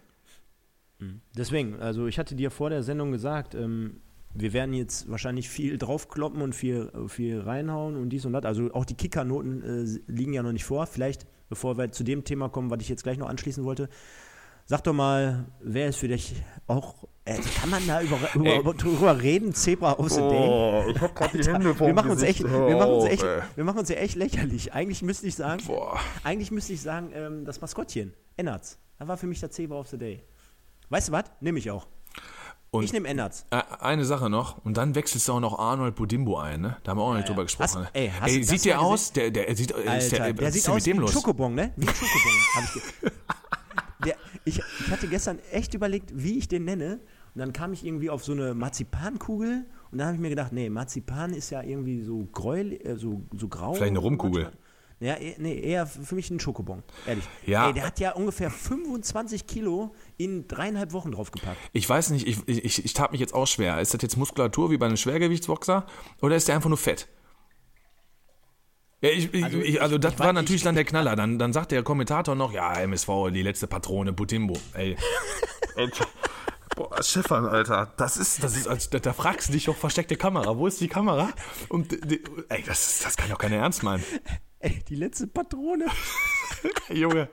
Deswegen, 1.35 1.79
also 1.79 2.07
ich 2.07 2.17
hatte 2.17 2.35
dir 2.35 2.49
vor 2.49 2.69
der 2.69 2.81
Sendung 2.81 3.11
gesagt, 3.11 3.53
ähm, 3.53 4.01
wir 4.33 4.53
werden 4.53 4.73
jetzt 4.73 5.09
wahrscheinlich 5.09 5.49
viel 5.49 5.77
draufkloppen 5.77 6.41
und 6.41 6.53
viel, 6.53 6.91
viel 7.07 7.41
reinhauen 7.41 7.95
und 7.95 8.09
dies 8.09 8.25
und 8.25 8.33
das. 8.33 8.45
Also 8.45 8.73
auch 8.73 8.85
die 8.85 8.95
Kickernoten 8.95 9.63
äh, 9.63 10.11
liegen 10.11 10.33
ja 10.33 10.43
noch 10.43 10.51
nicht 10.51 10.65
vor. 10.65 10.87
Vielleicht, 10.87 11.27
bevor 11.49 11.77
wir 11.77 11.91
zu 11.91 12.03
dem 12.03 12.23
Thema 12.23 12.49
kommen, 12.49 12.69
was 12.69 12.81
ich 12.81 12.89
jetzt 12.89 13.03
gleich 13.03 13.17
noch 13.17 13.29
anschließen 13.29 13.63
wollte, 13.63 13.89
sag 14.65 14.83
doch 14.83 14.93
mal, 14.93 15.45
wer 15.61 15.87
ist 15.87 15.97
für 15.97 16.07
dich 16.07 16.35
auch, 16.67 17.07
äh, 17.27 17.39
kann 17.59 17.69
man 17.69 17.85
da 17.85 18.01
über, 18.01 18.17
über, 18.33 18.73
drüber 18.73 19.21
reden? 19.21 19.53
Zebra 19.53 19.95
the 19.99 20.17
Day? 20.17 20.91
ich 20.91 21.01
hab 21.01 21.15
grad 21.15 21.33
wir 21.33 21.93
machen 21.93 22.11
uns 22.11 22.21
echt, 22.21 22.43
wir 22.43 22.75
machen 22.75 22.91
uns 22.91 23.05
echt, 23.05 23.23
ey. 23.23 23.41
wir 23.55 23.63
machen 23.63 23.79
uns 23.79 23.89
ja 23.89 23.95
echt 23.97 24.15
lächerlich. 24.15 24.73
Eigentlich 24.73 25.01
müsste 25.01 25.27
ich 25.27 25.35
sagen, 25.35 25.61
Boah. 25.65 25.99
eigentlich 26.23 26.51
müsste 26.51 26.73
ich 26.73 26.81
sagen, 26.81 27.11
ähm, 27.13 27.45
das 27.45 27.59
Maskottchen, 27.61 28.13
Ennerts, 28.37 28.79
das 28.97 29.07
war 29.07 29.17
für 29.17 29.27
mich 29.27 29.39
der 29.39 29.51
Zebra 29.51 29.77
of 29.79 29.87
the 29.87 29.97
Day. 29.97 30.23
Weißt 30.89 31.09
du 31.09 31.11
was? 31.11 31.25
Nehme 31.41 31.59
ich 31.59 31.69
auch. 31.69 31.87
Und- 32.71 32.83
ich 32.83 32.93
nehme 32.93 33.07
Ennerts. 33.07 33.45
Äh, 33.49 33.61
Eine 33.79 34.03
Sache 34.05 34.29
noch, 34.29 34.63
und 34.65 34.75
dann 34.77 34.93
wechselst 34.95 35.27
du 35.27 35.33
auch 35.33 35.39
noch 35.39 35.57
Arnold 35.57 35.95
Budimbo 35.95 36.37
ein, 36.37 36.61
ne? 36.61 36.77
Da 36.83 36.91
haben 36.91 36.97
wir 36.99 37.03
auch 37.03 37.13
nicht 37.13 37.27
drüber 37.29 37.43
gesprochen. 37.43 37.85
Hast- 37.85 37.89
ey, 37.95 38.11
hast 38.19 38.37
das 38.39 38.47
sieht 38.47 38.65
der 38.65 38.81
aus? 38.81 39.11
Der, 39.13 39.31
der 39.31 39.55
sieht, 39.55 39.71
ist 39.71 39.87
Alter, 39.87 40.17
der, 40.17 40.33
der, 40.33 40.51
sieht 40.51 40.67
aus 40.67 40.75
mit 40.75 40.85
wie 40.85 40.91
dem 40.91 40.99
ein? 41.03 41.07
Schokobon, 41.07 41.55
ne? 41.55 41.71
Wie 41.77 41.87
ein 41.87 41.93
Schokobon. 41.95 42.31
ich, 42.63 43.11
der, 44.05 44.15
ich, 44.45 44.59
ich 44.81 44.91
hatte 44.91 45.07
gestern 45.07 45.39
echt 45.51 45.73
überlegt, 45.73 46.11
wie 46.13 46.37
ich 46.37 46.47
den 46.47 46.65
nenne. 46.65 46.99
Und 47.37 47.41
dann 47.41 47.53
kam 47.53 47.71
ich 47.71 47.85
irgendwie 47.85 48.09
auf 48.09 48.23
so 48.23 48.31
eine 48.31 48.55
Marzipankugel. 48.55 49.63
Und 49.91 49.97
dann 49.99 50.07
habe 50.07 50.15
ich 50.15 50.21
mir 50.21 50.29
gedacht, 50.29 50.53
nee, 50.53 50.71
Marzipan 50.71 51.33
ist 51.33 51.51
ja 51.51 51.61
irgendwie 51.61 52.01
so 52.01 52.27
gräul, 52.31 52.73
äh, 52.83 52.95
so, 52.95 53.21
so 53.37 53.47
grau. 53.47 53.75
Vielleicht 53.75 53.91
eine 53.91 53.99
Rumkugel. 53.99 54.51
Ja, 54.99 55.13
eh- 55.19 55.35
nee, 55.37 55.59
eher 55.59 55.85
für 55.85 56.15
mich 56.15 56.31
ein 56.31 56.39
Schokobon, 56.39 56.81
ehrlich. 57.05 57.23
Ja. 57.45 57.67
Ey, 57.67 57.73
der 57.73 57.85
hat 57.85 57.99
ja 57.99 58.13
ungefähr 58.13 58.49
25 58.49 59.45
Kilo 59.45 59.93
in 60.17 60.47
dreieinhalb 60.47 60.93
Wochen 60.93 61.11
draufgepackt. 61.11 61.59
Ich 61.73 61.87
weiß 61.87 62.09
nicht, 62.09 62.25
ich, 62.27 62.39
ich, 62.47 62.83
ich 62.83 62.93
tat 62.95 63.11
mich 63.11 63.21
jetzt 63.21 63.35
auch 63.35 63.45
schwer. 63.45 63.79
Ist 63.81 63.93
das 63.93 64.01
jetzt 64.01 64.17
Muskulatur 64.17 64.71
wie 64.71 64.77
bei 64.77 64.87
einem 64.87 64.97
Schwergewichtsboxer 64.97 65.85
oder 66.23 66.35
ist 66.35 66.47
der 66.47 66.55
einfach 66.55 66.69
nur 66.69 66.79
fett? 66.79 67.07
Ja, 69.01 69.09
ich, 69.11 69.31
Also 69.43 69.59
ich, 69.59 69.79
also 69.79 69.99
das 69.99 70.13
ich 70.13 70.19
war 70.19 70.33
natürlich 70.33 70.61
ich- 70.61 70.63
dann 70.63 70.73
der 70.73 70.85
Knaller. 70.85 71.15
Dann, 71.15 71.37
dann 71.37 71.53
sagt 71.53 71.71
der 71.71 71.83
Kommentator 71.83 72.33
noch, 72.33 72.51
ja, 72.51 72.73
MSV, 72.79 73.29
die 73.31 73.43
letzte 73.43 73.67
Patrone, 73.67 74.11
Butimbo. 74.11 74.55
Ey. 74.73 74.97
Boah, 76.77 77.01
Stefan, 77.01 77.45
Alter, 77.47 77.91
das 77.97 78.17
ist, 78.17 78.43
das 78.43 78.55
ist, 78.55 78.67
also, 78.67 78.87
da, 78.91 78.99
da 78.99 79.11
fragst 79.13 79.49
du 79.49 79.53
dich 79.53 79.65
doch, 79.65 79.75
versteckte 79.75 80.15
Kamera, 80.15 80.55
wo 80.57 80.67
ist 80.67 80.79
die 80.79 80.87
Kamera? 80.87 81.29
Und, 81.69 81.91
die, 81.91 82.21
ey, 82.49 82.63
das, 82.65 82.87
ist- 82.87 83.05
das 83.05 83.17
kann 83.17 83.29
doch 83.29 83.39
keiner 83.39 83.55
ernst 83.57 83.81
meinen. 83.83 84.03
Ey, 84.59 84.79
die 84.87 84.95
letzte 84.95 85.25
Patrone. 85.27 85.85
Junge. 86.89 87.29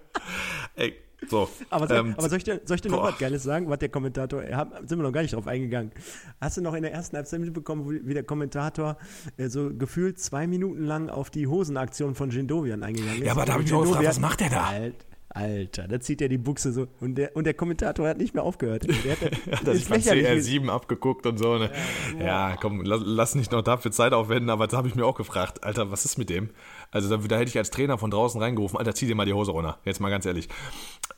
Ey, 0.77 0.95
so. 1.29 1.49
Aber, 1.71 1.87
soll, 1.89 1.97
ähm, 1.99 2.15
aber 2.17 2.29
soll 2.31 2.39
ich 2.39 2.45
dir, 2.45 2.61
soll 2.65 2.77
ich 2.77 2.81
dir 2.83 2.91
noch 2.91 3.03
was 3.03 3.19
Geiles 3.19 3.43
sagen, 3.43 3.69
was 3.69 3.79
der 3.79 3.89
Kommentator, 3.91 4.43
hab, 4.53 4.79
sind 4.89 4.99
wir 4.99 5.03
noch 5.05 5.13
gar 5.13 5.23
nicht 5.23 5.35
drauf 5.35 5.47
eingegangen. 5.47 5.93
Hast 6.41 6.57
du 6.57 6.61
noch 6.63 6.75
in 6.75 6.83
der 6.83 6.93
ersten 6.93 7.17
Halbzeit 7.17 7.41
mitbekommen, 7.41 7.89
wie 7.91 8.07
wie 8.07 8.15
der 8.15 8.25
Kommentator 8.25 8.97
äh, 9.37 9.49
so 9.49 9.71
gefühlt 9.75 10.19
zwei 10.19 10.47
Minuten 10.47 10.85
lang 10.85 11.09
auf 11.11 11.29
die 11.31 11.47
Hosenaktion 11.47 12.15
von 12.15 12.31
Jindovian 12.31 12.83
eingegangen 12.83 13.19
ist? 13.21 13.27
Ja, 13.27 13.33
aber 13.33 13.45
da 13.47 13.53
hab 13.53 13.59
Und 13.61 13.67
ich 13.67 13.73
mich 13.73 13.81
auch 13.81 13.85
gefragt, 13.87 14.07
was 14.07 14.21
macht 14.21 14.41
der 14.41 14.51
da? 14.51 14.65
Alt, 14.65 15.07
Alter, 15.35 15.89
da 15.89 15.99
zieht 15.99 16.23
er 16.23 16.29
die 16.29 16.39
Buchse 16.39 16.73
so. 16.73 16.87
Und 17.01 17.17
der, 17.17 17.35
und 17.35 17.45
der 17.45 17.55
Kommentator 17.55 18.07
hat 18.07 18.19
nicht 18.19 18.35
mehr 18.35 18.45
aufgehört. 18.45 18.85
Der 19.05 19.17
hat, 19.17 19.67
er 19.67 19.73
sich 19.73 19.83
ist 19.83 19.89
beim 19.91 19.99
lächerlich. 19.99 20.47
CR7 20.47 20.69
abgeguckt 20.69 21.27
und 21.27 21.39
so. 21.39 21.59
Ne? 21.59 21.71
Ja, 22.21 22.57
komm, 22.61 22.83
lass, 22.83 23.03
lass 23.05 23.35
nicht 23.35 23.51
noch 23.51 23.63
dafür 23.63 23.91
Zeit 23.91 24.13
aufwenden, 24.13 24.49
aber 24.49 24.69
da 24.69 24.77
habe 24.77 24.87
ich 24.87 24.95
mir 24.95 25.05
auch 25.05 25.17
gefragt, 25.17 25.65
Alter, 25.65 25.91
was 25.91 26.05
ist 26.05 26.19
mit 26.19 26.31
dem? 26.31 26.51
Also 26.95 27.15
da, 27.15 27.17
da 27.17 27.37
hätte 27.37 27.49
ich 27.49 27.59
als 27.59 27.71
Trainer 27.71 27.99
von 27.99 28.11
draußen 28.11 28.41
reingerufen, 28.41 28.79
Alter, 28.79 28.95
zieh 28.95 29.07
dir 29.07 29.17
mal 29.17 29.27
die 29.27 29.33
Hose 29.33 29.51
runter. 29.51 29.79
Jetzt 29.85 30.01
mal 30.01 30.11
ganz 30.11 30.25
ehrlich. 30.27 30.49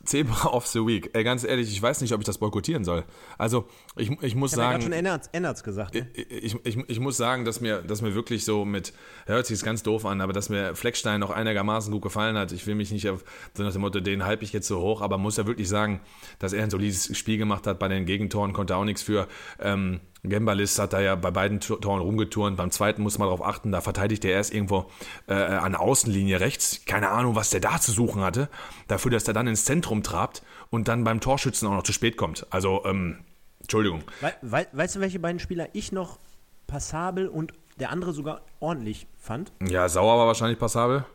Zebra 0.03 0.49
of 0.53 0.65
the 0.65 0.79
Week. 0.79 1.11
Ey, 1.13 1.23
ganz 1.23 1.43
ehrlich, 1.43 1.71
ich 1.71 1.79
weiß 1.79 2.01
nicht, 2.01 2.13
ob 2.13 2.19
ich 2.19 2.25
das 2.25 2.39
boykottieren 2.39 2.83
soll. 2.83 3.03
Also, 3.37 3.67
ich, 3.95 4.09
ich 4.23 4.33
muss 4.35 4.53
Ich 4.53 4.57
ja 4.57 4.63
sagen. 4.63 4.81
gerade 4.81 4.83
schon 4.83 5.27
Ennerts, 5.33 5.63
gesagt. 5.63 5.93
Ne? 5.93 6.07
Ich, 6.15 6.55
ich, 6.65 6.77
ich 6.89 6.99
muss 6.99 7.15
sagen, 7.15 7.45
dass 7.45 7.61
mir, 7.61 7.83
dass 7.83 8.01
mir 8.01 8.15
wirklich 8.15 8.43
so 8.43 8.65
mit, 8.65 8.91
hört 9.27 9.45
sich 9.45 9.61
ganz 9.61 9.83
doof 9.83 10.05
an, 10.05 10.19
aber 10.19 10.33
dass 10.33 10.49
mir 10.49 10.75
Fleckstein 10.75 11.19
noch 11.19 11.29
einigermaßen 11.29 11.91
gut 11.93 12.01
gefallen 12.01 12.37
hat. 12.37 12.51
Ich 12.51 12.65
will 12.65 12.73
mich 12.73 12.91
nicht 12.91 13.07
auf, 13.09 13.23
so 13.53 13.61
nach 13.61 13.71
dem 13.71 13.81
Motto, 13.81 13.99
den 13.99 14.25
hype 14.25 14.41
ich 14.41 14.53
jetzt 14.53 14.67
so 14.67 14.81
hoch, 14.81 15.01
aber 15.01 15.19
muss 15.19 15.37
ja 15.37 15.45
wirklich 15.45 15.69
sagen, 15.69 16.01
dass 16.39 16.53
er 16.53 16.63
ein 16.63 16.71
solides 16.71 17.15
Spiel 17.15 17.37
gemacht 17.37 17.67
hat. 17.67 17.77
Bei 17.77 17.87
den 17.87 18.05
Gegentoren 18.05 18.51
konnte 18.51 18.73
er 18.73 18.77
auch 18.77 18.85
nichts 18.85 19.03
für. 19.03 19.27
Ähm, 19.59 19.99
Gembalis 20.29 20.77
hat 20.79 20.93
da 20.93 20.99
ja 20.99 21.15
bei 21.15 21.31
beiden 21.31 21.59
Tor- 21.59 21.79
Toren 21.81 22.01
rumgeturnt. 22.01 22.57
Beim 22.57 22.71
zweiten 22.71 23.01
muss 23.01 23.17
man 23.17 23.27
darauf 23.27 23.43
achten, 23.45 23.71
da 23.71 23.81
verteidigt 23.81 24.23
er 24.25 24.31
erst 24.31 24.53
irgendwo 24.53 24.85
äh, 25.27 25.33
an 25.33 25.73
der 25.73 25.81
Außenlinie 25.81 26.39
rechts. 26.39 26.81
Keine 26.85 27.09
Ahnung, 27.09 27.35
was 27.35 27.49
der 27.49 27.59
da 27.59 27.79
zu 27.79 27.91
suchen 27.91 28.21
hatte. 28.21 28.49
Dafür, 28.87 29.11
dass 29.11 29.27
er 29.27 29.33
dann 29.33 29.47
ins 29.47 29.65
Zentrum 29.65 30.03
trabt 30.03 30.43
und 30.69 30.87
dann 30.87 31.03
beim 31.03 31.19
Torschützen 31.21 31.67
auch 31.67 31.73
noch 31.73 31.83
zu 31.83 31.93
spät 31.93 32.17
kommt. 32.17 32.45
Also, 32.49 32.83
ähm, 32.85 33.19
Entschuldigung. 33.61 34.03
Wei 34.21 34.33
wei 34.41 34.67
weißt 34.71 34.95
du, 34.97 34.99
welche 34.99 35.19
beiden 35.19 35.39
Spieler 35.39 35.67
ich 35.73 35.91
noch 35.91 36.19
passabel 36.67 37.27
und 37.27 37.53
der 37.79 37.91
andere 37.91 38.13
sogar 38.13 38.41
ordentlich 38.59 39.07
fand? 39.17 39.51
Ja, 39.67 39.87
Sauer 39.89 40.17
war 40.17 40.27
wahrscheinlich 40.27 40.59
passabel. 40.59 41.05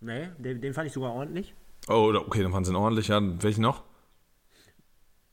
Nee, 0.00 0.28
den, 0.38 0.60
den 0.60 0.72
fand 0.74 0.86
ich 0.86 0.92
sogar 0.92 1.12
ordentlich. 1.12 1.54
Oh, 1.88 2.12
okay, 2.26 2.42
dann 2.42 2.52
fanden 2.52 2.64
sie 2.66 2.72
ihn 2.72 2.76
ordentlich. 2.76 3.08
Ja, 3.08 3.20
welchen 3.42 3.62
noch? 3.62 3.82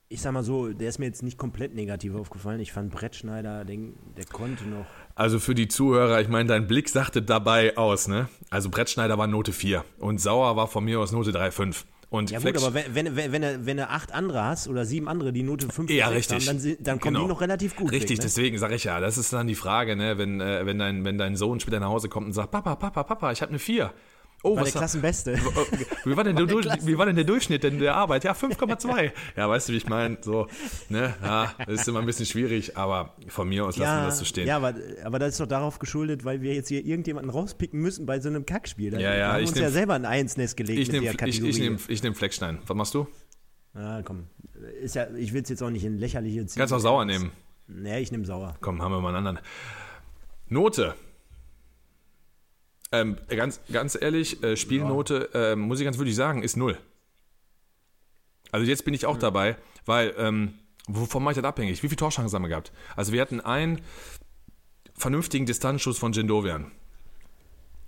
Ich 0.10 0.22
sag 0.22 0.32
mal 0.32 0.44
so, 0.44 0.70
der 0.72 0.88
ist 0.88 1.00
mir 1.00 1.06
jetzt 1.06 1.22
nicht 1.22 1.38
komplett 1.38 1.76
negativ 1.76 2.16
aufgefallen. 2.16 2.62
Ich 2.62 2.72
fand 2.72 2.92
Brettschneider, 2.92 3.66
den, 3.66 3.94
der 4.16 4.24
konnte 4.26 4.64
noch. 4.64 4.86
Also 5.16 5.38
für 5.38 5.54
die 5.54 5.68
Zuhörer, 5.68 6.22
ich 6.22 6.30
meine, 6.30 6.48
dein 6.48 6.66
Blick 6.66 6.88
sagte 6.88 7.22
dabei 7.22 7.76
aus, 7.76 8.08
ne? 8.08 8.30
Also 8.50 8.70
Brettschneider 8.70 9.18
war 9.18 9.28
Note 9.28 9.52
4 9.52 9.84
und 10.00 10.22
Sauer 10.22 10.56
war 10.56 10.68
von 10.68 10.86
mir 10.86 11.02
aus 11.02 11.12
Note 11.12 11.32
3,5. 11.32 11.84
Und 12.10 12.32
Ja 12.32 12.40
Fleck- 12.40 12.56
gut, 12.56 12.64
aber 12.64 12.74
wenn, 12.94 13.18
wenn, 13.18 13.34
wenn, 13.34 13.66
wenn, 13.66 13.76
du- 13.78 13.90
acht 13.90 14.14
andere 14.14 14.46
hast 14.46 14.70
oder 14.70 14.86
sieben 14.86 15.10
andere, 15.10 15.34
die 15.34 15.44
Note 15.44 15.68
5 15.68 15.90
ja, 15.92 16.08
richtig. 16.08 16.48
haben, 16.48 16.58
dann, 16.64 16.78
dann 16.80 17.00
kommen 17.02 17.16
Genau. 17.16 17.26
die 17.26 17.32
noch 17.34 17.42
relativ 17.42 17.76
gut 17.76 17.92
Richtig, 17.92 18.12
weg, 18.12 18.18
ne? 18.20 18.24
deswegen 18.24 18.58
sage 18.60 18.76
ich 18.76 18.86
ja, 18.86 19.02
das 19.02 19.18
ist 19.18 19.34
dann 19.34 19.46
die 19.48 19.56
Frage, 19.56 19.98
ne, 19.98 20.18
wenn, 20.18 20.40
äh, 20.40 20.66
wenn, 20.66 20.80
dein, 20.80 21.04
wenn 21.04 21.18
dein 21.18 21.36
Sohn 21.36 21.60
später 21.60 21.82
nach 21.82 21.90
Hause 21.90 22.08
kommt 22.08 22.28
und 22.28 22.32
sagt, 22.32 22.52
Papa, 22.52 22.76
Papa, 22.76 23.04
Papa, 23.04 23.34
ich 23.34 23.42
habe 23.42 23.50
eine 23.50 23.60
4. 23.60 23.92
Oh, 24.48 24.56
War 24.56 24.64
was 24.64 24.72
der 24.72 24.80
Klassenbeste. 24.80 25.36
wie 26.06 26.16
war, 26.18 26.24
denn 26.24 26.36
der, 26.36 26.46
Durch- 26.46 26.66
wie 26.86 26.98
war 26.98 27.06
denn 27.06 27.16
der 27.16 27.26
Durchschnitt 27.26 27.64
denn 27.64 27.80
der 27.80 27.96
Arbeit? 27.96 28.24
Ja, 28.24 28.34
5,2. 28.34 29.12
Ja, 29.36 29.50
weißt 29.50 29.70
du, 29.70 29.74
wie 29.74 29.78
ich 29.78 29.88
meine? 29.90 30.18
So, 30.22 30.48
ne? 30.90 31.14
Ja, 31.24 31.54
das 31.66 31.82
ist 31.82 31.88
immer 31.88 32.00
ein 32.00 32.06
bisschen 32.06 32.26
schwierig, 32.26 32.78
aber 32.78 33.14
von 33.28 33.50
mir 33.50 33.66
aus 33.66 33.78
lassen 33.78 33.92
wir 33.96 34.00
ja, 34.02 34.06
das 34.06 34.20
so 34.20 34.26
stehen. 34.26 34.48
ja 34.48 34.58
aber, 34.58 34.74
aber 35.04 35.20
das 35.20 35.30
ist 35.34 35.40
doch 35.40 35.48
darauf 35.48 35.80
geschuldet, 35.80 36.24
weil 36.26 36.42
wir 36.42 36.54
jetzt 36.54 36.68
hier 36.70 36.86
irgendjemanden 36.86 37.30
rauspicken 37.30 37.80
müssen 37.80 38.06
bei 38.06 38.20
so 38.20 38.30
einem 38.30 38.46
Kackspiel. 38.46 38.92
Da 38.92 39.00
Ja, 39.00 39.12
ja, 39.12 39.18
wir 39.18 39.28
haben 39.34 39.42
ich 39.44 39.48
uns 39.50 39.56
nehm- 39.58 39.64
ja 39.64 39.70
selber 39.72 39.94
ein 39.96 40.06
Einsnest 40.06 40.56
gelegt 40.58 40.80
ich 40.80 40.88
mit 40.88 40.94
nehme 40.94 41.04
der 41.06 41.12
ich, 41.14 41.18
Kategorie. 41.18 41.50
ich 41.50 41.60
nehm, 41.60 41.78
ich 41.88 42.04
nehm 42.04 42.16
Fleckstein. 42.16 42.60
Was 42.66 42.76
machst 42.78 42.94
du? 42.94 43.08
ah, 43.74 44.02
komm. 44.04 44.28
Ist 44.82 44.96
ja, 44.96 45.08
ich 45.16 45.34
will 45.34 45.44
es 45.44 45.50
jetzt 45.50 45.62
auch 45.62 45.70
nicht 45.70 45.84
in 45.84 46.00
lächerliche 46.00 46.46
ziehen. 46.48 46.60
Kannst 46.60 46.74
auch 46.74 46.80
sauer 46.80 47.06
nehmen. 47.06 47.32
Nee, 47.68 48.00
ich 48.00 48.12
nehme 48.12 48.26
sauer. 48.26 48.56
Komm, 48.62 48.82
haben 48.82 48.92
wir 48.92 49.02
mal 49.02 49.10
einen 49.10 49.28
anderen. 49.28 49.40
Note. 50.48 50.96
Ähm, 52.92 53.18
ganz, 53.28 53.60
ganz 53.72 53.98
ehrlich, 54.00 54.42
äh, 54.44 54.56
Spielnote, 54.56 55.30
äh, 55.34 55.56
muss 55.56 55.80
ich 55.80 55.86
ganz 55.86 55.98
wirklich 55.98 56.16
sagen, 56.16 56.42
ist 56.44 56.56
null. 56.56 56.78
Also 58.52 58.66
jetzt 58.66 58.86
bin 58.86 58.94
ich 58.94 59.06
auch 59.06 59.18
dabei, 59.18 59.58
weil, 59.86 60.14
ähm, 60.18 60.54
wovon 60.88 61.24
mache 61.24 61.34
ich 61.34 61.36
das 61.38 61.46
abhängig? 61.46 61.84
Wie 61.84 61.88
viele 61.88 61.98
Torchancen 61.98 62.36
haben 62.36 62.44
wir 62.44 62.50
gehabt? 62.50 62.72
Also 62.96 63.12
wir 63.12 63.22
hatten 63.22 63.42
einen 63.42 63.82
vernünftigen 64.96 65.46
Distanzschuss 65.46 65.98
von 65.98 66.14
Jindovian. 66.14 66.72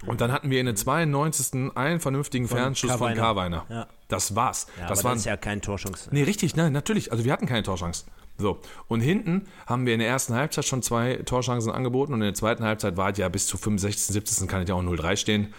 Und 0.05 0.21
dann 0.21 0.31
hatten 0.31 0.49
wir 0.49 0.59
in 0.59 0.65
der 0.65 0.75
92. 0.75 1.75
einen 1.75 1.99
vernünftigen 1.99 2.47
Fernschuss 2.47 2.91
von 2.93 3.13
Karweiner. 3.15 3.65
Ja. 3.69 3.87
Das 4.07 4.33
war's. 4.33 4.67
Ja, 4.79 4.87
das 4.87 5.03
waren 5.03 5.13
das 5.13 5.19
ist 5.21 5.25
ja 5.25 5.35
kein 5.35 5.61
Torchance. 5.61 6.09
Nee, 6.11 6.23
richtig, 6.23 6.55
nein, 6.55 6.71
natürlich. 6.71 7.11
Also 7.11 7.25
wir 7.25 7.33
hatten 7.33 7.47
keine 7.47 7.63
Torchance. 7.63 8.05
So. 8.39 8.59
Und 8.87 9.01
hinten 9.01 9.47
haben 9.67 9.85
wir 9.85 9.93
in 9.93 9.99
der 9.99 10.07
ersten 10.07 10.33
Halbzeit 10.33 10.65
schon 10.65 10.81
zwei 10.81 11.17
Torchancen 11.17 11.71
angeboten 11.71 12.13
und 12.13 12.21
in 12.21 12.27
der 12.27 12.33
zweiten 12.33 12.63
Halbzeit 12.63 12.97
war 12.97 13.11
es 13.11 13.17
ja 13.17 13.29
bis 13.29 13.45
zu 13.45 13.57
65, 13.57 14.13
70. 14.13 14.47
kann 14.47 14.63
es 14.63 14.69
ja 14.69 14.75
auch 14.75 14.81
0-3 14.81 15.17
stehen. 15.17 15.53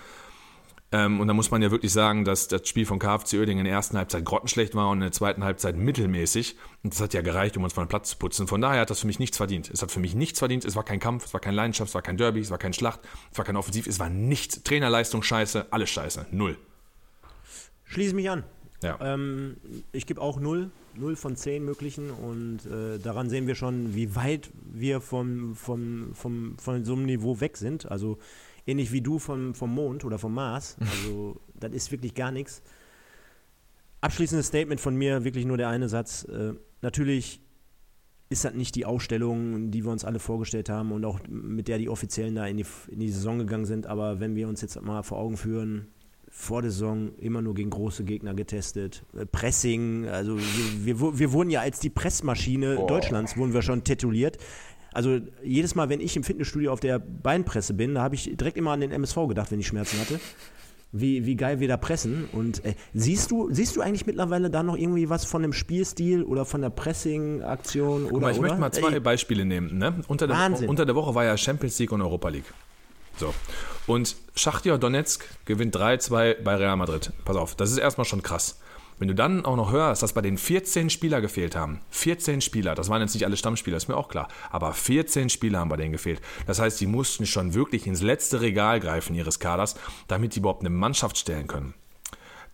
Ähm, 0.93 1.21
und 1.21 1.29
da 1.29 1.35
muss 1.35 1.51
man 1.51 1.63
ja 1.63 1.71
wirklich 1.71 1.93
sagen, 1.93 2.25
dass 2.25 2.49
das 2.49 2.69
Spiel 2.69 2.85
von 2.85 2.99
KFC 2.99 3.35
Oerding 3.35 3.59
in 3.59 3.65
der 3.65 3.75
ersten 3.75 3.97
Halbzeit 3.97 4.25
grottenschlecht 4.25 4.75
war 4.75 4.89
und 4.89 4.99
in 4.99 5.03
der 5.03 5.13
zweiten 5.13 5.45
Halbzeit 5.45 5.77
mittelmäßig. 5.77 6.57
Und 6.83 6.95
das 6.95 7.01
hat 7.01 7.15
ja 7.15 7.23
gereicht, 7.23 7.57
um 7.57 7.63
uns 7.63 7.75
von 7.75 7.85
den 7.85 7.89
Platz 7.89 8.11
zu 8.11 8.17
putzen. 8.17 8.49
Von 8.49 8.61
daher 8.61 8.81
hat 8.81 8.91
das 8.91 9.01
für 9.01 9.07
mich 9.07 9.21
nichts 9.21 9.37
verdient. 9.37 9.71
Es 9.71 9.83
hat 9.83 9.93
für 9.93 10.01
mich 10.01 10.15
nichts 10.15 10.41
verdient. 10.41 10.65
Es 10.65 10.75
war 10.75 10.83
kein 10.83 10.99
Kampf, 10.99 11.27
es 11.27 11.33
war 11.33 11.41
kein 11.41 11.55
Leidenschaft, 11.55 11.91
es 11.91 11.95
war 11.95 12.03
kein 12.03 12.17
Derby, 12.17 12.41
es 12.41 12.51
war 12.51 12.59
kein 12.59 12.73
Schlacht, 12.73 13.01
es 13.31 13.39
war 13.39 13.45
kein 13.45 13.57
Offensiv, 13.57 13.87
es 13.87 14.01
war 14.01 14.09
nichts. 14.09 14.63
Trainerleistung 14.65 15.23
scheiße, 15.23 15.67
alles 15.71 15.91
scheiße. 15.91 16.27
Null. 16.33 16.59
Schließe 17.85 18.15
mich 18.15 18.29
an. 18.29 18.45
Ja. 18.83 18.99
Ähm, 19.01 19.57
ich 19.93 20.07
gebe 20.07 20.21
auch 20.21 20.41
0, 20.41 20.71
0 20.95 21.17
von 21.17 21.37
10 21.37 21.65
möglichen 21.65 22.11
und 22.11 22.65
äh, 22.67 22.99
daran 22.99 23.29
sehen 23.29 23.47
wir 23.47 23.55
schon, 23.55 23.95
wie 23.95 24.15
weit 24.17 24.51
wir 24.73 25.01
vom, 25.01 25.55
vom, 25.55 26.15
vom, 26.15 26.57
von 26.59 26.85
so 26.85 26.95
einem 26.95 27.05
Niveau 27.05 27.41
weg 27.41 27.57
sind. 27.57 27.91
Also 27.91 28.19
ähnlich 28.67 28.93
wie 28.93 29.03
du 29.03 29.19
vom, 29.19 29.55
vom 29.55 29.75
Mond 29.75 30.05
oder 30.05 30.19
vom 30.19 30.35
Mars. 30.35 30.77
Also 31.05 31.41
das 31.55 31.73
ist 31.73 31.93
wirklich 31.93 32.15
gar 32.15 32.31
nichts. 32.31 32.63
Abschließendes 34.01 34.47
Statement 34.47 34.81
von 34.81 34.97
mir, 34.97 35.25
wirklich 35.25 35.45
nur 35.45 35.59
der 35.59 35.69
eine 35.69 35.89
Satz. 35.91 36.25
Äh, 36.25 36.55
natürlich 36.81 37.41
ist 38.31 38.45
das 38.45 38.55
nicht 38.55 38.77
die 38.77 38.87
Ausstellung, 38.87 39.71
die 39.71 39.85
wir 39.85 39.91
uns 39.91 40.05
alle 40.05 40.21
vorgestellt 40.21 40.69
haben 40.71 40.93
und 40.93 41.05
auch 41.05 41.19
mit 41.29 41.69
der 41.69 41.79
die 41.79 41.89
Offiziellen 41.89 42.37
da 42.37 42.47
in 42.47 42.57
die, 42.57 42.67
in 42.89 43.01
die 43.01 43.11
Saison 43.11 43.39
gegangen 43.39 43.67
sind. 43.67 43.87
Aber 43.87 44.21
wenn 44.21 44.37
wir 44.37 44.49
uns 44.49 44.63
jetzt 44.63 44.81
mal 44.81 45.03
vor 45.03 45.19
Augen 45.19 45.37
führen, 45.37 45.89
vor 46.31 46.63
der 46.63 46.71
Saison 46.71 47.11
immer 47.19 47.43
nur 47.43 47.55
gegen 47.55 47.71
große 47.71 48.05
Gegner 48.05 48.35
getestet. 48.35 49.03
Äh, 49.15 49.27
Pressing, 49.27 50.09
also 50.09 50.39
wir, 50.39 51.01
wir, 51.01 51.19
wir 51.19 51.33
wurden 51.33 51.51
ja 51.51 51.61
als 51.61 51.81
die 51.81 51.91
Pressmaschine 51.91 52.77
Boah. 52.77 52.87
Deutschlands 52.87 53.37
wurden 53.37 53.53
wir 53.53 53.63
schon 53.63 53.85
tituliert. 53.85 54.39
Also 54.93 55.19
jedes 55.45 55.75
Mal, 55.75 55.89
wenn 55.89 56.01
ich 56.01 56.17
im 56.17 56.25
Fitnessstudio 56.25 56.73
auf 56.73 56.81
der 56.81 56.99
Beinpresse 56.99 57.75
bin, 57.75 57.95
da 57.95 58.03
habe 58.03 58.15
ich 58.15 58.37
direkt 58.37 58.57
immer 58.57 58.73
an 58.73 58.81
den 58.81 58.93
MSV 58.93 59.29
gedacht, 59.29 59.53
wenn 59.53 59.61
ich 59.61 59.67
Schmerzen 59.67 60.01
hatte. 60.01 60.21
Wie, 60.93 61.25
wie 61.25 61.37
geil 61.37 61.61
wir 61.61 61.69
da 61.69 61.77
pressen. 61.77 62.29
Und 62.33 62.65
äh, 62.65 62.75
siehst 62.95 63.31
du, 63.31 63.49
siehst 63.53 63.77
du 63.77 63.81
eigentlich 63.81 64.07
mittlerweile 64.07 64.51
da 64.51 64.65
noch 64.65 64.77
irgendwie 64.77 65.09
was 65.09 65.25
von 65.25 65.43
dem 65.43 65.53
Spielstil 65.53 66.25
oder 66.25 66.45
von 66.45 66.63
der 66.63 66.71
Pressing-Aktion? 66.71 68.07
Oder, 68.07 68.21
mal, 68.21 68.33
ich 68.33 68.39
oder? 68.39 68.49
möchte 68.49 68.61
mal 68.61 68.73
zwei 68.73 68.95
Ey, 68.95 69.01
Beispiele 69.01 69.45
nehmen. 69.45 69.79
Ne? 69.79 70.03
Unter, 70.09 70.27
der, 70.27 70.37
Wahnsinn. 70.37 70.69
unter 70.69 70.85
der 70.85 70.97
Woche 70.97 71.15
war 71.15 71.25
ja 71.25 71.37
Champions 71.37 71.79
League 71.79 71.93
und 71.93 72.03
Europa 72.03 72.29
League. 72.31 72.53
So. 73.19 73.33
Und 73.87 74.17
Schachtja 74.35 74.79
Donetsk 74.79 75.25
gewinnt 75.45 75.77
3-2 75.77 76.43
bei 76.43 76.55
Real 76.55 76.77
Madrid. 76.77 77.13
Pass 77.25 77.37
auf, 77.37 77.55
das 77.55 77.71
ist 77.71 77.79
erstmal 77.79 78.05
schon 78.05 78.23
krass. 78.23 78.61
Wenn 79.01 79.09
du 79.09 79.15
dann 79.15 79.47
auch 79.47 79.57
noch 79.57 79.73
hörst, 79.73 80.03
dass 80.03 80.13
bei 80.13 80.21
den 80.21 80.37
14 80.37 80.91
Spieler 80.91 81.23
gefehlt 81.23 81.57
haben, 81.57 81.81
14 81.89 82.43
Spieler, 82.43 82.75
das 82.75 82.91
waren 82.91 83.01
jetzt 83.01 83.15
nicht 83.15 83.25
alle 83.25 83.39
Stammspieler, 83.39 83.79
ist 83.79 83.89
mir 83.89 83.97
auch 83.97 84.09
klar, 84.09 84.29
aber 84.51 84.75
14 84.75 85.31
Spieler 85.31 85.59
haben 85.59 85.71
bei 85.71 85.79
denen 85.79 85.93
gefehlt. 85.93 86.21
Das 86.47 86.61
heißt, 86.61 86.79
die 86.81 86.87
mussten 86.87 87.25
schon 87.25 87.55
wirklich 87.55 87.87
ins 87.87 88.03
letzte 88.03 88.43
Regal 88.43 88.79
greifen 88.79 89.15
ihres 89.15 89.41
Kaders, 89.41 89.75
damit 90.07 90.35
die 90.35 90.41
überhaupt 90.41 90.61
eine 90.61 90.69
Mannschaft 90.69 91.17
stellen 91.17 91.47
können. 91.47 91.73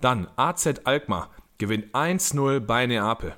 Dann 0.01 0.29
AZ 0.37 0.69
Alkmaar 0.85 1.31
gewinnt 1.59 1.93
1-0 1.95 2.61
bei 2.61 2.87
Neapel. 2.87 3.35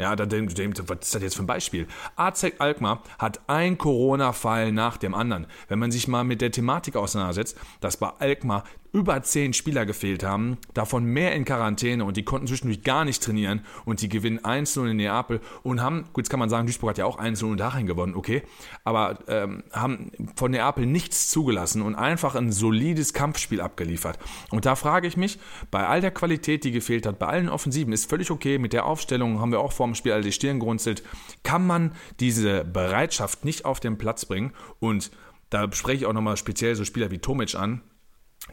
Ja, 0.00 0.16
da, 0.16 0.24
dem, 0.24 0.48
dem, 0.48 0.72
was 0.88 0.98
ist 1.02 1.14
das 1.14 1.22
jetzt 1.22 1.36
für 1.36 1.42
ein 1.42 1.46
Beispiel? 1.46 1.86
AZ 2.16 2.46
Alkmaar 2.58 3.02
hat 3.18 3.40
ein 3.48 3.76
Corona-Fall 3.76 4.72
nach 4.72 4.96
dem 4.96 5.14
anderen. 5.14 5.46
Wenn 5.68 5.78
man 5.78 5.92
sich 5.92 6.08
mal 6.08 6.24
mit 6.24 6.40
der 6.40 6.50
Thematik 6.50 6.96
auseinandersetzt, 6.96 7.58
dass 7.82 7.98
bei 7.98 8.08
Alkmaar 8.18 8.64
über 8.92 9.22
zehn 9.22 9.52
Spieler 9.52 9.86
gefehlt 9.86 10.24
haben, 10.24 10.58
davon 10.74 11.04
mehr 11.04 11.34
in 11.34 11.44
Quarantäne 11.44 12.04
und 12.04 12.16
die 12.16 12.24
konnten 12.24 12.46
zwischendurch 12.46 12.82
gar 12.82 13.04
nicht 13.04 13.22
trainieren 13.22 13.60
und 13.84 14.02
die 14.02 14.08
gewinnen 14.08 14.40
1-0 14.40 14.90
in 14.90 14.96
Neapel 14.96 15.40
und 15.62 15.80
haben, 15.80 16.04
gut, 16.12 16.24
jetzt 16.24 16.30
kann 16.30 16.40
man 16.40 16.48
sagen, 16.48 16.66
Duisburg 16.66 16.90
hat 16.90 16.98
ja 16.98 17.04
auch 17.04 17.18
1-0 17.18 17.44
und 17.44 17.60
darin 17.60 17.86
gewonnen, 17.86 18.14
okay, 18.14 18.42
aber 18.84 19.18
ähm, 19.28 19.62
haben 19.72 20.10
von 20.34 20.50
Neapel 20.50 20.86
nichts 20.86 21.28
zugelassen 21.28 21.82
und 21.82 21.94
einfach 21.94 22.34
ein 22.34 22.50
solides 22.50 23.12
Kampfspiel 23.12 23.60
abgeliefert. 23.60 24.18
Und 24.50 24.66
da 24.66 24.74
frage 24.74 25.06
ich 25.06 25.16
mich, 25.16 25.38
bei 25.70 25.86
all 25.86 26.00
der 26.00 26.10
Qualität, 26.10 26.64
die 26.64 26.72
gefehlt 26.72 27.06
hat, 27.06 27.18
bei 27.18 27.26
allen 27.26 27.48
Offensiven, 27.48 27.92
ist 27.92 28.08
völlig 28.08 28.30
okay, 28.30 28.58
mit 28.58 28.72
der 28.72 28.86
Aufstellung 28.86 29.40
haben 29.40 29.52
wir 29.52 29.60
auch 29.60 29.72
vor 29.72 29.86
dem 29.86 29.94
Spiel 29.94 30.12
alle 30.12 30.22
die 30.22 30.32
Stirn 30.32 30.58
gerunzelt, 30.58 31.02
kann 31.42 31.66
man 31.66 31.92
diese 32.18 32.64
Bereitschaft 32.64 33.44
nicht 33.44 33.64
auf 33.64 33.80
den 33.80 33.98
Platz 33.98 34.24
bringen 34.24 34.52
und 34.80 35.10
da 35.50 35.70
spreche 35.72 35.98
ich 35.98 36.06
auch 36.06 36.12
nochmal 36.12 36.36
speziell 36.36 36.76
so 36.76 36.84
Spieler 36.84 37.10
wie 37.10 37.18
Tomic 37.18 37.56
an, 37.56 37.82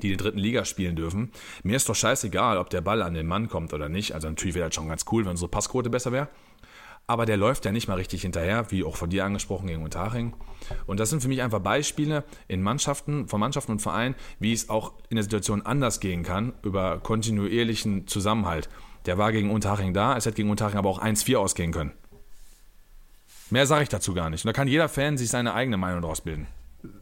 die 0.02 0.12
in 0.12 0.18
der 0.18 0.26
dritten 0.26 0.40
Liga 0.40 0.66
spielen 0.66 0.96
dürfen. 0.96 1.32
Mir 1.64 1.78
ist 1.78 1.90
doch 1.90 1.96
scheißegal, 1.96 2.58
ob 2.58 2.70
der 2.70 2.82
Ball 2.82 3.02
an 3.02 3.14
den 3.14 3.28
Mann 3.28 3.50
kommt 3.50 3.74
oder 3.74 3.90
nicht. 3.90 4.14
Also 4.14 4.28
natürlich 4.28 4.56
wäre 4.56 4.68
das 4.68 4.76
schon 4.76 4.90
ganz 4.90 5.06
cool, 5.12 5.24
wenn 5.24 5.32
unsere 5.32 5.50
Passquote 5.50 5.90
besser 5.90 6.12
wäre. 6.12 6.28
Aber 7.10 7.26
der 7.26 7.38
läuft 7.38 7.64
ja 7.64 7.72
nicht 7.72 7.88
mal 7.88 7.96
richtig 7.96 8.24
hinterher, 8.24 8.70
wie 8.70 8.84
auch 8.84 8.98
von 8.98 9.10
dir 9.10 9.24
angesprochen 9.24 9.68
gegen 9.68 9.82
Unterhaching. 9.82 10.34
Und 10.88 11.00
das 11.00 11.10
sind 11.10 11.22
für 11.22 11.30
mich 11.30 11.42
einfach 11.42 11.62
Beispiele 11.62 12.26
in 12.50 12.62
Mannschaften, 12.62 13.30
von 13.30 13.40
Mannschaften 13.40 13.72
und 13.72 13.82
Vereinen, 13.82 14.16
wie 14.40 14.52
es 14.52 14.70
auch 14.70 14.94
in 15.08 15.16
der 15.16 15.24
Situation 15.24 15.62
anders 15.62 16.02
gehen 16.02 16.24
kann, 16.24 16.54
über 16.64 17.00
kontinuierlichen 17.00 18.08
Zusammenhalt. 18.08 18.68
Der 19.06 19.18
war 19.18 19.32
gegen 19.32 19.52
Unterhaching 19.52 19.94
da, 19.94 20.18
es 20.18 20.26
hätte 20.26 20.36
gegen 20.36 20.50
Unterhaching 20.50 20.80
aber 20.80 20.90
auch 20.90 21.02
1-4 21.02 21.38
ausgehen 21.38 21.72
können. 21.72 21.94
Mehr 23.50 23.66
sage 23.66 23.84
ich 23.84 23.90
dazu 23.90 24.14
gar 24.14 24.30
nicht. 24.30 24.44
Und 24.44 24.50
da 24.50 24.54
kann 24.54 24.68
jeder 24.68 24.90
Fan 24.90 25.18
sich 25.18 25.30
seine 25.30 25.54
eigene 25.54 25.78
Meinung 25.78 26.02
daraus 26.02 26.20
bilden. 26.20 26.48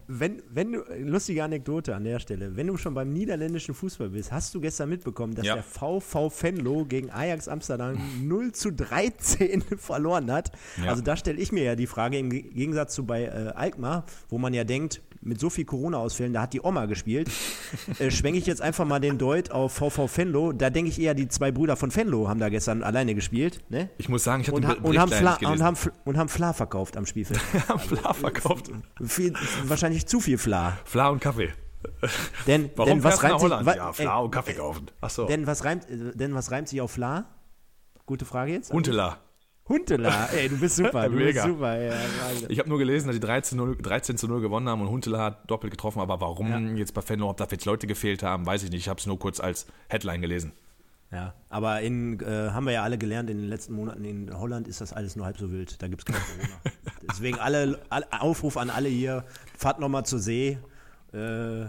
Wenn, 0.07 0.41
wenn 0.51 0.71
du, 0.71 0.83
lustige 0.99 1.43
Anekdote 1.43 1.95
an 1.95 2.05
der 2.05 2.19
Stelle, 2.19 2.55
wenn 2.55 2.67
du 2.67 2.77
schon 2.77 2.93
beim 2.93 3.09
niederländischen 3.09 3.73
Fußball 3.75 4.09
bist, 4.09 4.31
hast 4.31 4.53
du 4.55 4.61
gestern 4.61 4.89
mitbekommen, 4.89 5.35
dass 5.35 5.45
Ja. 5.45 5.55
der 5.55 5.63
VV 5.63 6.31
Venlo 6.41 6.85
gegen 6.85 7.11
Ajax 7.11 7.47
Amsterdam 7.47 7.97
0 8.23 8.51
zu 8.53 8.71
13 8.71 9.61
verloren 9.77 10.31
hat. 10.31 10.51
Ja. 10.81 10.89
Also 10.91 11.01
da 11.01 11.17
stelle 11.17 11.39
ich 11.39 11.51
mir 11.51 11.63
ja 11.63 11.75
die 11.75 11.87
Frage, 11.87 12.17
im 12.17 12.29
Ge- 12.29 12.43
Gegensatz 12.43 12.95
zu 12.95 13.05
bei 13.05 13.23
äh, 13.25 13.51
Alkmaar, 13.55 14.05
wo 14.29 14.37
man 14.37 14.53
ja 14.53 14.63
denkt, 14.63 15.01
mit 15.21 15.39
so 15.39 15.49
viel 15.49 15.65
Corona-Ausfällen, 15.65 16.33
da 16.33 16.43
hat 16.43 16.53
die 16.53 16.61
Oma 16.61 16.85
gespielt, 16.85 17.31
äh, 17.99 18.11
schwenke 18.11 18.37
ich 18.37 18.45
jetzt 18.45 18.61
einfach 18.61 18.85
mal 18.85 18.99
den 18.99 19.17
Deut 19.17 19.49
auf 19.49 19.73
VV 19.73 20.07
Venlo. 20.15 20.51
Da 20.53 20.69
denke 20.69 20.89
ich 20.91 21.01
eher, 21.01 21.15
die 21.15 21.27
zwei 21.27 21.51
Brüder 21.51 21.75
von 21.75 21.93
Venlo 21.93 22.29
haben 22.29 22.39
da 22.39 22.49
gestern 22.49 22.83
alleine 22.83 23.15
gespielt. 23.15 23.59
Ne? 23.69 23.89
Ich 23.97 24.07
muss 24.07 24.23
sagen, 24.23 24.41
ich 24.43 24.49
habe 24.49 24.61
den 24.61 24.69
ha 24.69 24.73
und, 24.83 24.97
haben 24.99 25.11
Fla 25.11 25.35
und, 25.49 25.63
haben, 25.63 25.77
und 26.05 26.17
haben 26.17 26.29
Fla 26.29 26.53
verkauft 26.53 26.95
am 26.95 27.07
Spielfeld. 27.07 27.41
haben 27.67 27.79
Fla 27.79 28.13
verkauft. 28.13 28.69
viel, 29.03 29.33
wahrscheinlich 29.69 30.05
zu 30.07 30.19
viel 30.19 30.37
Fla. 30.37 30.77
Fla 30.85 31.09
und 31.09 31.19
Kaffee. 31.19 31.53
Denn, 32.47 32.69
Warum 32.75 32.89
denn 32.89 33.03
was 33.03 33.21
reimt 33.23 33.39
sich, 33.39 33.49
wa- 33.49 33.75
ja, 33.75 33.93
Fla 33.93 34.17
und 34.19 34.31
Kaffee 34.31 34.53
kaufen. 34.53 34.87
Achso. 35.01 35.25
Denn 35.25 35.45
was 35.47 35.63
reimt, 35.63 35.89
äh, 35.89 36.15
denn 36.15 36.33
was 36.33 36.51
reimt 36.51 36.67
sich 36.69 36.81
auf 36.81 36.91
Fla? 36.91 37.25
Gute 38.05 38.25
Frage 38.25 38.51
jetzt. 38.53 38.71
Huntela. 38.71 39.19
Huntela. 39.67 40.27
Ey, 40.27 40.47
du 40.47 40.59
bist 40.59 40.75
super. 40.75 41.09
Du 41.09 41.15
Mega. 41.15 41.43
bist 41.43 41.55
super. 41.55 41.81
Ja. 41.81 41.93
Ich 42.49 42.59
habe 42.59 42.69
nur 42.69 42.77
gelesen, 42.77 43.07
dass 43.07 43.15
die 43.15 43.19
13, 43.19 43.57
0, 43.57 43.77
13 43.77 44.15
zu 44.15 44.27
0 44.27 44.39
gewonnen 44.41 44.69
haben 44.69 44.81
und 44.81 44.89
Huntela 44.89 45.23
hat 45.23 45.49
doppelt 45.49 45.71
getroffen. 45.71 45.99
Aber 46.01 46.21
warum 46.21 46.75
jetzt 46.77 46.93
bei 46.93 47.01
Fenlo, 47.01 47.29
ob 47.31 47.37
da 47.37 47.47
jetzt 47.49 47.65
Leute 47.65 47.87
gefehlt 47.87 48.21
haben, 48.21 48.45
weiß 48.45 48.61
ich 48.63 48.69
nicht. 48.69 48.81
Ich 48.81 48.89
habe 48.89 48.99
es 48.99 49.07
nur 49.07 49.17
kurz 49.17 49.39
als 49.39 49.65
Headline 49.89 50.21
gelesen. 50.21 50.53
Ja, 51.11 51.33
aber 51.49 51.81
in, 51.81 52.19
äh, 52.19 52.49
haben 52.49 52.65
wir 52.65 52.73
ja 52.73 52.83
alle 52.83 52.97
gelernt 52.97 53.29
in 53.29 53.37
den 53.37 53.47
letzten 53.47 53.73
Monaten, 53.73 54.03
in 54.03 54.37
Holland 54.37 54.67
ist 54.67 54.81
das 54.81 54.91
alles 54.91 55.15
nur 55.15 55.25
halb 55.25 55.37
so 55.37 55.51
wild. 55.51 55.81
Da 55.81 55.87
gibt 55.87 56.01
es 56.01 56.05
kein 56.05 56.21
Corona. 56.21 56.59
Deswegen 57.09 57.39
alle, 57.39 57.79
alle, 57.89 58.07
Aufruf 58.19 58.57
an 58.57 58.69
alle 58.69 58.89
hier, 58.89 59.23
fahrt 59.57 59.79
nochmal 59.79 60.05
zur 60.05 60.19
See. 60.19 60.57
Äh, 61.13 61.65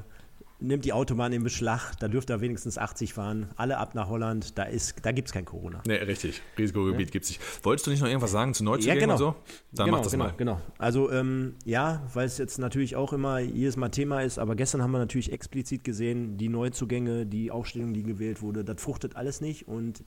Nimmt 0.59 0.87
die 0.87 0.95
Autobahn 0.95 1.35
in 1.35 1.43
Beschlag, 1.43 1.95
da 1.99 2.09
dürft 2.09 2.31
ihr 2.31 2.41
wenigstens 2.41 2.79
80 2.79 3.13
fahren. 3.13 3.51
Alle 3.57 3.77
ab 3.77 3.95
nach 3.95 4.09
Holland, 4.09 4.57
da, 4.57 4.63
ist- 4.63 5.05
da 5.05 5.13
gibt 5.13 5.29
es 5.29 5.35
kein 5.35 5.45
Corona. 5.45 5.83
Nee, 5.87 5.97
richtig. 5.97 6.41
Risikogebiet 6.57 7.13
gibt's 7.13 7.29
nicht. 7.29 7.43
Wolltest 7.63 7.87
du 7.87 7.91
nicht 7.91 8.01
noch 8.01 8.09
irgendwas 8.09 8.31
sagen 8.31 8.55
zu 8.55 8.65
Neuzugängen 8.65 9.01
genau. 9.01 9.13
und 9.15 9.19
so? 9.19 9.35
Dann 9.73 9.87
genau, 9.87 9.99
mach 9.99 10.03
das 10.05 10.13
genau, 10.13 10.25
mal. 10.25 10.35
Genau. 10.39 10.61
Also 10.79 11.13
ähm, 11.13 11.57
ja, 11.67 12.03
weil 12.15 12.25
es 12.27 12.39
jetzt 12.39 12.59
natürlich 12.59 12.97
auch 12.97 13.13
immer 13.13 13.39
jedes 13.39 13.77
Mal 13.77 13.91
Thema 13.91 14.23
ist, 14.23 14.39
aber 14.39 14.57
gestern 14.57 14.83
haben 14.83 14.93
wir 14.93 14.99
natürlich 14.99 15.31
explizit 15.31 15.85
gesehen, 15.85 16.39
die 16.39 16.49
Neuzugänge, 16.49 17.27
die 17.27 17.51
Aufstellung, 17.51 17.93
die 17.93 18.03
gewählt 18.03 18.41
wurde, 18.41 18.65
das 18.65 18.81
fruchtet 18.81 19.15
alles 19.15 19.43
nicht. 19.43 19.69
Und 19.69 20.05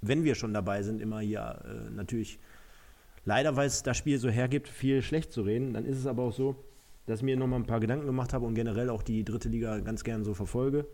wenn 0.00 0.24
wir 0.24 0.34
schon 0.34 0.52
dabei 0.52 0.82
sind, 0.82 1.00
immer 1.00 1.20
hier 1.20 1.62
äh, 1.64 1.90
natürlich 1.90 2.40
leider, 3.24 3.54
weil 3.56 3.68
es 3.68 3.84
das 3.84 3.96
Spiel 3.96 4.18
so 4.18 4.28
hergibt, 4.28 4.68
viel 4.68 5.02
schlecht 5.02 5.32
zu 5.32 5.42
reden, 5.42 5.72
dann 5.72 5.84
ist 5.84 5.98
es 5.98 6.06
aber 6.06 6.24
auch 6.24 6.32
so, 6.32 6.56
dass 7.06 7.20
ich 7.20 7.24
mir 7.24 7.36
nochmal 7.36 7.60
ein 7.60 7.66
paar 7.66 7.80
Gedanken 7.80 8.06
gemacht 8.06 8.32
habe 8.32 8.46
und 8.46 8.54
generell 8.54 8.90
auch 8.90 9.02
die 9.02 9.24
dritte 9.24 9.48
Liga 9.48 9.78
ganz 9.80 10.04
gern 10.04 10.24
so 10.24 10.34
verfolge 10.34 10.86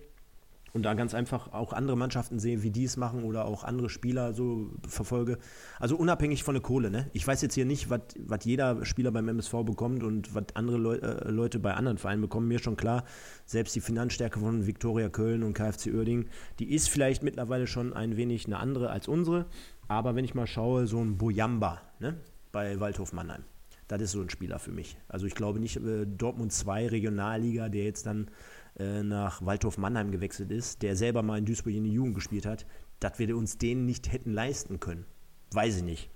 und 0.72 0.84
da 0.84 0.94
ganz 0.94 1.14
einfach 1.14 1.52
auch 1.52 1.72
andere 1.72 1.96
Mannschaften 1.96 2.38
sehe, 2.38 2.62
wie 2.62 2.70
die 2.70 2.84
es 2.84 2.96
machen 2.96 3.24
oder 3.24 3.44
auch 3.44 3.64
andere 3.64 3.90
Spieler 3.90 4.34
so 4.34 4.70
verfolge. 4.86 5.38
Also 5.78 5.96
unabhängig 5.96 6.44
von 6.44 6.54
der 6.54 6.62
Kohle. 6.62 6.90
Ne? 6.90 7.10
Ich 7.12 7.26
weiß 7.26 7.42
jetzt 7.42 7.54
hier 7.54 7.64
nicht, 7.64 7.90
was 7.90 8.44
jeder 8.44 8.84
Spieler 8.84 9.10
beim 9.10 9.28
MSV 9.28 9.64
bekommt 9.64 10.02
und 10.02 10.34
was 10.34 10.44
andere 10.54 10.78
Leu 10.78 10.94
äh, 10.96 11.30
Leute 11.30 11.58
bei 11.58 11.74
anderen 11.74 11.98
Vereinen 11.98 12.22
bekommen. 12.22 12.48
Mir 12.48 12.58
schon 12.58 12.76
klar, 12.76 13.04
selbst 13.46 13.74
die 13.74 13.80
Finanzstärke 13.80 14.38
von 14.38 14.66
Viktoria 14.66 15.08
Köln 15.08 15.42
und 15.42 15.54
KfC 15.54 15.92
Uerdingen, 15.92 16.28
die 16.58 16.72
ist 16.72 16.88
vielleicht 16.88 17.22
mittlerweile 17.22 17.66
schon 17.66 17.92
ein 17.92 18.16
wenig 18.16 18.46
eine 18.46 18.58
andere 18.58 18.90
als 18.90 19.08
unsere. 19.08 19.46
Aber 19.88 20.14
wenn 20.14 20.24
ich 20.24 20.34
mal 20.34 20.46
schaue, 20.46 20.86
so 20.86 21.00
ein 21.00 21.18
Bojamba 21.18 21.80
ne? 21.98 22.16
bei 22.52 22.78
Waldhof 22.78 23.12
Mannheim. 23.12 23.44
Das 23.90 24.00
ist 24.00 24.12
so 24.12 24.20
ein 24.20 24.30
Spieler 24.30 24.60
für 24.60 24.70
mich. 24.70 24.96
Also 25.08 25.26
ich 25.26 25.34
glaube 25.34 25.58
nicht, 25.58 25.76
äh, 25.78 26.06
Dortmund 26.06 26.52
2 26.52 26.86
Regionalliga, 26.86 27.68
der 27.68 27.82
jetzt 27.82 28.06
dann 28.06 28.30
äh, 28.78 29.02
nach 29.02 29.44
Waldhof 29.44 29.78
Mannheim 29.78 30.12
gewechselt 30.12 30.52
ist, 30.52 30.82
der 30.82 30.94
selber 30.94 31.24
mal 31.24 31.38
in 31.38 31.44
Duisburg 31.44 31.74
in 31.74 31.82
der 31.82 31.92
Jugend 31.92 32.14
gespielt 32.14 32.46
hat, 32.46 32.66
dass 33.00 33.18
wir 33.18 33.36
uns 33.36 33.58
den 33.58 33.86
nicht 33.86 34.12
hätten 34.12 34.32
leisten 34.32 34.78
können. 34.78 35.06
Weiß 35.50 35.78
ich 35.78 35.82
nicht. 35.82 36.08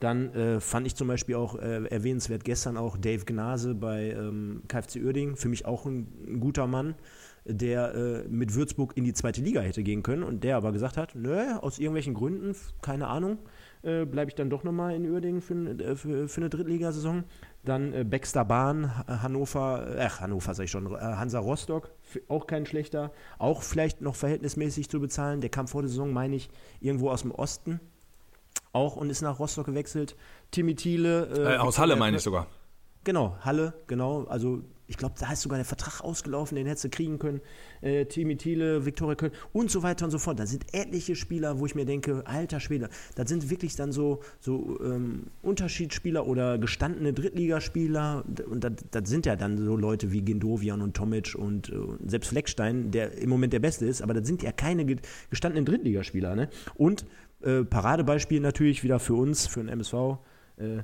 Dann 0.00 0.32
äh, 0.34 0.58
fand 0.58 0.86
ich 0.86 0.94
zum 0.94 1.06
Beispiel 1.06 1.34
auch 1.34 1.56
äh, 1.56 1.84
erwähnenswert 1.84 2.44
gestern 2.44 2.78
auch 2.78 2.96
Dave 2.96 3.26
Gnase 3.26 3.74
bei 3.74 4.12
ähm, 4.12 4.62
KfC 4.68 5.02
Uerdingen. 5.02 5.36
Für 5.36 5.50
mich 5.50 5.66
auch 5.66 5.84
ein, 5.84 6.06
ein 6.26 6.40
guter 6.40 6.66
Mann. 6.66 6.94
der 7.44 8.24
mit 8.30 8.54
Würzburg 8.54 8.96
in 8.96 9.04
die 9.04 9.12
zweite 9.12 9.42
Liga 9.42 9.60
hätte 9.60 9.82
gehen 9.82 10.02
können 10.02 10.22
und 10.22 10.44
der 10.44 10.56
aber 10.56 10.72
gesagt 10.72 10.96
hat, 10.96 11.14
nö, 11.14 11.56
aus 11.60 11.78
irgendwelchen 11.78 12.14
Gründen, 12.14 12.56
keine 12.80 13.08
Ahnung, 13.08 13.36
äh, 13.82 14.04
bleibe 14.04 14.30
ich 14.30 14.34
dann 14.34 14.50
doch 14.50 14.64
nochmal 14.64 14.94
in 14.94 15.10
Uerdingen 15.10 15.40
für, 15.40 15.54
äh, 15.54 15.96
für, 15.96 16.28
für 16.28 16.40
eine 16.40 16.50
Drittligasaison. 16.50 17.24
Dann 17.64 17.92
äh, 17.92 18.04
Baxter 18.04 18.44
Bahn, 18.44 18.90
Hannover, 19.06 19.96
ach, 19.98 20.20
Hannover 20.20 20.54
sag 20.54 20.64
ich 20.64 20.70
schon, 20.70 20.90
Hansa 21.00 21.38
Rostock, 21.38 21.90
auch 22.28 22.46
kein 22.46 22.66
schlechter, 22.66 23.12
auch 23.38 23.62
vielleicht 23.62 24.00
noch 24.00 24.16
verhältnismäßig 24.16 24.88
zu 24.88 25.00
bezahlen. 25.00 25.40
Der 25.40 25.50
kam 25.50 25.68
vor 25.68 25.82
der 25.82 25.88
Saison, 25.88 26.12
meine 26.12 26.36
ich, 26.36 26.50
irgendwo 26.80 27.10
aus 27.10 27.22
dem 27.22 27.30
Osten 27.30 27.80
auch 28.72 28.96
und 28.96 29.10
ist 29.10 29.22
nach 29.22 29.38
Rostock 29.38 29.66
gewechselt. 29.66 30.16
Timmy 30.50 30.74
Thiele. 30.74 31.54
Äh, 31.54 31.56
aus 31.58 31.78
Halle 31.78 31.96
meine 31.96 32.16
ich 32.16 32.22
sogar. 32.22 32.46
Genau, 33.04 33.36
Halle, 33.40 33.74
genau. 33.86 34.24
Also 34.24 34.62
ich 34.92 34.98
glaube, 34.98 35.14
da 35.18 35.32
ist 35.32 35.40
sogar 35.40 35.56
der 35.56 35.64
Vertrag 35.64 36.02
ausgelaufen, 36.02 36.54
den 36.54 36.66
hättest 36.66 36.84
du 36.84 36.90
kriegen 36.90 37.18
können. 37.18 37.40
Äh, 37.80 38.04
Timmy 38.04 38.36
Thiele, 38.36 38.84
Viktoria 38.84 39.14
Köln 39.14 39.32
und 39.54 39.70
so 39.70 39.82
weiter 39.82 40.04
und 40.04 40.10
so 40.10 40.18
fort. 40.18 40.38
Da 40.38 40.44
sind 40.44 40.66
etliche 40.74 41.16
Spieler, 41.16 41.58
wo 41.58 41.64
ich 41.64 41.74
mir 41.74 41.86
denke, 41.86 42.26
alter 42.26 42.60
Schwede, 42.60 42.90
das 43.14 43.30
sind 43.30 43.48
wirklich 43.48 43.74
dann 43.74 43.90
so, 43.90 44.20
so 44.38 44.78
ähm, 44.84 45.28
Unterschiedsspieler 45.40 46.26
oder 46.26 46.58
gestandene 46.58 47.14
Drittligaspieler. 47.14 48.24
Und 48.50 48.64
das, 48.64 48.72
das, 48.90 49.08
sind 49.08 49.24
ja 49.24 49.34
dann 49.34 49.56
so 49.56 49.76
Leute 49.78 50.12
wie 50.12 50.20
Gendovian 50.20 50.82
und 50.82 50.94
Tomic 50.94 51.34
und 51.34 51.70
äh, 51.70 51.74
selbst 52.06 52.28
Fleckstein, 52.28 52.90
der 52.90 53.16
im 53.16 53.30
Moment 53.30 53.54
der 53.54 53.60
Beste 53.60 53.86
ist, 53.86 54.02
aber 54.02 54.12
das 54.12 54.26
sind 54.26 54.42
ja 54.42 54.52
keine 54.52 54.84
gestandenen 55.30 55.64
Drittligaspieler. 55.64 56.36
Ne? 56.36 56.50
Und 56.74 57.06
äh, 57.40 57.64
Paradebeispiel 57.64 58.40
natürlich 58.40 58.84
wieder 58.84 59.00
für 59.00 59.14
uns, 59.14 59.46
für 59.46 59.60
den 59.60 59.70
MSV. 59.70 60.18
Äh, 60.58 60.82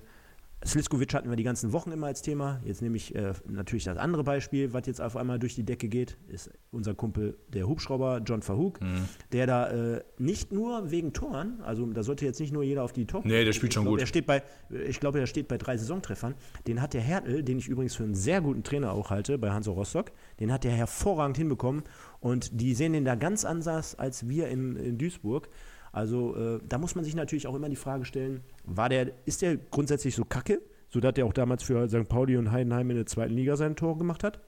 Sliskovic 0.65 1.15
hatten 1.15 1.29
wir 1.31 1.37
die 1.37 1.45
ganzen 1.45 1.73
Wochen 1.73 1.93
immer 1.93 2.09
als 2.09 2.21
Thema. 2.21 2.61
Jetzt 2.65 2.83
nehme 2.83 2.97
ich 2.97 3.15
äh, 3.15 3.33
natürlich 3.47 3.85
das 3.85 3.97
andere 3.97 4.25
Beispiel, 4.25 4.73
was 4.73 4.87
jetzt 4.87 5.01
auf 5.01 5.17
einmal 5.17 5.39
durch 5.39 5.55
die 5.55 5.63
Decke 5.63 5.89
geht, 5.89 6.19
ist 6.27 6.51
unser 6.73 6.95
Kumpel, 6.95 7.39
der 7.49 7.69
Hubschrauber 7.69 8.21
John 8.25 8.43
Verhoek, 8.43 8.81
mhm. 8.81 9.09
der 9.33 9.47
da 9.47 9.71
äh, 9.71 10.03
nicht 10.19 10.53
nur 10.53 10.91
wegen 10.91 11.13
Toren, 11.13 11.61
also 11.63 11.87
da 11.87 12.03
sollte 12.03 12.25
jetzt 12.25 12.41
nicht 12.41 12.53
nur 12.53 12.65
jeder 12.65 12.83
auf 12.83 12.93
die 12.93 13.07
Top. 13.07 13.25
Nee, 13.25 13.45
der 13.45 13.53
spielt 13.53 13.73
schon 13.73 13.85
glaub, 13.85 13.95
gut. 13.95 14.01
Er 14.01 14.07
steht 14.07 14.27
bei, 14.27 14.43
ich 14.87 14.99
glaube, 14.99 15.21
er 15.21 15.27
steht 15.27 15.47
bei 15.47 15.59
drei 15.59 15.77
Saisontreffern. 15.77 16.35
Den 16.67 16.83
hat 16.83 16.93
der 16.93 17.03
Hertel, 17.03 17.45
den 17.45 17.59
ich 17.59 17.69
übrigens 17.69 17.95
für 17.95 18.03
einen 18.03 18.15
sehr 18.15 18.41
guten 18.41 18.65
Trainer 18.65 18.93
auch 18.93 19.11
halte, 19.11 19.39
bei 19.39 19.51
Hansa 19.51 19.71
Rostock, 19.71 20.11
den 20.41 20.53
hat 20.53 20.65
er 20.65 20.73
hervorragend 20.73 21.37
hinbekommen 21.37 21.85
und 22.21 22.61
die 22.61 22.75
sehen 22.75 22.95
den 22.95 23.05
da 23.05 23.15
ganz 23.15 23.45
anders 23.45 23.95
als 23.95 24.29
wir 24.29 24.49
in, 24.49 24.75
in 24.77 24.99
Duisburg. 24.99 25.49
Also 25.93 26.37
äh, 26.37 26.61
da 26.69 26.79
muss 26.79 26.95
man 26.95 27.05
sich 27.05 27.15
natürlich 27.15 27.47
auch 27.47 27.55
immer 27.55 27.69
die 27.69 27.77
Frage 27.77 28.05
stellen, 28.05 28.43
war 28.65 28.89
der, 28.89 29.13
ist 29.27 29.43
der 29.43 29.57
grundsätzlich 29.57 30.15
so 30.15 30.25
kacke, 30.25 30.61
sodass 30.89 31.15
der 31.15 31.27
auch 31.27 31.33
damals 31.33 31.63
für 31.63 31.89
St. 31.89 32.09
Pauli 32.09 32.37
und 32.37 32.51
Heidenheim 32.51 32.91
in 32.91 32.97
der 32.97 33.07
zweiten 33.07 33.35
Liga 33.35 33.57
sein 33.57 33.77
Tor 33.77 33.99
gemacht 33.99 34.25
hat? 34.25 34.41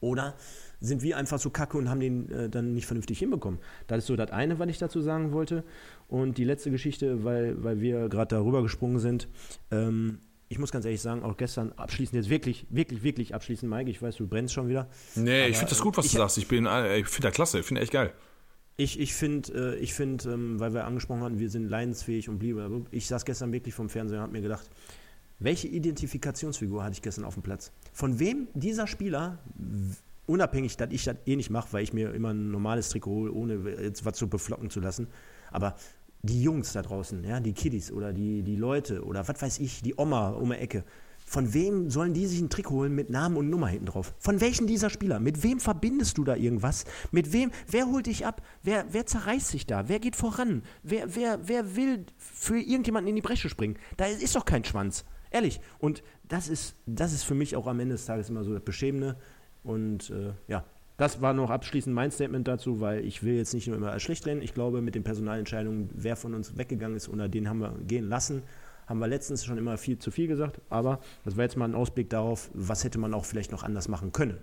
Oder 0.00 0.34
sind 0.80 1.02
wir 1.02 1.16
einfach 1.16 1.38
so 1.38 1.50
kacke 1.50 1.78
und 1.78 1.88
haben 1.88 2.00
den 2.00 2.30
äh, 2.30 2.50
dann 2.50 2.74
nicht 2.74 2.86
vernünftig 2.86 3.18
hinbekommen? 3.18 3.60
Das 3.86 3.98
ist 3.98 4.06
so 4.06 4.16
das 4.16 4.30
eine, 4.30 4.58
was 4.58 4.68
ich 4.68 4.78
dazu 4.78 5.00
sagen 5.00 5.32
wollte. 5.32 5.64
Und 6.08 6.38
die 6.38 6.44
letzte 6.44 6.70
Geschichte, 6.70 7.24
weil, 7.24 7.62
weil 7.64 7.80
wir 7.80 8.08
gerade 8.08 8.36
darüber 8.36 8.62
gesprungen 8.62 8.98
sind, 8.98 9.28
ähm, 9.70 10.20
ich 10.48 10.58
muss 10.58 10.70
ganz 10.70 10.84
ehrlich 10.84 11.00
sagen, 11.00 11.22
auch 11.24 11.36
gestern 11.36 11.72
abschließend, 11.72 12.14
jetzt 12.14 12.30
wirklich, 12.30 12.66
wirklich, 12.70 13.02
wirklich 13.02 13.34
abschließend, 13.34 13.70
Mike, 13.70 13.90
ich 13.90 14.00
weiß, 14.00 14.16
du 14.16 14.28
brennst 14.28 14.54
schon 14.54 14.68
wieder. 14.68 14.88
Nee, 15.16 15.48
ich 15.48 15.56
finde 15.56 15.70
das 15.70 15.80
gut, 15.80 15.96
was 15.96 16.08
du 16.10 16.16
sagst. 16.18 16.38
Ich, 16.38 16.50
äh, 16.50 17.00
ich 17.00 17.06
finde 17.06 17.28
das 17.28 17.34
klasse, 17.34 17.58
ich 17.60 17.66
finde 17.66 17.80
echt 17.80 17.92
geil. 17.92 18.12
Ich, 18.78 19.00
ich 19.00 19.14
finde, 19.14 19.74
äh, 19.74 19.78
ich 19.78 19.94
find, 19.94 20.26
ähm, 20.26 20.60
weil 20.60 20.74
wir 20.74 20.84
angesprochen 20.84 21.22
hatten, 21.22 21.38
wir 21.38 21.48
sind 21.48 21.68
leidensfähig 21.68 22.28
und 22.28 22.38
blieben. 22.38 22.86
Ich 22.90 23.06
saß 23.06 23.24
gestern 23.24 23.52
wirklich 23.52 23.74
vom 23.74 23.88
Fernseher 23.88 24.18
und 24.18 24.24
habe 24.24 24.32
mir 24.32 24.42
gedacht, 24.42 24.68
welche 25.38 25.68
Identifikationsfigur 25.68 26.82
hatte 26.82 26.92
ich 26.92 27.02
gestern 27.02 27.24
auf 27.24 27.34
dem 27.34 27.42
Platz? 27.42 27.72
Von 27.92 28.18
wem 28.18 28.48
dieser 28.54 28.86
Spieler, 28.86 29.38
unabhängig, 30.26 30.76
dass 30.76 30.90
ich 30.90 31.04
das 31.04 31.16
eh 31.26 31.36
nicht 31.36 31.50
mache, 31.50 31.72
weil 31.72 31.82
ich 31.82 31.92
mir 31.92 32.12
immer 32.12 32.32
ein 32.32 32.50
normales 32.50 32.90
Trikot 32.90 33.10
hole, 33.10 33.32
ohne 33.32 33.70
jetzt 33.82 34.04
was 34.04 34.16
zu 34.16 34.28
beflocken 34.28 34.70
zu 34.70 34.80
lassen, 34.80 35.08
aber 35.50 35.76
die 36.22 36.42
Jungs 36.42 36.72
da 36.72 36.82
draußen, 36.82 37.22
ja, 37.24 37.40
die 37.40 37.52
Kiddies 37.52 37.92
oder 37.92 38.12
die, 38.12 38.42
die 38.42 38.56
Leute 38.56 39.04
oder 39.04 39.26
was 39.28 39.40
weiß 39.40 39.58
ich, 39.60 39.82
die 39.82 39.94
Oma 39.96 40.30
um 40.30 40.50
die 40.50 40.56
Ecke, 40.56 40.84
von 41.26 41.52
wem 41.52 41.90
sollen 41.90 42.14
die 42.14 42.26
sich 42.26 42.38
einen 42.38 42.50
Trick 42.50 42.70
holen 42.70 42.94
mit 42.94 43.10
Namen 43.10 43.36
und 43.36 43.50
Nummer 43.50 43.66
hinten 43.66 43.86
drauf? 43.86 44.14
Von 44.18 44.40
welchen 44.40 44.68
dieser 44.68 44.90
Spieler? 44.90 45.18
Mit 45.18 45.42
wem 45.42 45.58
verbindest 45.58 46.16
du 46.18 46.24
da 46.24 46.36
irgendwas? 46.36 46.84
Mit 47.10 47.32
wem? 47.32 47.50
Wer 47.68 47.86
holt 47.86 48.06
dich 48.06 48.24
ab? 48.24 48.42
Wer, 48.62 48.86
wer 48.92 49.06
zerreißt 49.06 49.48
sich 49.48 49.66
da? 49.66 49.88
Wer 49.88 49.98
geht 49.98 50.14
voran? 50.14 50.62
Wer, 50.84 51.16
wer, 51.16 51.40
wer 51.48 51.74
will 51.74 52.06
für 52.16 52.58
irgendjemanden 52.58 53.08
in 53.08 53.16
die 53.16 53.22
Bresche 53.22 53.48
springen? 53.48 53.76
Da 53.96 54.06
ist 54.06 54.36
doch 54.36 54.44
kein 54.44 54.64
Schwanz. 54.64 55.04
Ehrlich. 55.32 55.60
Und 55.80 56.04
das 56.28 56.48
ist, 56.48 56.76
das 56.86 57.12
ist 57.12 57.24
für 57.24 57.34
mich 57.34 57.56
auch 57.56 57.66
am 57.66 57.80
Ende 57.80 57.96
des 57.96 58.06
Tages 58.06 58.30
immer 58.30 58.44
so 58.44 58.54
das 58.54 58.62
Beschämende. 58.62 59.16
Und 59.64 60.10
äh, 60.10 60.32
ja, 60.46 60.64
das 60.96 61.20
war 61.20 61.34
noch 61.34 61.50
abschließend 61.50 61.94
mein 61.94 62.12
Statement 62.12 62.46
dazu, 62.46 62.80
weil 62.80 63.04
ich 63.04 63.24
will 63.24 63.34
jetzt 63.34 63.52
nicht 63.52 63.66
nur 63.66 63.76
immer 63.76 63.98
schlecht 63.98 64.26
reden. 64.26 64.42
Ich 64.42 64.54
glaube, 64.54 64.80
mit 64.80 64.94
den 64.94 65.02
Personalentscheidungen, 65.02 65.90
wer 65.92 66.14
von 66.14 66.34
uns 66.34 66.56
weggegangen 66.56 66.96
ist 66.96 67.08
oder 67.08 67.28
den 67.28 67.48
haben 67.48 67.58
wir 67.58 67.74
gehen 67.86 68.08
lassen, 68.08 68.42
haben 68.86 68.98
wir 68.98 69.08
letztens 69.08 69.44
schon 69.44 69.58
immer 69.58 69.76
viel 69.78 69.98
zu 69.98 70.10
viel 70.10 70.28
gesagt, 70.28 70.60
aber 70.70 71.00
das 71.24 71.36
war 71.36 71.44
jetzt 71.44 71.56
mal 71.56 71.66
ein 71.66 71.74
Ausblick 71.74 72.10
darauf, 72.10 72.50
was 72.54 72.84
hätte 72.84 72.98
man 72.98 73.14
auch 73.14 73.24
vielleicht 73.24 73.52
noch 73.52 73.62
anders 73.62 73.88
machen 73.88 74.12
können. 74.12 74.38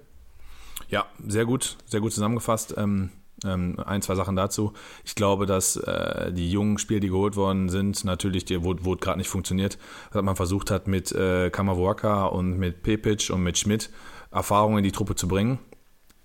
Ja, 0.89 1.05
sehr 1.25 1.45
gut, 1.45 1.77
sehr 1.85 2.01
gut 2.01 2.13
zusammengefasst. 2.13 2.75
Ähm, 2.77 3.11
ähm, 3.45 3.77
ein, 3.85 4.01
zwei 4.01 4.15
Sachen 4.15 4.35
dazu. 4.35 4.73
Ich 5.03 5.15
glaube, 5.15 5.45
dass 5.45 5.75
äh, 5.75 6.31
die 6.31 6.51
jungen 6.51 6.77
Spieler, 6.77 6.99
die 6.99 7.09
geholt 7.09 7.35
worden 7.35 7.69
sind, 7.69 8.03
natürlich, 8.05 8.45
die, 8.45 8.63
wo, 8.63 8.75
wo 8.81 8.95
gerade 8.95 9.17
nicht 9.17 9.29
funktioniert, 9.29 9.77
dass 10.11 10.23
man 10.23 10.35
versucht 10.35 10.71
hat, 10.71 10.87
mit 10.87 11.11
äh, 11.11 11.49
Kamawaka 11.49 12.25
und 12.25 12.57
mit 12.57 12.83
Pepic 12.83 13.31
und 13.31 13.43
mit 13.43 13.57
Schmidt 13.57 13.89
Erfahrungen 14.31 14.79
in 14.79 14.83
die 14.83 14.91
Truppe 14.91 15.15
zu 15.15 15.27
bringen. 15.27 15.59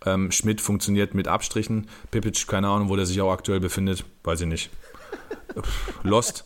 Ähm, 0.06 0.30
Schmidt 0.30 0.60
funktioniert 0.60 1.14
mit 1.14 1.28
Abstrichen. 1.28 1.88
Pepic, 2.10 2.46
keine 2.46 2.68
Ahnung, 2.68 2.88
wo 2.88 2.96
der 2.96 3.06
sich 3.06 3.20
auch 3.20 3.32
aktuell 3.32 3.60
befindet, 3.60 4.04
weiß 4.22 4.42
ich 4.42 4.46
nicht. 4.46 4.70
Lost. 6.02 6.44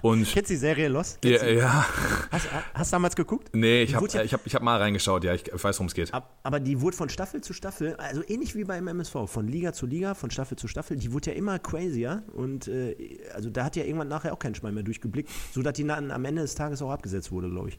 Und 0.00 0.24
Kennst 0.32 0.50
du 0.50 0.54
die 0.54 0.58
Serie 0.58 0.88
Lost? 0.88 1.24
Ja, 1.24 1.44
ja. 1.44 1.86
Hast, 2.30 2.48
hast 2.74 2.92
du 2.92 2.94
damals 2.94 3.14
geguckt? 3.14 3.50
Nee, 3.52 3.82
ich 3.82 3.94
habe 3.94 4.08
ja, 4.08 4.22
ich 4.22 4.32
hab, 4.32 4.46
ich 4.46 4.54
hab 4.54 4.62
mal 4.62 4.78
reingeschaut, 4.78 5.24
ja, 5.24 5.34
ich 5.34 5.44
weiß, 5.52 5.76
worum 5.78 5.88
es 5.88 5.94
geht. 5.94 6.12
Aber 6.42 6.60
die 6.60 6.80
wurde 6.80 6.96
von 6.96 7.08
Staffel 7.08 7.40
zu 7.40 7.52
Staffel, 7.52 7.94
also 7.96 8.22
ähnlich 8.26 8.54
wie 8.54 8.64
beim 8.64 8.88
MSV, 8.88 9.26
von 9.26 9.46
Liga 9.46 9.72
zu 9.72 9.86
Liga, 9.86 10.14
von 10.14 10.30
Staffel 10.30 10.56
zu 10.56 10.68
Staffel, 10.68 10.96
die 10.96 11.12
wurde 11.12 11.30
ja 11.30 11.36
immer 11.36 11.58
crazier 11.58 12.22
und 12.32 12.68
äh, 12.68 13.18
also 13.34 13.50
da 13.50 13.64
hat 13.64 13.76
ja 13.76 13.84
irgendwann 13.84 14.08
nachher 14.08 14.32
auch 14.32 14.38
kein 14.38 14.54
Schwein 14.54 14.74
mehr 14.74 14.82
durchgeblickt, 14.82 15.30
sodass 15.52 15.74
die 15.74 15.88
am 15.90 16.24
Ende 16.24 16.42
des 16.42 16.54
Tages 16.54 16.80
auch 16.82 16.90
abgesetzt 16.90 17.32
wurde, 17.32 17.50
glaube 17.50 17.70
ich. 17.70 17.78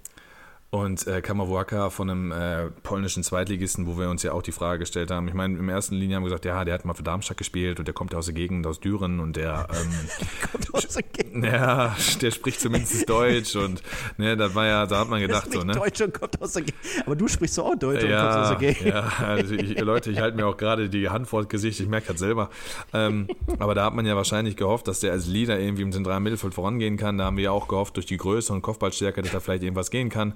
Und 0.73 1.05
äh, 1.05 1.21
Kamawaka 1.21 1.91
von 1.91 2.09
einem 2.09 2.31
äh, 2.31 2.71
polnischen 2.81 3.21
Zweitligisten, 3.21 3.85
wo 3.85 3.99
wir 3.99 4.09
uns 4.09 4.23
ja 4.23 4.31
auch 4.31 4.41
die 4.41 4.51
Frage 4.51 4.79
gestellt 4.79 5.11
haben. 5.11 5.27
Ich 5.27 5.35
meine, 5.35 5.55
im 5.55 5.69
ersten 5.69 5.93
Linie 5.93 6.15
haben 6.15 6.23
wir 6.23 6.29
gesagt, 6.29 6.45
ja, 6.45 6.65
der 6.65 6.73
hat 6.73 6.83
mal 6.83 6.95
für 6.95 7.03
Darmstadt 7.03 7.37
gespielt 7.37 7.77
und 7.77 7.87
der 7.87 7.93
kommt 7.93 8.15
aus 8.15 8.25
der 8.25 8.33
Gegend, 8.33 8.65
aus 8.65 8.79
Düren 8.79 9.19
und 9.19 9.35
der, 9.35 9.67
ähm, 9.69 9.91
kommt 10.51 10.73
aus 10.73 10.87
der 10.87 11.03
Gegend. 11.03 11.45
Ja, 11.45 11.95
der 12.19 12.31
spricht 12.31 12.59
zumindest 12.59 13.07
Deutsch 13.07 13.55
und 13.55 13.83
ne, 14.17 14.35
da 14.35 14.55
war 14.55 14.65
ja, 14.65 14.87
da 14.87 15.01
hat 15.01 15.09
man 15.09 15.21
gedacht 15.21 15.53
so, 15.53 15.61
ne? 15.61 15.73
Deutsch 15.73 16.01
und 16.01 16.11
kommt 16.11 16.41
aus 16.41 16.53
der 16.53 16.63
Gegend. 16.63 16.81
Aber 17.05 17.15
du 17.15 17.27
sprichst 17.27 17.53
so 17.53 17.65
auch 17.65 17.75
Deutsch 17.75 18.03
ja, 18.03 18.17
und 18.17 18.23
kommst 18.23 18.37
aus 18.39 18.57
der 18.57 18.73
Gegend. 18.73 18.95
Ja, 18.95 19.13
also 19.27 19.53
ich, 19.53 19.79
Leute, 19.79 20.09
ich 20.09 20.21
halte 20.21 20.37
mir 20.37 20.47
auch 20.47 20.57
gerade 20.57 20.89
die 20.89 21.07
Hand 21.07 21.27
vor 21.27 21.43
das 21.43 21.49
Gesicht, 21.49 21.81
ich 21.81 21.87
merke 21.87 22.07
das 22.07 22.19
selber. 22.19 22.49
Ähm, 22.93 23.27
aber 23.59 23.75
da 23.75 23.85
hat 23.85 23.93
man 23.93 24.07
ja 24.07 24.15
wahrscheinlich 24.15 24.55
gehofft, 24.55 24.87
dass 24.87 25.01
der 25.01 25.11
als 25.11 25.27
Leader 25.27 25.59
irgendwie 25.59 25.83
im 25.83 25.91
zentralen 25.91 26.23
Mittelfeld 26.23 26.55
vorangehen 26.55 26.97
kann. 26.97 27.19
Da 27.19 27.25
haben 27.25 27.37
wir 27.37 27.43
ja 27.43 27.51
auch 27.51 27.67
gehofft, 27.67 27.95
durch 27.95 28.07
die 28.07 28.17
Größe 28.17 28.51
und 28.51 28.63
Kopfballstärke, 28.63 29.21
dass 29.21 29.33
da 29.33 29.39
vielleicht 29.39 29.61
irgendwas 29.61 29.91
gehen 29.91 30.09
kann. 30.09 30.33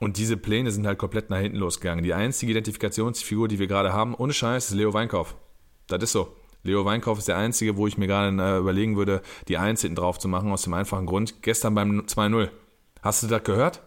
Und 0.00 0.16
diese 0.16 0.36
Pläne 0.36 0.70
sind 0.70 0.86
halt 0.86 0.98
komplett 0.98 1.30
nach 1.30 1.38
hinten 1.38 1.58
losgegangen. 1.58 2.04
Die 2.04 2.14
einzige 2.14 2.52
Identifikationsfigur, 2.52 3.48
die 3.48 3.58
wir 3.58 3.66
gerade 3.66 3.92
haben, 3.92 4.14
ohne 4.14 4.32
Scheiß, 4.32 4.70
ist 4.70 4.74
Leo 4.74 4.94
Weinkauf. 4.94 5.36
Das 5.88 6.02
ist 6.02 6.12
so. 6.12 6.36
Leo 6.62 6.84
Weinkauf 6.84 7.18
ist 7.18 7.28
der 7.28 7.36
einzige, 7.36 7.76
wo 7.76 7.86
ich 7.86 7.98
mir 7.98 8.06
gerade 8.06 8.36
äh, 8.40 8.58
überlegen 8.58 8.96
würde, 8.96 9.22
die 9.48 9.58
Eins 9.58 9.82
hinten 9.82 9.96
drauf 9.96 10.18
zu 10.18 10.28
machen, 10.28 10.52
aus 10.52 10.62
dem 10.62 10.74
einfachen 10.74 11.06
Grund. 11.06 11.42
Gestern 11.42 11.74
beim 11.74 12.00
2-0. 12.02 12.50
Hast 13.02 13.22
du 13.22 13.26
das 13.26 13.42
gehört? 13.44 13.82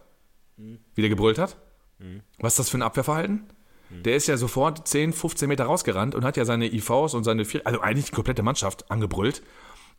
Mhm. 0.57 0.79
Wie 0.95 1.01
der 1.01 1.09
gebrüllt 1.09 1.37
hat? 1.37 1.57
Mhm. 1.99 2.21
Was 2.39 2.53
ist 2.53 2.59
das 2.59 2.69
für 2.69 2.77
ein 2.77 2.81
Abwehrverhalten? 2.81 3.45
Mhm. 3.89 4.03
Der 4.03 4.15
ist 4.15 4.27
ja 4.27 4.37
sofort 4.37 4.87
10, 4.87 5.13
15 5.13 5.47
Meter 5.47 5.65
rausgerannt 5.65 6.15
und 6.15 6.23
hat 6.25 6.37
ja 6.37 6.45
seine 6.45 6.73
IVs 6.73 7.13
und 7.13 7.23
seine 7.23 7.45
vier, 7.45 7.65
also 7.65 7.81
eigentlich 7.81 8.05
die 8.05 8.11
komplette 8.13 8.43
Mannschaft 8.43 8.89
angebrüllt. 8.89 9.43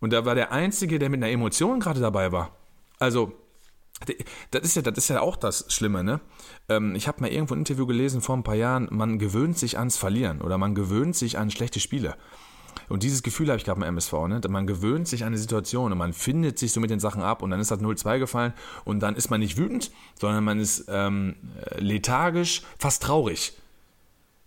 Und 0.00 0.12
da 0.12 0.24
war 0.24 0.34
der 0.34 0.50
Einzige, 0.50 0.98
der 0.98 1.10
mit 1.10 1.22
einer 1.22 1.30
Emotion 1.30 1.78
gerade 1.78 2.00
dabei 2.00 2.32
war. 2.32 2.56
Also, 2.98 3.32
das 4.50 4.62
ist 4.62 4.76
ja, 4.76 4.82
das 4.82 4.98
ist 4.98 5.08
ja 5.08 5.20
auch 5.20 5.36
das 5.36 5.66
Schlimme, 5.68 6.04
ne? 6.04 6.20
Ähm, 6.68 6.94
ich 6.94 7.08
habe 7.08 7.20
mal 7.20 7.30
irgendwo 7.30 7.54
ein 7.54 7.58
Interview 7.58 7.86
gelesen 7.86 8.20
vor 8.20 8.36
ein 8.36 8.42
paar 8.42 8.54
Jahren, 8.54 8.88
man 8.90 9.18
gewöhnt 9.18 9.58
sich 9.58 9.78
ans 9.78 9.96
Verlieren 9.96 10.40
oder 10.40 10.58
man 10.58 10.74
gewöhnt 10.74 11.16
sich 11.16 11.38
an 11.38 11.50
schlechte 11.50 11.80
Spiele. 11.80 12.16
Und 12.88 13.02
dieses 13.02 13.22
Gefühl 13.22 13.48
habe 13.48 13.58
ich 13.58 13.64
gerade 13.64 13.80
beim 13.80 13.88
MSV, 13.88 14.12
ne? 14.28 14.40
Man 14.48 14.66
gewöhnt 14.66 15.08
sich 15.08 15.22
an 15.22 15.28
eine 15.28 15.38
Situation 15.38 15.92
und 15.92 15.98
man 15.98 16.12
findet 16.12 16.58
sich 16.58 16.72
so 16.72 16.80
mit 16.80 16.90
den 16.90 17.00
Sachen 17.00 17.22
ab 17.22 17.42
und 17.42 17.50
dann 17.50 17.60
ist 17.60 17.70
das 17.70 17.80
0-2 17.80 18.18
gefallen 18.18 18.52
und 18.84 19.00
dann 19.00 19.16
ist 19.16 19.30
man 19.30 19.40
nicht 19.40 19.56
wütend, 19.56 19.90
sondern 20.20 20.44
man 20.44 20.58
ist 20.58 20.86
ähm, 20.88 21.36
lethargisch, 21.76 22.62
fast 22.78 23.02
traurig. 23.02 23.54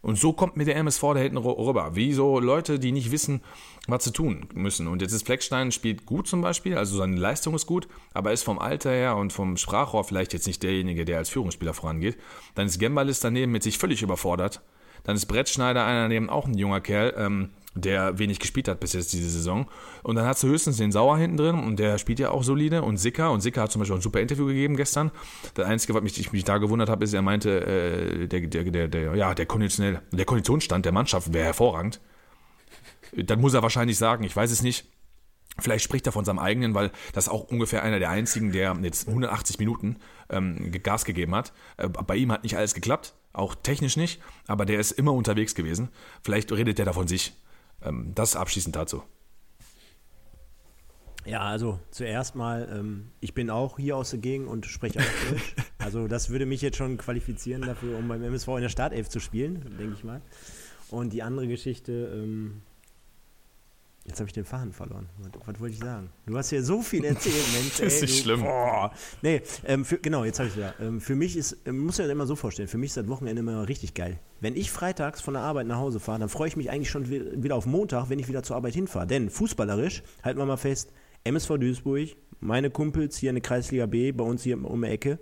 Und 0.06 0.20
so 0.20 0.34
kommt 0.34 0.56
mir 0.56 0.66
der 0.66 0.76
MSV 0.76 1.02
da 1.02 1.16
hinten 1.16 1.38
rüber. 1.38 1.96
Wie 1.96 2.14
so 2.14 2.40
Leute, 2.40 2.78
die 2.78 2.92
nicht 2.92 3.12
wissen, 3.12 3.42
was 3.88 4.04
zu 4.04 4.12
tun 4.12 4.48
müssen. 4.54 4.88
Und 4.88 5.02
jetzt 5.02 5.14
ist 5.14 5.26
Fleckstein 5.26 5.72
spielt 5.72 6.06
gut 6.06 6.28
zum 6.28 6.42
Beispiel, 6.42 6.78
also 6.78 6.98
seine 6.98 7.18
Leistung 7.18 7.54
ist 7.56 7.66
gut, 7.66 7.88
aber 8.14 8.32
ist 8.32 8.44
vom 8.44 8.60
Alter 8.60 8.92
her 8.92 9.16
und 9.16 9.34
vom 9.34 9.58
Sprachrohr 9.58 10.04
vielleicht 10.04 10.34
jetzt 10.34 10.48
nicht 10.48 10.64
derjenige, 10.64 11.06
der 11.06 11.20
als 11.20 11.30
Führungsspieler 11.30 11.74
vorangeht. 11.74 12.18
Dann 12.56 12.68
ist 12.68 12.80
Gembalis 12.80 13.20
daneben 13.20 13.52
mit 13.52 13.64
sich 13.64 13.78
völlig 13.78 14.02
überfordert. 14.02 14.62
Dann 15.04 15.16
ist 15.16 15.28
Brett 15.28 15.50
Schneider 15.50 15.86
einer 15.86 16.08
neben 16.08 16.30
auch 16.30 16.48
ein 16.48 16.58
junger 16.58 16.82
Kerl, 16.82 17.14
ähm, 17.18 17.52
der 17.76 18.18
wenig 18.18 18.40
gespielt 18.40 18.68
hat 18.68 18.80
bis 18.80 18.94
jetzt 18.94 19.14
diese 19.14 19.30
Saison. 19.30 19.68
Und 20.02 20.16
dann 20.16 20.26
hast 20.26 20.42
du 20.42 20.48
höchstens 20.48 20.78
den 20.78 20.92
Sauer 20.92 21.18
hinten 21.18 21.38
drin 21.38 21.56
und 21.56 21.78
der 21.78 21.98
spielt 21.98 22.20
ja 22.20 22.32
auch 22.32 22.44
solide. 22.44 22.82
Und 22.82 22.98
Sicker, 22.98 23.32
und 23.32 23.42
Sicker 23.42 23.62
hat 23.62 23.72
zum 23.72 23.80
Beispiel 23.80 23.98
ein 23.98 24.02
super 24.02 24.22
Interview 24.22 24.48
gegeben 24.48 24.78
gestern. 24.78 25.12
Das 25.54 25.68
Einzige, 25.68 25.94
was 25.94 26.02
mich, 26.02 26.20
ich 26.20 26.32
mich 26.32 26.44
da 26.44 26.58
gewundert 26.58 26.90
habe, 26.90 27.04
ist, 27.04 27.14
er 27.14 27.22
meinte, 27.22 27.62
äh, 27.66 28.28
der, 28.28 28.42
der, 28.48 28.64
der, 28.64 28.88
der, 28.88 29.16
ja, 29.16 29.36
der, 29.36 29.46
konditionell, 29.46 30.02
der 30.12 30.26
Konditionsstand 30.26 30.86
der 30.86 30.94
Mannschaft 30.94 31.34
wäre 31.34 31.46
hervorragend. 31.46 32.00
Dann 33.16 33.42
muss 33.42 33.54
er 33.54 33.64
wahrscheinlich 33.64 33.98
sagen, 33.98 34.24
ich 34.24 34.36
weiß 34.36 34.52
es 34.52 34.62
nicht. 34.62 34.92
Vielleicht 35.58 35.86
spricht 35.86 36.06
er 36.06 36.12
von 36.12 36.26
seinem 36.26 36.40
eigenen, 36.40 36.74
weil 36.74 36.92
das 37.14 37.28
ist 37.28 37.32
auch 37.32 37.46
ungefähr 37.46 37.82
einer 37.82 38.00
der 38.00 38.10
einzigen, 38.10 38.52
der 38.52 38.76
jetzt 38.82 39.08
180 39.08 39.58
Minuten 39.58 39.98
ähm, 40.30 40.72
Gas 40.84 41.06
gegeben 41.06 41.34
hat. 41.34 41.54
Äh, 41.78 41.88
bei 41.88 42.18
ihm 42.18 42.32
hat 42.32 42.44
nicht 42.44 42.58
alles 42.58 42.74
geklappt, 42.74 43.14
auch 43.32 43.56
technisch 43.56 43.96
nicht, 43.96 44.22
aber 44.48 44.66
der 44.66 44.80
ist 44.80 44.92
immer 44.92 45.14
unterwegs 45.14 45.56
gewesen. 45.56 45.90
Vielleicht 46.24 46.52
redet 46.52 46.78
der 46.78 46.86
da 46.86 46.94
von 46.94 47.08
sich. 47.08 47.34
Ähm, 47.82 48.12
das 48.16 48.36
abschließend 48.36 48.76
dazu. 48.76 49.04
Ja, 51.26 51.42
also 51.42 51.80
zuerst 51.90 52.36
mal, 52.36 52.70
ähm, 52.72 53.12
ich 53.20 53.34
bin 53.34 53.50
auch 53.50 53.78
hier 53.78 53.98
aus 53.98 54.12
der 54.12 54.20
Gegend 54.20 54.48
und 54.48 54.66
spreche 54.66 55.00
auch 55.00 55.30
Deutsch. 55.32 55.56
Also 55.80 56.08
das 56.08 56.32
würde 56.32 56.48
mich 56.48 56.62
jetzt 56.62 56.78
schon 56.78 56.98
qualifizieren 56.98 57.62
dafür, 57.62 58.00
um 58.00 58.08
beim 58.08 58.24
MSV 58.24 58.48
in 58.48 58.62
der 58.62 58.70
Startelf 58.70 59.08
zu 59.08 59.20
spielen, 59.20 59.76
denke 59.78 59.94
ich 59.94 60.04
mal. 60.04 60.20
Und 60.90 61.14
die 61.14 61.22
andere 61.22 61.48
Geschichte, 61.48 62.12
ähm, 62.12 62.64
Jetzt 64.06 64.20
habe 64.20 64.28
ich 64.28 64.34
den 64.34 64.46
Faden 64.46 64.72
verloren. 64.72 65.10
Was, 65.18 65.32
was, 65.46 65.60
wollte 65.60 65.74
ich 65.74 65.80
sagen? 65.80 66.10
Du 66.28 66.38
hast 66.38 66.52
ja 66.52 66.62
so 66.62 66.82
viel 66.84 67.04
erzählt, 67.04 67.36
Mensch. 67.54 67.78
das 67.78 67.96
ist 67.96 68.02
nicht 68.02 68.22
schlimm. 68.22 68.42
Boah. 68.44 68.92
Nee, 69.24 69.42
ähm, 69.66 69.84
für, 69.84 69.98
genau, 69.98 70.24
jetzt 70.24 70.38
habe 70.38 70.48
ich 70.48 70.54
es 70.54 70.58
wieder. 70.58 70.76
Ähm, 70.80 71.02
für 71.02 71.16
mich 71.16 71.36
ist, 71.36 71.58
ähm, 71.66 71.80
muss 71.80 71.98
ja 71.98 72.08
immer 72.08 72.28
so 72.28 72.36
vorstellen, 72.36 72.68
für 72.68 72.78
mich 72.78 72.90
ist 72.90 72.98
das 72.98 73.08
Wochenende 73.08 73.40
immer 73.40 73.68
richtig 73.68 73.96
geil. 73.96 74.20
Wenn 74.42 74.56
ich 74.56 74.70
freitags 74.70 75.22
von 75.22 75.34
der 75.34 75.42
Arbeit 75.42 75.66
nach 75.66 75.78
Hause 75.78 76.00
fahre, 76.00 76.20
dann 76.20 76.30
freue 76.30 76.48
ich 76.48 76.56
mich 76.56 76.70
eigentlich 76.70 76.92
schon 76.92 77.10
wieder 77.10 77.56
auf 77.56 77.66
Montag, 77.66 78.10
wenn 78.10 78.20
ich 78.20 78.28
wieder 78.28 78.44
zur 78.44 78.56
Arbeit 78.56 78.76
hinfahre. 78.76 79.08
Denn 79.08 79.32
fußballerisch, 79.32 80.04
halten 80.24 80.40
wir 80.40 80.46
mal 80.46 80.58
fest, 80.58 80.92
MSV 81.24 81.58
Duisburg, 81.58 82.10
meine 82.40 82.70
Kumpels 82.70 83.18
hier 83.18 83.32
in 83.32 83.36
der 83.36 83.42
Kreisliga 83.42 83.88
B, 83.88 84.12
bei 84.12 84.24
uns 84.24 84.44
hier 84.44 84.64
um 84.64 84.82
die 84.84 84.88
Ecke 84.88 85.18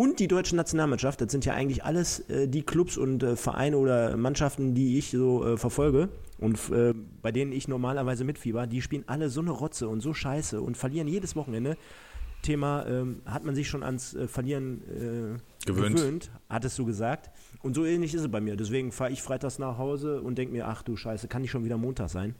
und 0.00 0.18
die 0.18 0.28
deutsche 0.28 0.56
Nationalmannschaft. 0.56 1.20
Das 1.20 1.30
sind 1.30 1.44
ja 1.44 1.52
eigentlich 1.52 1.84
alles 1.84 2.20
äh, 2.30 2.48
die 2.48 2.62
Clubs 2.62 2.96
und 2.96 3.22
äh, 3.22 3.36
Vereine 3.36 3.76
oder 3.76 4.16
Mannschaften, 4.16 4.74
die 4.74 4.96
ich 4.96 5.10
so 5.10 5.46
äh, 5.46 5.58
verfolge 5.58 6.08
und 6.38 6.58
äh, 6.70 6.94
bei 7.20 7.32
denen 7.32 7.52
ich 7.52 7.68
normalerweise 7.68 8.24
mitfieber. 8.24 8.66
Die 8.66 8.80
spielen 8.80 9.04
alle 9.08 9.28
so 9.28 9.42
eine 9.42 9.50
Rotze 9.50 9.90
und 9.90 10.00
so 10.00 10.14
scheiße 10.14 10.62
und 10.62 10.78
verlieren 10.78 11.06
jedes 11.06 11.36
Wochenende. 11.36 11.76
Thema, 12.40 12.86
ähm, 12.86 13.20
hat 13.26 13.44
man 13.44 13.54
sich 13.54 13.68
schon 13.68 13.82
ans 13.82 14.14
äh, 14.14 14.26
Verlieren 14.26 14.80
äh, 14.88 15.66
gewöhnt. 15.66 15.96
gewöhnt, 15.96 16.30
hattest 16.48 16.78
du 16.78 16.86
gesagt. 16.86 17.28
Und 17.60 17.74
so 17.74 17.84
ähnlich 17.84 18.14
ist 18.14 18.22
es 18.22 18.30
bei 18.30 18.40
mir. 18.40 18.56
Deswegen 18.56 18.92
fahre 18.92 19.12
ich 19.12 19.20
freitags 19.20 19.58
nach 19.58 19.76
Hause 19.76 20.22
und 20.22 20.38
denke 20.38 20.54
mir, 20.54 20.66
ach 20.66 20.82
du 20.82 20.96
Scheiße, 20.96 21.28
kann 21.28 21.44
ich 21.44 21.50
schon 21.50 21.66
wieder 21.66 21.76
Montag 21.76 22.08
sein. 22.08 22.34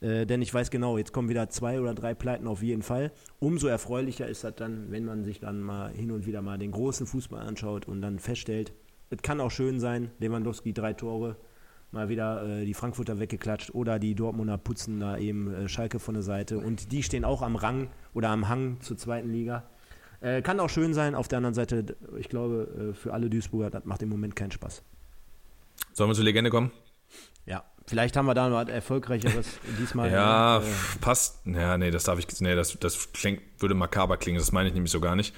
Äh, 0.00 0.26
denn 0.26 0.42
ich 0.42 0.52
weiß 0.52 0.70
genau, 0.70 0.98
jetzt 0.98 1.12
kommen 1.12 1.28
wieder 1.28 1.48
zwei 1.48 1.80
oder 1.80 1.94
drei 1.94 2.14
Pleiten 2.14 2.46
auf 2.46 2.62
jeden 2.62 2.82
Fall. 2.82 3.12
Umso 3.40 3.66
erfreulicher 3.66 4.28
ist 4.28 4.44
das 4.44 4.54
dann, 4.54 4.90
wenn 4.90 5.04
man 5.04 5.24
sich 5.24 5.40
dann 5.40 5.60
mal 5.60 5.90
hin 5.90 6.10
und 6.10 6.26
wieder 6.26 6.42
mal 6.42 6.58
den 6.58 6.70
großen 6.70 7.06
Fußball 7.06 7.40
anschaut 7.40 7.88
und 7.88 8.00
dann 8.00 8.18
feststellt, 8.18 8.72
es 9.10 9.22
kann 9.22 9.40
auch 9.40 9.50
schön 9.50 9.80
sein, 9.80 10.10
Lewandowski 10.18 10.72
drei 10.72 10.92
Tore, 10.92 11.36
mal 11.90 12.08
wieder 12.08 12.46
äh, 12.46 12.64
die 12.64 12.74
Frankfurter 12.74 13.18
weggeklatscht 13.18 13.74
oder 13.74 13.98
die 13.98 14.14
Dortmunder 14.14 14.58
putzen 14.58 15.00
da 15.00 15.16
eben 15.16 15.52
äh, 15.52 15.68
Schalke 15.68 15.98
von 15.98 16.14
der 16.14 16.22
Seite 16.22 16.58
und 16.58 16.92
die 16.92 17.02
stehen 17.02 17.24
auch 17.24 17.42
am 17.42 17.56
Rang 17.56 17.88
oder 18.14 18.28
am 18.28 18.48
Hang 18.48 18.80
zur 18.80 18.96
zweiten 18.96 19.30
Liga. 19.32 19.64
Äh, 20.20 20.42
kann 20.42 20.60
auch 20.60 20.68
schön 20.68 20.94
sein, 20.94 21.14
auf 21.14 21.28
der 21.28 21.38
anderen 21.38 21.54
Seite, 21.54 21.96
ich 22.18 22.28
glaube, 22.28 22.90
äh, 22.90 22.94
für 22.94 23.14
alle 23.14 23.30
Duisburger, 23.30 23.70
das 23.70 23.84
macht 23.84 24.02
im 24.02 24.08
Moment 24.08 24.36
keinen 24.36 24.50
Spaß. 24.50 24.82
Sollen 25.92 26.10
wir 26.10 26.14
zur 26.14 26.24
Legende 26.24 26.50
kommen? 26.50 26.70
Vielleicht 27.88 28.18
haben 28.18 28.26
wir 28.26 28.34
da 28.34 28.52
was 28.52 28.68
Erfolgreicheres 28.68 29.46
diesmal. 29.80 30.12
ja, 30.12 30.58
äh, 30.58 30.62
passt. 31.00 31.40
Ja, 31.46 31.78
nee, 31.78 31.90
das 31.90 32.04
darf 32.04 32.18
ich. 32.18 32.26
Nee, 32.40 32.54
das, 32.54 32.78
das 32.78 33.12
klingt, 33.12 33.40
würde 33.58 33.74
makaber 33.74 34.18
klingen. 34.18 34.38
Das 34.38 34.52
meine 34.52 34.68
ich 34.68 34.74
nämlich 34.74 34.92
so 34.92 35.00
gar 35.00 35.16
nicht. 35.16 35.34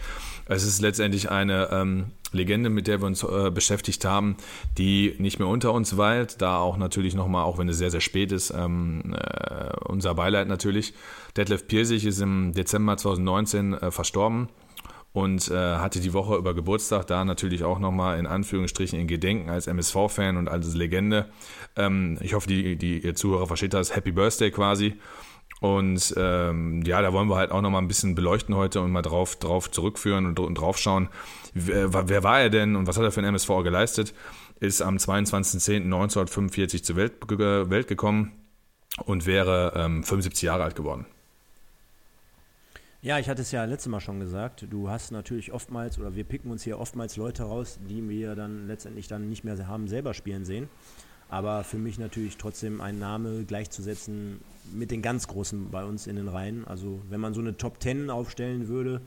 Es 0.47 0.65
ist 0.65 0.81
letztendlich 0.81 1.31
eine 1.31 1.69
ähm, 1.71 2.11
Legende, 2.33 2.69
mit 2.69 2.89
der 2.89 3.01
wir 3.01 3.07
uns 3.07 3.23
äh, 3.23 3.51
beschäftigt 3.51 4.05
haben, 4.05 4.37
die 4.79 5.15
nicht 5.19 5.39
mehr 5.39 5.47
unter 5.47 5.73
uns 5.73 5.97
weilt. 5.97 6.43
Da 6.43 6.59
auch 6.59 6.77
natürlich 6.77 7.15
nochmal, 7.15 7.45
auch 7.45 7.59
wenn 7.59 7.69
es 7.69 7.79
sehr, 7.79 7.93
sehr 7.93 8.01
spät 8.01 8.33
ist, 8.33 8.51
ähm, 8.51 9.15
äh, 9.15 9.71
unser 9.85 10.17
Beileid 10.17 10.49
natürlich. 10.49 10.93
Detlef 11.37 11.69
Pirsig 11.69 12.05
ist 12.05 12.21
im 12.21 12.53
Dezember 12.53 12.97
2019 12.97 13.75
äh, 13.75 13.91
verstorben 13.93 14.49
und 15.13 15.51
äh, 15.51 15.55
hatte 15.55 16.01
die 16.01 16.13
Woche 16.13 16.37
über 16.37 16.55
Geburtstag, 16.55 17.07
da 17.07 17.25
natürlich 17.25 17.65
auch 17.65 17.79
nochmal 17.79 18.19
in 18.19 18.27
Anführungsstrichen 18.27 18.99
in 18.99 19.09
Gedenken 19.09 19.51
als 19.51 19.67
MSV-Fan 19.67 20.37
und 20.37 20.49
als 20.49 20.75
Legende. 20.75 21.31
Ähm, 21.77 22.19
ich 22.21 22.35
hoffe, 22.35 22.47
die, 22.47 22.77
die 22.77 23.01
ihr 23.01 23.15
Zuhörer 23.15 23.47
versteht 23.47 23.75
das. 23.75 23.97
Happy 23.97 24.13
Birthday 24.13 24.51
quasi. 24.51 24.95
Und 25.61 26.15
ähm, 26.17 26.83
ja, 26.87 27.03
da 27.03 27.13
wollen 27.13 27.29
wir 27.29 27.37
halt 27.37 27.51
auch 27.51 27.61
nochmal 27.61 27.83
ein 27.83 27.89
bisschen 27.89 28.15
beleuchten 28.15 28.55
heute 28.55 28.81
und 28.81 28.93
mal 28.93 29.03
drauf, 29.03 29.37
drauf 29.37 29.71
zurückführen 29.71 30.27
und, 30.27 30.39
und 30.41 30.55
drauf 30.55 30.79
schauen. 30.79 31.09
Wer, 31.53 32.09
wer 32.09 32.23
war 32.23 32.41
er 32.41 32.49
denn 32.49 32.77
und 32.77 32.87
was 32.87 32.97
hat 32.97 33.05
er 33.05 33.11
für 33.11 33.21
ein 33.21 33.27
MSV 33.27 33.49
geleistet? 33.63 34.15
Ist 34.61 34.81
am 34.81 34.97
22.10.1945 34.97 36.83
zur 36.83 36.97
Welt, 36.97 37.13
Welt 37.71 37.89
gekommen 37.89 38.33
und 39.05 39.27
wäre 39.27 39.73
ähm, 39.77 40.05
75 40.05 40.43
Jahre 40.43 40.63
alt 40.65 40.77
geworden. 40.77 41.07
Ja, 43.03 43.19
ich 43.19 43.31
hatte 43.31 43.41
es 43.41 43.51
ja 43.51 43.65
letztes 43.65 43.91
Mal 43.91 44.01
schon 44.01 44.21
gesagt. 44.21 44.67
Du 44.69 44.91
hast 44.91 45.11
natürlich 45.11 45.53
oftmals, 45.53 45.99
oder 45.99 46.15
wir 46.15 46.25
picken 46.25 46.51
uns 46.51 46.63
hier 46.63 46.79
oftmals 46.79 47.17
Leute 47.17 47.45
raus, 47.45 47.79
die 47.89 48.07
wir 48.07 48.35
dann 48.35 48.67
letztendlich 48.67 49.09
dann 49.09 49.29
nicht 49.31 49.43
mehr 49.43 49.67
haben 49.67 49.89
selber 49.89 50.13
spielen 50.13 50.45
sehen. 50.45 50.69
Aber 51.31 51.65
für 51.65 51.79
mich 51.79 51.99
natürlich 51.99 52.37
trotzdem 52.37 52.81
ein 52.81 52.99
Name 52.99 53.45
gleichzusetzen 53.45 54.41
mit 54.75 54.91
den 54.91 55.01
ganz 55.01 55.29
Großen 55.29 55.71
bei 55.71 55.85
uns 55.85 56.07
in 56.07 56.17
den 56.17 56.29
Reihen. 56.29 56.67
Also 56.67 57.01
wenn 57.09 57.21
man 57.21 57.33
so 57.33 57.41
eine 57.41 57.57
Top 57.57 57.81
Ten 57.81 58.11
aufstellen 58.11 58.69
würde, 58.69 59.01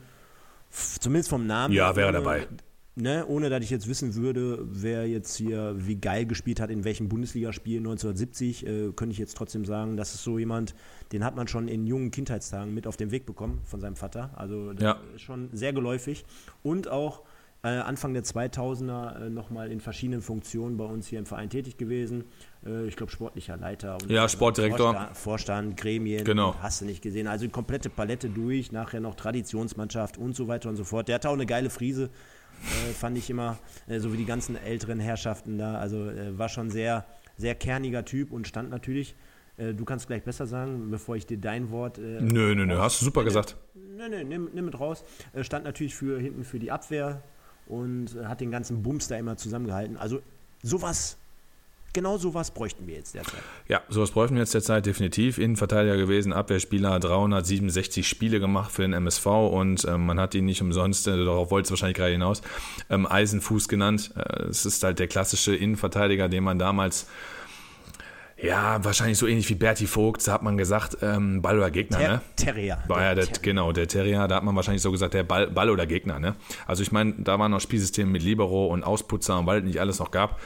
zumindest 0.70 1.30
vom 1.30 1.46
Namen. 1.46 1.72
Ja, 1.72 1.94
wäre 1.94 2.10
dabei 2.10 2.48
ne, 2.96 3.26
ohne 3.26 3.50
dass 3.50 3.62
ich 3.62 3.70
jetzt 3.70 3.88
wissen 3.88 4.14
würde, 4.14 4.58
wer 4.62 5.08
jetzt 5.08 5.36
hier 5.36 5.74
wie 5.76 5.96
geil 5.96 6.26
gespielt 6.26 6.60
hat, 6.60 6.70
in 6.70 6.84
welchem 6.84 7.08
Bundesligaspiel 7.08 7.78
1970, 7.78 8.66
äh, 8.66 8.92
könnte 8.94 9.12
ich 9.12 9.18
jetzt 9.18 9.36
trotzdem 9.36 9.64
sagen, 9.64 9.96
das 9.96 10.14
ist 10.14 10.24
so 10.24 10.38
jemand, 10.38 10.74
den 11.12 11.24
hat 11.24 11.36
man 11.36 11.48
schon 11.48 11.68
in 11.68 11.86
jungen 11.86 12.10
Kindheitstagen 12.10 12.72
mit 12.72 12.86
auf 12.86 12.96
den 12.96 13.10
Weg 13.10 13.26
bekommen 13.26 13.60
von 13.64 13.80
seinem 13.80 13.96
Vater. 13.96 14.30
Also 14.36 14.72
ja. 14.72 14.98
ist 15.14 15.22
schon 15.22 15.50
sehr 15.52 15.72
geläufig. 15.72 16.24
Und 16.62 16.88
auch 16.88 17.22
äh, 17.64 17.68
Anfang 17.68 18.12
der 18.12 18.24
2000er 18.24 19.26
äh, 19.26 19.30
nochmal 19.30 19.72
in 19.72 19.80
verschiedenen 19.80 20.20
Funktionen 20.20 20.76
bei 20.76 20.84
uns 20.84 21.06
hier 21.06 21.18
im 21.18 21.26
Verein 21.26 21.48
tätig 21.48 21.78
gewesen. 21.78 22.24
Äh, 22.64 22.86
ich 22.86 22.94
glaube, 22.94 23.10
sportlicher 23.10 23.56
Leiter. 23.56 23.94
Und 23.94 24.10
ja, 24.10 24.28
Sportdirektor. 24.28 24.92
Vorstand, 24.92 25.16
Vorstand 25.16 25.76
Gremien, 25.78 26.24
genau. 26.24 26.54
hast 26.60 26.82
du 26.82 26.84
nicht 26.84 27.00
gesehen. 27.00 27.26
Also 27.26 27.46
die 27.46 27.50
komplette 27.50 27.88
Palette 27.88 28.28
durch, 28.28 28.70
nachher 28.70 29.00
noch 29.00 29.14
Traditionsmannschaft 29.14 30.18
und 30.18 30.36
so 30.36 30.46
weiter 30.46 30.68
und 30.68 30.76
so 30.76 30.84
fort. 30.84 31.08
Der 31.08 31.14
hatte 31.14 31.30
auch 31.30 31.34
eine 31.34 31.46
geile 31.46 31.70
Friese 31.70 32.04
äh, 32.04 32.08
fand 32.98 33.18
ich 33.18 33.30
immer, 33.30 33.58
äh, 33.86 33.98
so 33.98 34.12
wie 34.12 34.16
die 34.16 34.24
ganzen 34.24 34.56
älteren 34.56 35.00
Herrschaften 35.00 35.58
da. 35.58 35.78
Also 35.78 36.08
äh, 36.08 36.36
war 36.38 36.48
schon 36.48 36.70
sehr, 36.70 37.04
sehr 37.36 37.54
kerniger 37.54 38.04
Typ 38.04 38.32
und 38.32 38.46
stand 38.46 38.70
natürlich. 38.70 39.14
Äh, 39.56 39.74
du 39.74 39.84
kannst 39.84 40.06
gleich 40.06 40.22
besser 40.22 40.46
sagen, 40.46 40.90
bevor 40.90 41.16
ich 41.16 41.26
dir 41.26 41.38
dein 41.38 41.70
Wort. 41.70 41.98
Äh, 41.98 42.20
nö, 42.20 42.54
nö, 42.54 42.66
nö, 42.66 42.78
hast 42.78 43.00
du 43.00 43.04
super 43.04 43.20
nö, 43.20 43.26
gesagt. 43.26 43.56
Nö, 43.74 44.08
nö, 44.08 44.24
nimm, 44.24 44.50
nimm 44.52 44.64
mit 44.64 44.78
raus. 44.78 45.04
Äh, 45.32 45.44
stand 45.44 45.64
natürlich 45.64 45.94
für 45.94 46.18
hinten 46.18 46.44
für 46.44 46.58
die 46.58 46.70
Abwehr 46.70 47.22
und 47.66 48.16
hat 48.24 48.40
den 48.40 48.50
ganzen 48.50 48.82
Bums 48.82 49.08
da 49.08 49.16
immer 49.16 49.36
zusammengehalten. 49.36 49.96
Also 49.96 50.20
sowas 50.62 51.18
genau 51.94 52.18
sowas 52.18 52.50
bräuchten 52.50 52.86
wir 52.86 52.96
jetzt 52.96 53.14
derzeit. 53.14 53.40
Ja, 53.66 53.80
sowas 53.88 54.10
bräuchten 54.10 54.34
wir 54.34 54.42
jetzt 54.42 54.52
derzeit 54.52 54.84
definitiv. 54.84 55.38
Innenverteidiger 55.38 55.96
gewesen, 55.96 56.34
Abwehrspieler, 56.34 57.00
367 57.00 58.06
Spiele 58.06 58.40
gemacht 58.40 58.70
für 58.70 58.82
den 58.82 58.92
MSV 58.92 59.26
und 59.26 59.86
ähm, 59.86 60.04
man 60.04 60.20
hat 60.20 60.34
ihn 60.34 60.44
nicht 60.44 60.60
umsonst, 60.60 61.08
äh, 61.08 61.16
darauf 61.24 61.50
wollte 61.50 61.66
es 61.66 61.70
wahrscheinlich 61.70 61.96
gerade 61.96 62.12
hinaus, 62.12 62.42
ähm, 62.90 63.06
Eisenfuß 63.06 63.68
genannt. 63.68 64.10
Äh, 64.16 64.42
es 64.44 64.66
ist 64.66 64.82
halt 64.82 64.98
der 64.98 65.08
klassische 65.08 65.56
Innenverteidiger, 65.56 66.28
den 66.28 66.44
man 66.44 66.58
damals 66.58 67.06
ja, 68.44 68.84
wahrscheinlich 68.84 69.16
so 69.16 69.26
ähnlich 69.26 69.48
wie 69.48 69.54
Berti 69.54 69.86
Vogt, 69.86 70.26
da 70.26 70.32
hat 70.32 70.42
man 70.42 70.58
gesagt, 70.58 70.98
ähm, 71.02 71.40
Ball 71.40 71.56
oder 71.56 71.70
Gegner, 71.70 71.98
Ter 71.98 72.08
ne? 72.08 72.20
Terrier. 72.36 72.78
War 72.88 73.02
ja 73.02 73.14
der, 73.14 73.26
genau, 73.40 73.72
der 73.72 73.86
Terrier, 73.88 74.26
da 74.28 74.36
hat 74.36 74.44
man 74.44 74.56
wahrscheinlich 74.56 74.82
so 74.82 74.90
gesagt, 74.90 75.14
der 75.14 75.22
Ball, 75.22 75.46
Ball 75.46 75.70
oder 75.70 75.86
Gegner, 75.86 76.18
ne? 76.18 76.34
Also 76.66 76.82
ich 76.82 76.92
meine, 76.92 77.14
da 77.18 77.38
waren 77.38 77.52
noch 77.52 77.60
Spielsysteme 77.60 78.10
mit 78.10 78.22
Libero 78.22 78.66
und 78.66 78.82
Ausputzer 78.82 79.38
und 79.38 79.46
weil 79.46 79.60
es 79.60 79.64
nicht 79.64 79.80
alles 79.80 79.98
noch 79.98 80.10
gab. 80.10 80.40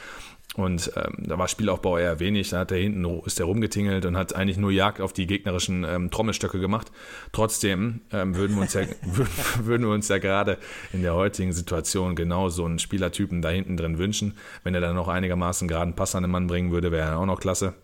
Und 0.55 0.91
ähm, 0.95 1.25
da 1.27 1.37
war 1.37 1.47
Spielaufbau 1.47 1.97
eher 1.97 2.19
wenig. 2.19 2.49
Da 2.49 2.59
hat 2.59 2.71
er 2.71 2.79
hinten 2.79 3.05
ist 3.25 3.37
der 3.37 3.45
rumgetingelt 3.45 4.05
und 4.05 4.17
hat 4.17 4.35
eigentlich 4.35 4.57
nur 4.57 4.71
Jagd 4.71 4.99
auf 4.99 5.13
die 5.13 5.27
gegnerischen 5.27 5.83
ähm, 5.83 6.09
Trommelstöcke 6.09 6.59
gemacht. 6.59 6.91
Trotzdem 7.31 8.01
ähm, 8.11 8.35
würden 8.35 8.55
wir 8.55 8.63
uns 8.63 8.73
ja 8.73 8.81
würden 9.63 9.83
wir 9.85 9.93
uns 9.93 10.07
ja 10.07 10.17
gerade 10.17 10.57
in 10.91 11.03
der 11.03 11.13
heutigen 11.13 11.53
Situation 11.53 12.15
genau 12.15 12.49
so 12.49 12.65
einen 12.65 12.79
Spielertypen 12.79 13.41
da 13.41 13.49
hinten 13.49 13.77
drin 13.77 13.99
wünschen. 13.99 14.37
Wenn 14.63 14.73
er 14.73 14.81
dann 14.81 14.95
noch 14.95 15.07
einigermaßen 15.07 15.67
geraden 15.67 15.95
Pass 15.95 16.15
an 16.15 16.23
den 16.23 16.31
Mann 16.31 16.47
bringen 16.47 16.71
würde, 16.71 16.91
wäre 16.91 17.09
er 17.09 17.19
auch 17.19 17.25
noch 17.27 17.39
klasse. 17.39 17.75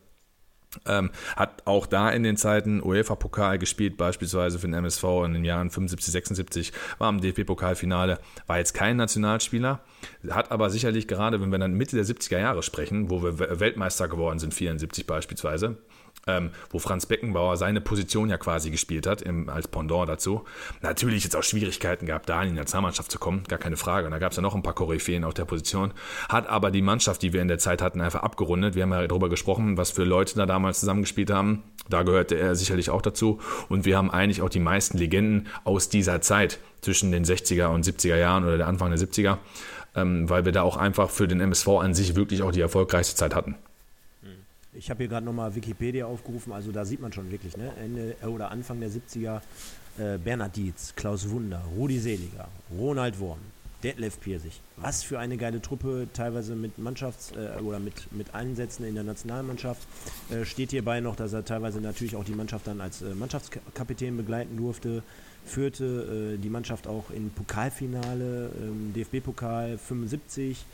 Ähm, 0.88 1.12
hat 1.36 1.64
auch 1.66 1.86
da 1.86 2.10
in 2.10 2.24
den 2.24 2.38
Zeiten 2.38 2.82
UEFA-Pokal 2.82 3.58
gespielt, 3.60 3.98
beispielsweise 3.98 4.60
für 4.60 4.68
den 4.68 4.74
MSV 4.74 5.04
in 5.26 5.34
den 5.34 5.46
Jahren 5.46 5.70
75, 5.70 6.12
76, 6.12 6.74
war 6.98 7.10
im 7.10 7.22
DFB-Pokalfinale, 7.22 8.20
war 8.48 8.58
jetzt 8.58 8.74
kein 8.74 8.98
Nationalspieler, 8.98 9.82
hat 10.30 10.52
aber 10.52 10.70
sicherlich 10.70 11.08
gerade, 11.08 11.42
wenn 11.42 11.52
wir 11.52 11.60
dann 11.60 11.74
Mitte 11.74 11.96
der 11.96 12.06
70er 12.06 12.40
Jahre 12.40 12.64
sprechen, 12.64 13.10
wo 13.10 13.24
wir 13.24 13.60
Weltmeister 13.60 14.08
geworden 14.08 14.40
sind, 14.40 14.54
74 14.54 15.08
beispielsweise, 15.08 15.78
ähm, 16.28 16.52
wo 16.70 16.80
Franz 16.80 17.06
Beckenbauer 17.06 17.58
seine 17.58 17.82
Position 17.82 18.30
ja 18.30 18.38
quasi 18.38 18.72
gespielt 18.72 19.06
hat, 19.08 19.22
im, 19.22 19.50
als 19.50 19.68
Pendant 19.68 20.10
dazu. 20.10 20.44
Natürlich 20.82 21.24
jetzt 21.24 21.36
auch 21.36 21.44
Schwierigkeiten 21.44 22.06
gehabt, 22.06 22.30
da 22.30 22.42
in 22.42 22.50
die 22.50 22.56
Nationalmannschaft 22.56 23.12
zu 23.12 23.20
kommen, 23.20 23.44
gar 23.48 23.60
keine 23.60 23.78
Frage. 23.78 24.08
Und 24.08 24.12
da 24.12 24.20
gab 24.20 24.32
es 24.32 24.38
ja 24.38 24.42
noch 24.42 24.56
ein 24.56 24.64
paar 24.64 24.74
Koryphäen 24.74 25.24
auf 25.24 25.34
der 25.34 25.46
Position. 25.46 25.94
Hat 26.30 26.48
aber 26.48 26.72
die 26.72 26.82
Mannschaft, 26.82 27.22
die 27.22 27.34
wir 27.34 27.42
in 27.42 27.48
der 27.48 27.60
Zeit 27.60 27.82
hatten, 27.82 28.02
einfach 28.02 28.24
abgerundet. 28.24 28.76
Wir 28.76 28.84
haben 28.84 28.92
ja 28.92 29.06
darüber 29.08 29.30
gesprochen, 29.30 29.78
was 29.78 29.92
für 29.92 30.04
Leute 30.04 30.36
da 30.36 30.46
damals 30.46 30.80
zusammengespielt 30.80 31.30
haben. 31.30 31.64
Da 31.90 32.04
gehörte 32.04 32.36
er 32.36 32.56
sicherlich 32.56 32.90
auch 32.90 33.02
dazu. 33.04 33.40
Und 33.70 33.86
wir 33.86 33.98
haben 33.98 34.10
eigentlich 34.10 34.42
auch 34.42 34.50
die 34.50 34.60
meisten 34.60 34.98
Legenden 34.98 35.48
aus 35.64 35.90
dieser 35.90 36.22
Zeit, 36.22 36.60
zwischen 36.86 37.12
den 37.12 37.26
60er 37.26 37.68
und 37.68 37.84
70er 37.84 38.16
Jahren 38.16 38.44
oder 38.46 38.58
der 38.58 38.68
Anfang 38.68 38.92
der 38.92 39.00
70er, 39.00 39.40
ähm, 39.96 40.30
weil 40.30 40.46
wir 40.46 40.52
da 40.52 40.62
auch 40.62 40.78
einfach 40.78 41.10
für 41.10 41.28
den 41.28 41.42
MSV 41.42 41.68
an 41.68 41.94
sich 41.94 42.16
wirklich 42.16 42.44
auch 42.44 42.52
die 42.52 42.62
erfolgreichste 42.62 43.16
Zeit 43.16 43.34
hatten. 43.34 43.56
Ich 44.78 44.90
habe 44.90 45.00
hier 45.00 45.08
gerade 45.08 45.26
nochmal 45.26 45.56
Wikipedia 45.56 46.06
aufgerufen, 46.06 46.52
also 46.52 46.72
da 46.72 46.86
sieht 46.86 47.00
man 47.00 47.14
schon 47.14 47.32
wirklich, 47.32 47.56
ne? 47.58 47.72
Ende 47.82 48.16
äh, 48.22 48.26
oder 48.26 48.52
Anfang 48.52 48.80
der 48.80 48.90
70er 48.90 49.42
äh, 49.98 50.18
Bernhard 50.18 50.56
Dietz, 50.56 50.94
Klaus 50.96 51.30
Wunder, 51.30 51.62
Rudi 51.78 52.00
Seliger, 52.00 52.48
Ronald 52.78 53.20
Worm, 53.20 53.40
Detlef 53.84 54.20
Piersig. 54.20 54.62
Was 54.78 55.04
für 55.04 55.20
eine 55.20 55.38
geile 55.38 55.62
Truppe, 55.62 56.08
teilweise 56.14 56.56
mit 56.56 56.78
Mannschafts- 56.78 57.34
äh, 57.36 57.62
oder 57.62 57.80
mit, 57.80 58.12
mit 58.12 58.36
Einsätzen 58.36 58.86
in 58.86 58.96
der 58.96 59.04
Nationalmannschaft. 59.04 59.82
Äh, 60.30 60.44
steht 60.44 60.72
hierbei 60.72 61.00
noch, 61.00 61.16
dass 61.16 61.32
er 61.32 61.46
teilweise 61.46 61.80
natürlich 61.80 62.16
auch 62.16 62.26
die 62.26 62.36
Mannschaft 62.36 62.68
dann 62.68 62.82
als 62.82 63.02
äh, 63.02 63.16
Mannschaftskapitän 63.16 64.18
begleiten 64.18 64.58
durfte. 64.58 65.04
Führte 65.46 66.36
äh, 66.36 66.38
die 66.38 66.50
Mannschaft 66.50 66.88
auch 66.88 67.12
im 67.12 67.30
Pokalfinale, 67.30 68.50
ähm, 68.62 68.94
DFB-Pokal 68.94 69.78
75, 69.78 70.66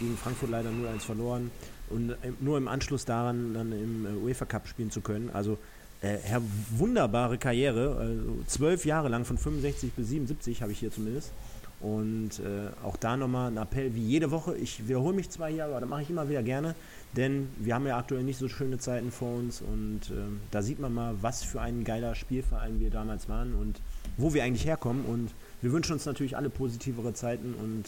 gegen 0.00 0.16
Frankfurt 0.16 0.48
leider 0.48 0.70
0-1 0.70 1.00
verloren 1.00 1.50
und 1.90 2.10
äh, 2.10 2.16
nur 2.40 2.58
im 2.58 2.68
Anschluss 2.68 3.04
daran 3.04 3.54
dann 3.54 3.72
im 3.72 4.06
äh, 4.06 4.24
UEFA 4.24 4.44
Cup 4.44 4.66
spielen 4.68 4.90
zu 4.90 5.00
können. 5.00 5.30
Also 5.32 5.58
äh, 6.00 6.18
Herr, 6.22 6.42
wunderbare 6.76 7.38
Karriere, 7.38 7.96
also 7.98 8.44
zwölf 8.46 8.84
Jahre 8.84 9.08
lang 9.08 9.24
von 9.24 9.38
65 9.38 9.92
bis 9.92 10.08
77 10.08 10.62
habe 10.62 10.72
ich 10.72 10.78
hier 10.78 10.90
zumindest. 10.90 11.32
Und 11.80 12.38
äh, 12.38 12.68
auch 12.82 12.96
da 12.96 13.16
nochmal 13.16 13.50
ein 13.50 13.58
Appell 13.58 13.94
wie 13.94 14.02
jede 14.02 14.30
Woche. 14.30 14.56
Ich 14.56 14.88
wiederhole 14.88 15.14
mich 15.14 15.28
zwar 15.28 15.50
hier, 15.50 15.66
aber 15.66 15.80
das 15.80 15.88
mache 15.88 16.02
ich 16.02 16.10
immer 16.10 16.28
wieder 16.30 16.42
gerne, 16.42 16.74
denn 17.14 17.48
wir 17.58 17.74
haben 17.74 17.86
ja 17.86 17.98
aktuell 17.98 18.22
nicht 18.22 18.38
so 18.38 18.48
schöne 18.48 18.78
Zeiten 18.78 19.10
vor 19.10 19.36
uns 19.36 19.60
und 19.60 20.00
äh, 20.10 20.14
da 20.50 20.62
sieht 20.62 20.78
man 20.78 20.94
mal, 20.94 21.14
was 21.20 21.42
für 21.42 21.60
ein 21.60 21.84
geiler 21.84 22.14
Spielverein 22.14 22.80
wir 22.80 22.90
damals 22.90 23.28
waren 23.28 23.54
und 23.54 23.80
wo 24.16 24.32
wir 24.32 24.44
eigentlich 24.44 24.64
herkommen. 24.64 25.04
Und 25.04 25.30
wir 25.60 25.72
wünschen 25.72 25.92
uns 25.92 26.06
natürlich 26.06 26.36
alle 26.36 26.48
positivere 26.48 27.12
Zeiten 27.12 27.54
und 27.54 27.84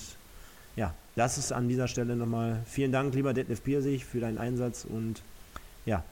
ja, 0.76 0.94
das 1.16 1.38
ist 1.38 1.52
an 1.52 1.68
dieser 1.68 1.88
Stelle 1.88 2.16
nochmal 2.16 2.62
vielen 2.66 2.92
Dank, 2.92 3.14
lieber 3.14 3.34
Detlef 3.34 3.62
Piersig, 3.64 4.04
für 4.04 4.20
deinen 4.20 4.38
Einsatz 4.38 4.84
und 4.84 5.22
ja. 5.84 6.04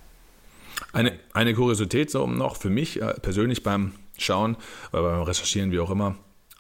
Eine, 0.93 1.13
eine 1.33 1.55
Kuriosität 1.55 2.11
so 2.11 2.27
noch 2.27 2.57
für 2.57 2.71
mich 2.71 3.01
äh, 3.01 3.15
persönlich 3.21 3.63
beim 3.63 3.93
Schauen, 4.19 4.57
oder 4.93 5.03
beim 5.03 5.23
Recherchieren, 5.23 5.73
wie 5.73 5.79
auch 5.79 5.91
immer, 5.91 6.17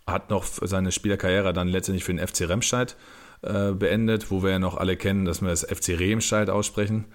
hat 0.06 0.30
noch 0.30 0.44
seine 0.44 0.92
Spielerkarriere 0.92 1.52
dann 1.52 1.68
letztendlich 1.68 2.04
für 2.04 2.14
den 2.14 2.26
FC 2.26 2.42
Remscheid 2.42 2.96
äh, 3.42 3.72
beendet, 3.72 4.30
wo 4.30 4.42
wir 4.42 4.50
ja 4.50 4.58
noch 4.58 4.76
alle 4.76 4.96
kennen, 4.96 5.24
dass 5.24 5.40
wir 5.40 5.48
das 5.48 5.62
FC 5.62 5.98
Remscheid 5.98 6.50
aussprechen. 6.50 7.06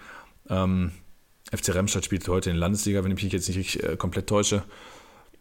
Ähm, 0.50 0.92
FC 1.52 1.74
Remscheid 1.74 2.04
spielt 2.06 2.28
heute 2.28 2.50
in 2.50 2.56
der 2.56 2.62
Landesliga, 2.62 3.04
wenn 3.04 3.12
ich 3.12 3.24
mich 3.24 3.34
jetzt 3.34 3.50
nicht 3.50 3.84
äh, 3.84 3.98
komplett 3.98 4.28
täusche. 4.28 4.64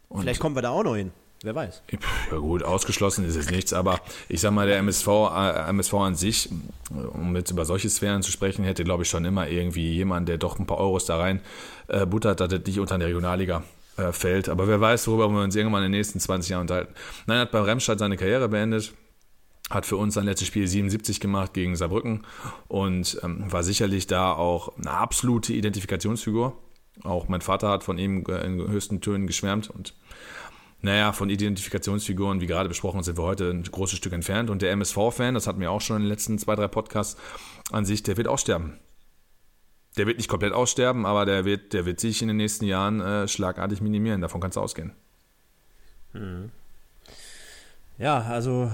Und 0.09 0.23
Vielleicht 0.23 0.41
kommen 0.41 0.57
wir 0.57 0.63
da 0.63 0.71
auch 0.71 0.83
noch 0.83 0.97
hin. 0.97 1.13
Wer 1.43 1.55
weiß. 1.55 1.83
Ja 2.33 2.39
gut, 2.39 2.65
ausgeschlossen 2.65 3.25
ist 3.25 3.37
es 3.37 3.49
nichts, 3.49 3.73
aber 3.73 4.01
ich 4.29 4.41
sag 4.41 4.51
mal, 4.51 4.67
der 4.67 4.79
MSV, 4.79 5.07
äh, 5.07 5.69
MSV 5.69 5.95
an 5.95 6.15
sich, 6.17 6.51
um 6.91 7.37
jetzt 7.37 7.53
über 7.53 7.65
solche 7.65 7.89
Sphären 7.89 8.23
zu 8.23 8.33
sprechen, 8.33 8.65
hätte, 8.65 8.83
glaube 8.83 9.05
ich, 9.05 9.09
schon 9.09 9.25
immer 9.25 9.49
irgendwie 9.49 9.93
jemand, 9.93 10.29
der 10.29 10.39
doch 10.39 10.59
ein 10.59 10.67
paar 10.67 10.79
Euros 10.79 11.07
da 11.07 11.17
rein 11.17 11.41
äh, 11.87 12.07
buttert, 12.07 12.41
dass 12.41 12.49
das 12.49 12.63
nicht 12.67 12.81
unter 12.81 12.99
der 12.99 13.07
Regionalliga 13.07 13.63
äh, 13.99 14.11
fällt. 14.11 14.49
Aber 14.49 14.67
wer 14.67 14.81
weiß, 14.81 15.07
worüber 15.07 15.29
wir 15.29 15.43
uns 15.43 15.55
irgendwann 15.55 15.85
in 15.85 15.93
den 15.93 15.99
nächsten 15.99 16.19
20 16.19 16.51
Jahren 16.51 16.63
unterhalten. 16.63 16.95
Nein, 17.27 17.39
hat 17.39 17.53
beim 17.53 17.63
Remstadt 17.63 18.01
seine 18.01 18.17
Karriere 18.17 18.49
beendet, 18.49 18.93
hat 19.71 19.87
für 19.87 19.97
uns 19.97 20.15
sein 20.15 20.25
letztes 20.25 20.49
Spiel 20.49 20.67
77 20.67 21.21
gemacht 21.21 21.55
gegen 21.55 21.77
Saarbrücken 21.77 22.27
und 22.67 23.17
ähm, 23.23 23.45
war 23.53 23.63
sicherlich 23.63 24.09
da 24.09 24.33
auch 24.33 24.77
eine 24.77 24.91
absolute 24.91 25.53
Identifikationsfigur. 25.53 26.57
Auch 27.05 27.29
mein 27.29 27.43
Vater 27.43 27.69
hat 27.69 27.85
von 27.85 27.97
ihm 27.97 28.25
in 28.27 28.67
höchsten 28.69 29.01
Tönen 29.01 29.29
geschwärmt 29.29 29.71
und 29.71 29.95
naja, 30.81 31.13
von 31.13 31.29
Identifikationsfiguren, 31.29 32.41
wie 32.41 32.47
gerade 32.47 32.69
besprochen, 32.69 33.03
sind 33.03 33.19
wir 33.19 33.25
heute 33.25 33.51
ein 33.51 33.65
großes 33.65 33.99
Stück 33.99 34.13
entfernt. 34.13 34.49
Und 34.49 34.63
der 34.63 34.71
MSV-Fan, 34.73 35.35
das 35.35 35.47
hatten 35.47 35.61
wir 35.61 35.71
auch 35.71 35.81
schon 35.81 35.97
in 35.97 36.03
den 36.03 36.09
letzten 36.09 36.39
zwei, 36.39 36.55
drei 36.55 36.69
Podcasts 36.69 37.21
an 37.73 37.85
sich, 37.85 38.03
der 38.03 38.17
wird 38.17 38.29
aussterben. 38.29 38.79
Der 39.97 40.07
wird 40.07 40.19
nicht 40.19 40.29
komplett 40.29 40.53
aussterben, 40.53 41.05
aber 41.05 41.25
der 41.25 41.45
wird, 41.45 41.73
der 41.73 41.85
wird 41.85 41.99
sich 41.99 42.23
in 42.23 42.29
den 42.29 42.37
nächsten 42.37 42.65
Jahren 42.65 43.01
äh, 43.01 43.27
schlagartig 43.27 43.81
minimieren. 43.81 44.21
Davon 44.21 44.41
kannst 44.41 44.57
du 44.57 44.61
ausgehen. 44.61 44.93
Hm. 46.13 46.51
Ja, 47.99 48.21
also 48.21 48.71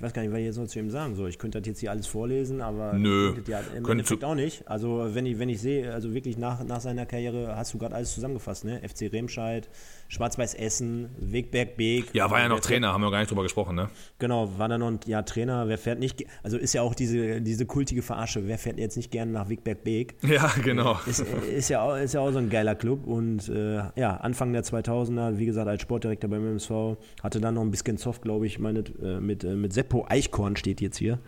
ich 0.00 0.04
weiß 0.04 0.14
gar 0.14 0.22
nicht, 0.22 0.32
was 0.32 0.38
ich 0.38 0.46
jetzt 0.46 0.56
noch 0.56 0.66
zu 0.66 0.78
ihm 0.78 0.90
sagen 0.90 1.14
soll. 1.14 1.28
Ich 1.28 1.38
könnte 1.38 1.60
das 1.60 1.66
jetzt 1.66 1.80
hier 1.80 1.90
alles 1.90 2.06
vorlesen, 2.06 2.62
aber 2.62 2.94
Nö, 2.94 3.34
ja 3.46 3.60
im 3.76 3.86
Endeffekt 3.86 4.24
auch 4.24 4.34
nicht. 4.34 4.66
Also 4.66 5.10
wenn 5.12 5.26
ich, 5.26 5.38
wenn 5.38 5.50
ich 5.50 5.60
sehe, 5.60 5.92
also 5.92 6.14
wirklich 6.14 6.38
nach, 6.38 6.64
nach 6.64 6.80
seiner 6.80 7.04
Karriere 7.04 7.54
hast 7.54 7.74
du 7.74 7.78
gerade 7.78 7.94
alles 7.94 8.14
zusammengefasst, 8.14 8.64
ne? 8.64 8.80
FC 8.86 9.12
Remscheid, 9.12 9.68
Schwarz-Weiß 10.10 10.54
Essen, 10.54 11.08
Wegberg 11.18 11.76
Beek. 11.76 12.14
Ja, 12.14 12.30
war 12.30 12.40
ja 12.40 12.48
noch 12.48 12.60
Trainer, 12.60 12.92
haben 12.92 13.02
wir 13.02 13.10
gar 13.10 13.18
nicht 13.18 13.30
drüber 13.30 13.42
gesprochen, 13.42 13.74
ne? 13.76 13.90
Genau, 14.18 14.58
war 14.58 14.68
da 14.68 14.78
noch 14.78 14.88
ein 14.88 15.00
ja, 15.06 15.22
Trainer, 15.22 15.68
wer 15.68 15.78
fährt 15.78 15.98
nicht, 15.98 16.24
also 16.42 16.56
ist 16.56 16.72
ja 16.72 16.82
auch 16.82 16.94
diese, 16.94 17.40
diese 17.40 17.66
kultige 17.66 18.02
Verarsche, 18.02 18.46
wer 18.46 18.58
fährt 18.58 18.78
jetzt 18.78 18.96
nicht 18.96 19.10
gerne 19.10 19.32
nach 19.32 19.48
Wegberg 19.48 19.84
Beek? 19.84 20.14
Ja, 20.30 20.48
genau. 20.62 20.98
Ist, 21.06 21.20
ist, 21.20 21.70
ja 21.70 21.82
auch, 21.82 21.96
ist 21.96 22.14
ja 22.14 22.20
auch 22.20 22.30
so 22.30 22.38
ein 22.38 22.50
geiler 22.50 22.76
Club 22.76 23.04
und 23.06 23.48
äh, 23.48 23.82
ja, 23.96 24.16
Anfang 24.16 24.52
der 24.52 24.62
2000er, 24.62 25.38
wie 25.38 25.46
gesagt, 25.46 25.68
als 25.68 25.82
Sportdirektor 25.82 26.30
beim 26.30 26.46
MSV, 26.46 26.96
hatte 27.20 27.40
dann 27.40 27.54
noch 27.54 27.62
ein 27.62 27.72
bisschen 27.72 27.98
Zoff, 27.98 28.20
glaube 28.20 28.46
ich, 28.46 28.60
meine, 28.60 28.84
äh, 29.02 29.18
mit, 29.18 29.42
äh, 29.42 29.56
mit 29.56 29.72
Sepp 29.72 29.90
Seppo 29.90 30.06
Eichkorn 30.08 30.54
steht 30.54 30.80
jetzt 30.80 30.98
hier. 30.98 31.18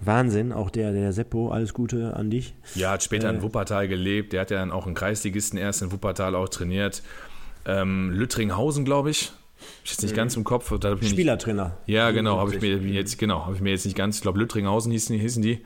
Wahnsinn, 0.00 0.52
auch 0.52 0.70
der, 0.70 0.92
der 0.92 1.12
Seppo, 1.12 1.50
alles 1.50 1.74
Gute 1.74 2.14
an 2.14 2.30
dich. 2.30 2.54
Ja, 2.76 2.92
hat 2.92 3.02
später 3.02 3.28
äh, 3.28 3.34
in 3.34 3.42
Wuppertal 3.42 3.88
gelebt. 3.88 4.32
Der 4.32 4.42
hat 4.42 4.52
ja 4.52 4.58
dann 4.58 4.70
auch 4.70 4.86
einen 4.86 4.94
Kreisligisten 4.94 5.58
erst 5.58 5.82
in 5.82 5.90
Wuppertal 5.90 6.36
auch 6.36 6.48
trainiert. 6.48 7.02
Ähm, 7.66 8.10
Lüttringhausen, 8.10 8.84
glaube 8.84 9.10
ich. 9.10 9.32
Ich 9.84 9.90
jetzt 9.90 10.02
nicht 10.02 10.12
mhm. 10.12 10.16
ganz 10.16 10.36
im 10.36 10.44
Kopf. 10.44 10.72
Spielertrainer. 11.02 11.76
Nicht, 11.86 11.94
ja, 11.94 12.10
genau, 12.10 12.38
habe 12.38 12.54
ich 12.54 12.60
mir 12.60 12.76
jetzt, 12.76 13.18
genau, 13.18 13.46
habe 13.46 13.56
ich 13.56 13.60
mir 13.60 13.70
jetzt 13.70 13.84
nicht 13.84 13.96
ganz, 13.96 14.16
ich 14.16 14.22
glaube 14.22 14.38
Lüttringhausen 14.38 14.92
hießen, 14.92 15.18
hießen 15.18 15.42
die. 15.42 15.64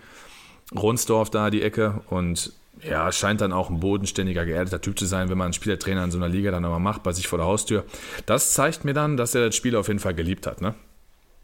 Ronsdorf 0.74 1.30
da 1.30 1.50
die 1.50 1.62
Ecke 1.62 2.00
und 2.10 2.52
ja, 2.82 3.10
scheint 3.12 3.40
dann 3.40 3.52
auch 3.52 3.70
ein 3.70 3.80
bodenständiger, 3.80 4.46
geerdeter 4.46 4.80
Typ 4.80 4.98
zu 4.98 5.04
sein, 5.04 5.28
wenn 5.28 5.36
man 5.36 5.46
einen 5.46 5.52
Spielertrainer 5.52 6.04
in 6.04 6.10
so 6.10 6.18
einer 6.18 6.28
Liga 6.28 6.50
dann 6.50 6.62
nochmal 6.62 6.80
macht, 6.80 7.02
bei 7.02 7.12
sich 7.12 7.28
vor 7.28 7.38
der 7.38 7.46
Haustür. 7.46 7.84
Das 8.26 8.54
zeigt 8.54 8.84
mir 8.84 8.94
dann, 8.94 9.16
dass 9.16 9.34
er 9.34 9.46
das 9.46 9.56
Spiel 9.56 9.76
auf 9.76 9.88
jeden 9.88 10.00
Fall 10.00 10.14
geliebt 10.14 10.46
hat, 10.46 10.60
ne? 10.60 10.74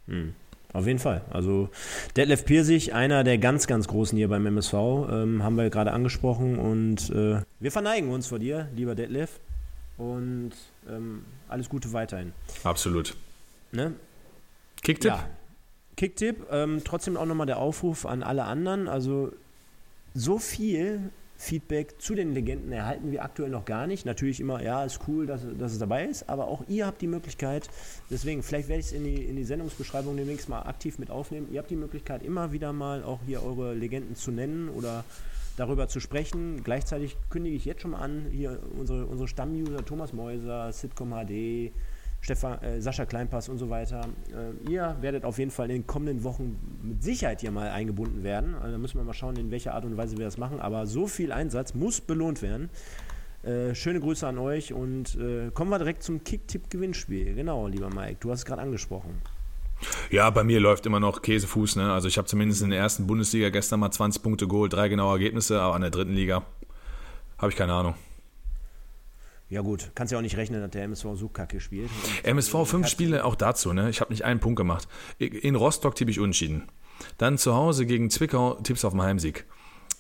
Mhm. 0.07 0.35
Auf 0.73 0.87
jeden 0.87 0.99
Fall. 0.99 1.23
Also 1.31 1.71
Detlef 2.17 2.45
Pirsig, 2.45 2.93
einer 2.93 3.25
der 3.25 3.39
ganz, 3.39 3.67
ganz 3.67 3.89
Großen 3.89 4.17
hier 4.17 4.29
beim 4.29 4.45
MSV, 4.45 4.75
ähm, 4.75 5.43
haben 5.43 5.57
wir 5.57 5.71
gerade 5.71 5.93
angesprochen 5.93 6.59
und 6.59 7.11
äh, 7.11 7.41
wir 7.61 7.73
verneigen 7.73 8.11
uns 8.11 8.27
vor 8.27 8.39
dir, 8.39 8.69
lieber 8.77 8.95
Detlef. 8.95 9.41
Und 9.99 10.53
ähm, 10.89 11.25
alles 11.49 11.69
Gute 11.69 11.93
weiterhin. 11.93 12.33
Absolut. 12.65 13.17
Ne? 13.73 13.95
Kicktipp? 14.83 15.13
Ja. 15.13 15.29
Kicktipp. 15.97 16.47
Ähm, 16.51 16.83
trotzdem 16.85 17.17
auch 17.17 17.27
nochmal 17.27 17.47
der 17.47 17.59
Aufruf 17.59 18.05
an 18.05 18.23
alle 18.23 18.45
anderen. 18.45 18.89
Also 18.89 19.33
so 20.15 20.39
viel 20.39 21.11
Feedback 21.39 22.01
zu 22.01 22.15
den 22.15 22.33
Legenden 22.33 22.73
erhalten 22.73 23.13
wir 23.13 23.23
aktuell 23.23 23.51
noch 23.51 23.65
gar 23.65 23.87
nicht. 23.87 24.07
Natürlich 24.07 24.41
immer, 24.41 24.63
ja, 24.63 24.85
ist 24.85 25.01
cool, 25.07 25.27
dass, 25.27 25.43
dass 25.59 25.73
es 25.73 25.79
dabei 25.79 26.07
ist, 26.07 26.29
aber 26.29 26.49
auch 26.49 26.65
ihr 26.69 26.87
habt 26.87 27.03
die 27.03 27.07
Möglichkeit, 27.07 27.69
deswegen, 28.11 28.43
vielleicht 28.43 28.69
werde 28.69 28.81
ich 28.81 28.87
es 28.87 28.93
in 28.93 29.05
die, 29.05 29.25
in 29.25 29.37
die 29.37 29.45
Sendungsbeschreibung 29.45 30.17
demnächst 30.17 30.49
mal 30.49 30.63
aktiv 30.63 30.99
mit 30.99 31.11
aufnehmen. 31.11 31.49
Ihr 31.53 31.59
habt 31.59 31.71
die 31.71 31.77
Möglichkeit, 31.77 32.23
immer 32.23 32.53
wieder 32.53 32.73
mal 32.73 33.05
auch 33.05 33.21
hier 33.27 33.43
eure 33.43 33.75
Legenden 33.75 34.17
zu 34.17 34.31
nennen 34.31 34.69
oder 34.71 35.05
darüber 35.57 35.89
zu 35.89 36.01
sprechen. 36.01 36.63
Gleichzeitig 36.63 37.17
kündige 37.31 37.57
ich 37.57 37.65
jetzt 37.65 37.83
schon 37.83 37.93
mal 37.93 38.01
an, 38.01 38.27
hier 38.31 38.61
unsere, 38.79 39.07
unsere 39.07 39.29
Stammuser 39.29 39.85
Thomas 39.85 40.13
Mäuser, 40.13 40.73
Sitcom 40.73 41.11
HD, 41.11 41.73
Stefan, 42.21 42.61
äh, 42.63 42.81
Sascha 42.81 43.05
Kleinpass 43.07 43.49
und 43.49 43.59
so 43.59 43.71
weiter. 43.71 44.09
Äh, 44.31 44.71
ihr 44.71 44.97
werdet 45.01 45.25
auf 45.25 45.39
jeden 45.39 45.51
Fall 45.51 45.71
in 45.71 45.83
den 45.83 45.87
kommenden 45.87 46.25
Wochen 46.25 46.59
mit 46.83 47.03
Sicherheit 47.03 47.41
hier 47.41 47.51
mal 47.51 47.71
eingebunden 47.71 48.23
werden. 48.23 48.55
Also 48.55 48.73
da 48.73 48.79
müssen 48.79 48.99
wir 48.99 49.05
mal 49.05 49.15
schauen, 49.15 49.37
in 49.37 49.51
welcher 49.51 49.75
Art 49.75 49.85
und 49.85 49.97
Weise 49.97 50.17
wir 50.19 50.25
das 50.25 50.39
machen. 50.39 50.61
Aber 50.61 50.87
so 50.87 51.07
viel 51.07 51.33
Einsatz 51.33 51.75
muss 51.75 52.01
belohnt 52.01 52.43
werden. 52.43 52.71
Äh, 53.43 53.75
schöne 53.75 54.01
Grüße 54.01 54.27
an 54.27 54.39
euch 54.39 54.73
und 54.73 55.15
äh, 55.15 55.51
kommen 55.53 55.71
wir 55.71 55.79
direkt 55.79 56.03
zum 56.03 56.25
Kick-Tipp-Gewinnspiel. 56.25 57.35
Genau, 57.35 57.69
lieber 57.69 57.91
Mike, 57.91 58.17
du 58.21 58.33
hast 58.33 58.41
es 58.41 58.45
gerade 58.45 58.63
angesprochen. 58.63 59.23
Ja, 60.11 60.31
bei 60.31 60.45
mir 60.45 60.61
läuft 60.61 60.87
immer 60.87 61.01
noch 61.01 61.23
Käsefuß. 61.23 61.77
Ne? 61.77 61.93
Also 61.93 62.09
ich 62.09 62.19
habe 62.19 62.27
zumindest 62.27 62.63
in 62.63 62.71
der 62.71 62.79
ersten 62.79 63.07
Bundesliga 63.07 63.51
gestern 63.51 63.81
mal 63.81 63.91
20 63.91 64.23
Punkte 64.23 64.49
geholt, 64.49 64.73
drei 64.73 64.89
genaue 64.89 65.13
Ergebnisse, 65.13 65.61
aber 65.61 65.77
in 65.77 65.83
der 65.83 65.91
dritten 65.91 66.15
Liga 66.15 66.43
habe 67.39 67.51
ich 67.51 67.57
keine 67.57 67.73
Ahnung. 67.73 67.95
Ja 69.49 69.61
gut, 69.61 69.93
kannst 69.95 70.13
ja 70.13 70.19
auch 70.19 70.23
nicht 70.23 70.37
rechnen, 70.37 70.61
dass 70.61 70.71
der 70.71 70.83
MSV 70.85 71.07
so 71.15 71.29
kacke 71.29 71.61
spielt. 71.61 71.89
MSV 72.25 72.65
fünf 72.65 72.89
Spiele 72.89 73.25
auch 73.25 73.37
dazu, 73.37 73.73
ne? 73.73 73.91
Ich 73.91 74.01
habe 74.01 74.13
nicht 74.13 74.25
einen 74.25 74.41
Punkt 74.41 74.57
gemacht. 74.57 74.89
In 75.19 75.55
Rostock 75.55 75.95
tippe 75.95 76.11
ich 76.11 76.19
unentschieden. 76.19 76.65
Dann 77.19 77.39
zu 77.39 77.55
Hause 77.55 77.87
gegen 77.87 78.11
Zwickau 78.11 78.55
tippst 78.55 78.85
auf 78.85 78.93
den 78.93 79.03
Heimsieg. 79.03 79.45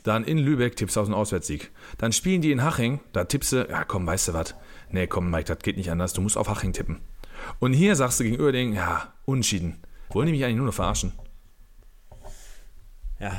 Dann 0.02 0.24
in 0.24 0.38
Lübeck 0.38 0.74
tippst 0.74 0.98
auf 0.98 1.06
den 1.06 1.14
Auswärtssieg. 1.14 1.70
Dann 1.98 2.12
spielen 2.12 2.40
die 2.40 2.50
in 2.50 2.64
Haching, 2.64 3.00
da 3.12 3.24
tippst 3.24 3.52
du, 3.52 3.68
ja 3.68 3.84
komm, 3.84 4.06
weißt 4.06 4.28
du 4.28 4.34
was? 4.34 4.54
Nee, 4.90 5.06
komm, 5.06 5.30
Mike, 5.30 5.44
das 5.44 5.58
geht 5.58 5.76
nicht 5.76 5.90
anders, 5.90 6.12
du 6.12 6.22
musst 6.22 6.36
auf 6.36 6.48
Haching 6.48 6.72
tippen. 6.72 7.00
Und 7.60 7.72
hier 7.72 7.94
sagst 7.94 8.18
du 8.18 8.24
gegen 8.24 8.40
Uerdingen, 8.40 8.74
ja, 8.74 9.12
unentschieden. 9.26 9.82
Wollen 10.10 10.26
die 10.26 10.32
mich 10.32 10.44
eigentlich 10.44 10.56
nur 10.56 10.66
noch 10.66 10.74
verarschen? 10.74 11.12
Ja, 13.20 13.32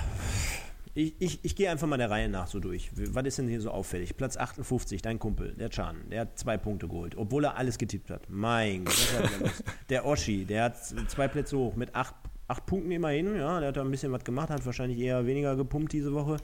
ich, 0.97 1.13
ich, 1.19 1.39
ich 1.43 1.55
gehe 1.55 1.69
einfach 1.69 1.85
mal 1.85 1.97
der 1.97 2.09
Reihe 2.09 2.27
nach 2.27 2.47
so 2.47 2.59
durch. 2.59 2.89
Was 2.95 3.23
ist 3.25 3.37
denn 3.37 3.47
hier 3.47 3.61
so 3.61 3.69
auffällig? 3.69 4.17
Platz 4.17 4.35
58, 4.35 4.99
dein 5.03 5.19
Kumpel, 5.19 5.53
der 5.53 5.69
Chan, 5.69 5.95
der 6.09 6.21
hat 6.21 6.39
zwei 6.39 6.57
Punkte 6.57 6.87
geholt, 6.87 7.15
obwohl 7.15 7.43
er 7.43 7.55
alles 7.55 7.77
getippt 7.77 8.09
hat. 8.09 8.23
Mein 8.29 8.85
Gott, 8.85 8.95
der 9.89 10.07
Oschi, 10.07 10.43
der 10.45 10.63
hat 10.63 10.77
zwei 11.07 11.27
Plätze 11.27 11.55
hoch 11.55 11.75
mit 11.75 11.93
acht, 11.93 12.15
acht 12.47 12.65
Punkten 12.65 12.89
immerhin. 12.89 13.35
Ja, 13.35 13.59
der 13.59 13.69
hat 13.69 13.77
da 13.77 13.81
ein 13.81 13.91
bisschen 13.91 14.11
was 14.11 14.23
gemacht, 14.23 14.49
hat 14.49 14.65
wahrscheinlich 14.65 14.97
eher 14.97 15.27
weniger 15.27 15.55
gepumpt 15.55 15.93
diese 15.93 16.13
Woche 16.15 16.37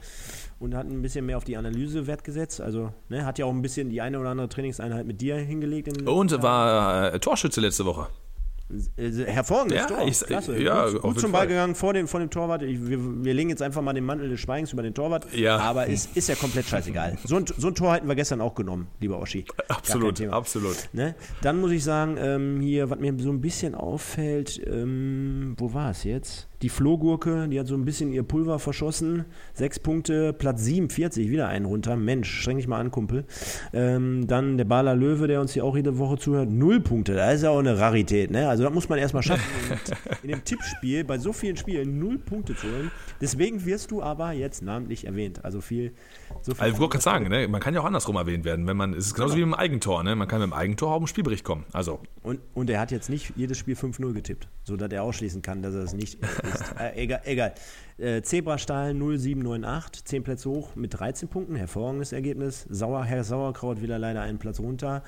und 0.60 0.76
hat 0.76 0.86
ein 0.86 1.02
bisschen 1.02 1.26
mehr 1.26 1.36
auf 1.36 1.44
die 1.44 1.56
Analyse 1.56 2.06
Wert 2.06 2.22
gesetzt. 2.22 2.60
Also 2.60 2.94
ne, 3.08 3.26
hat 3.26 3.40
ja 3.40 3.46
auch 3.46 3.52
ein 3.52 3.62
bisschen 3.62 3.90
die 3.90 4.00
eine 4.00 4.20
oder 4.20 4.28
andere 4.28 4.48
Trainingseinheit 4.48 5.04
mit 5.04 5.20
dir 5.20 5.34
hingelegt. 5.34 6.00
und 6.06 6.42
war 6.42 7.12
äh, 7.12 7.18
Torschütze 7.18 7.60
letzte 7.60 7.84
Woche. 7.86 8.06
Äh, 8.96 9.26
hervorragendes 9.26 9.78
ja, 9.78 9.86
Tor. 9.86 10.06
Ich, 10.06 10.20
Klasse. 10.20 10.60
Ja, 10.60 10.88
gut, 10.88 11.02
gut 11.02 11.20
zum 11.20 11.32
Ball 11.32 11.46
gegangen 11.46 11.74
vor 11.74 11.92
dem, 11.92 12.08
vor 12.08 12.20
dem 12.20 12.30
Torwart. 12.30 12.62
Ich, 12.62 12.86
wir, 12.88 13.24
wir, 13.24 13.34
legen 13.34 13.50
jetzt 13.50 13.62
einfach 13.62 13.82
mal 13.82 13.92
den 13.92 14.04
Mantel 14.04 14.28
des 14.28 14.40
Schweigens 14.40 14.72
über 14.72 14.82
den 14.82 14.94
Torwart. 14.94 15.32
Ja. 15.32 15.58
Aber 15.58 15.88
es 15.88 16.08
ist 16.14 16.28
ja 16.28 16.34
komplett 16.34 16.66
scheißegal. 16.66 17.18
So 17.24 17.36
ein, 17.36 17.44
so 17.46 17.68
ein 17.68 17.74
Tor 17.74 17.94
hätten 17.94 18.08
wir 18.08 18.14
gestern 18.14 18.40
auch 18.40 18.54
genommen, 18.54 18.88
lieber 19.00 19.18
Oschi. 19.18 19.44
Absolut, 19.68 20.20
absolut. 20.28 20.88
Ne? 20.92 21.14
Dann 21.42 21.60
muss 21.60 21.70
ich 21.70 21.84
sagen, 21.84 22.16
ähm, 22.18 22.60
hier, 22.60 22.90
was 22.90 22.98
mir 22.98 23.14
so 23.18 23.30
ein 23.30 23.40
bisschen 23.40 23.74
auffällt, 23.74 24.60
ähm, 24.66 25.54
wo 25.58 25.72
war 25.74 25.90
es 25.90 26.04
jetzt? 26.04 26.48
Die 26.64 26.70
Flohgurke, 26.70 27.46
die 27.46 27.60
hat 27.60 27.66
so 27.66 27.74
ein 27.74 27.84
bisschen 27.84 28.10
ihr 28.10 28.22
Pulver 28.22 28.58
verschossen. 28.58 29.26
Sechs 29.52 29.78
Punkte, 29.78 30.32
Platz 30.32 30.64
47, 30.64 31.28
wieder 31.28 31.46
einen 31.46 31.66
runter. 31.66 31.94
Mensch, 31.94 32.40
streng 32.40 32.56
dich 32.56 32.66
mal 32.66 32.80
an, 32.80 32.90
Kumpel. 32.90 33.26
Ähm, 33.74 34.26
dann 34.26 34.56
der 34.56 34.64
Baler 34.64 34.94
Löwe, 34.94 35.28
der 35.28 35.42
uns 35.42 35.52
hier 35.52 35.62
auch 35.62 35.76
jede 35.76 35.98
Woche 35.98 36.16
zuhört. 36.16 36.50
Null 36.50 36.80
Punkte, 36.80 37.16
da 37.16 37.30
ist 37.32 37.42
ja 37.42 37.50
auch 37.50 37.58
eine 37.58 37.78
Rarität. 37.78 38.30
Ne? 38.30 38.48
Also 38.48 38.62
da 38.62 38.70
muss 38.70 38.88
man 38.88 38.98
erstmal 38.98 39.22
schaffen, 39.22 39.44
in 40.22 40.30
dem 40.30 40.42
Tippspiel 40.42 41.04
bei 41.04 41.18
so 41.18 41.34
vielen 41.34 41.58
Spielen 41.58 41.98
null 41.98 42.16
Punkte 42.16 42.56
zu 42.56 42.66
holen. 42.66 42.90
Deswegen 43.20 43.66
wirst 43.66 43.90
du 43.90 44.02
aber 44.02 44.32
jetzt 44.32 44.62
namentlich 44.62 45.06
erwähnt. 45.06 45.44
Also 45.44 45.60
viel. 45.60 45.92
So 46.40 46.54
viel 46.54 46.62
also 46.62 46.74
ich 46.76 46.80
wollte 46.80 46.92
gerade 46.92 47.02
sagen, 47.02 47.28
ne? 47.28 47.46
man 47.46 47.60
kann 47.60 47.74
ja 47.74 47.82
auch 47.82 47.84
andersrum 47.84 48.16
erwähnt 48.16 48.46
werden. 48.46 48.66
Wenn 48.66 48.78
man, 48.78 48.94
es 48.94 49.08
ist 49.08 49.14
genauso 49.14 49.34
genau. 49.34 49.48
wie 49.48 49.50
mit 49.50 49.58
dem 49.58 49.60
Eigentor. 49.60 50.02
Ne? 50.02 50.16
Man 50.16 50.28
kann 50.28 50.40
mit 50.40 50.48
dem 50.48 50.54
Eigentor 50.54 50.94
auch 50.94 51.00
im 51.00 51.06
Spielbericht 51.06 51.44
kommen. 51.44 51.66
Also. 51.72 52.00
Und, 52.22 52.40
und 52.54 52.70
er 52.70 52.80
hat 52.80 52.90
jetzt 52.90 53.10
nicht 53.10 53.34
jedes 53.36 53.58
Spiel 53.58 53.74
5-0 53.74 54.14
getippt, 54.14 54.48
sodass 54.64 54.90
er 54.90 55.02
ausschließen 55.02 55.42
kann, 55.42 55.60
dass 55.60 55.74
er 55.74 55.82
es 55.82 55.92
nicht 55.92 56.18
ist. 56.54 56.74
Äh, 56.78 57.02
egal. 57.02 57.20
egal. 57.24 57.54
Äh, 57.96 58.22
Zebrastahl 58.22 58.92
0798, 58.92 60.04
10 60.04 60.24
Plätze 60.24 60.50
hoch 60.50 60.74
mit 60.74 60.98
13 60.98 61.28
Punkten, 61.28 61.54
hervorragendes 61.54 62.12
Ergebnis. 62.12 62.66
Sauer, 62.68 63.04
Herr 63.04 63.22
Sauerkraut 63.22 63.82
wieder 63.82 63.98
leider 63.98 64.22
einen 64.22 64.38
Platz 64.38 64.58
runter. 64.58 65.04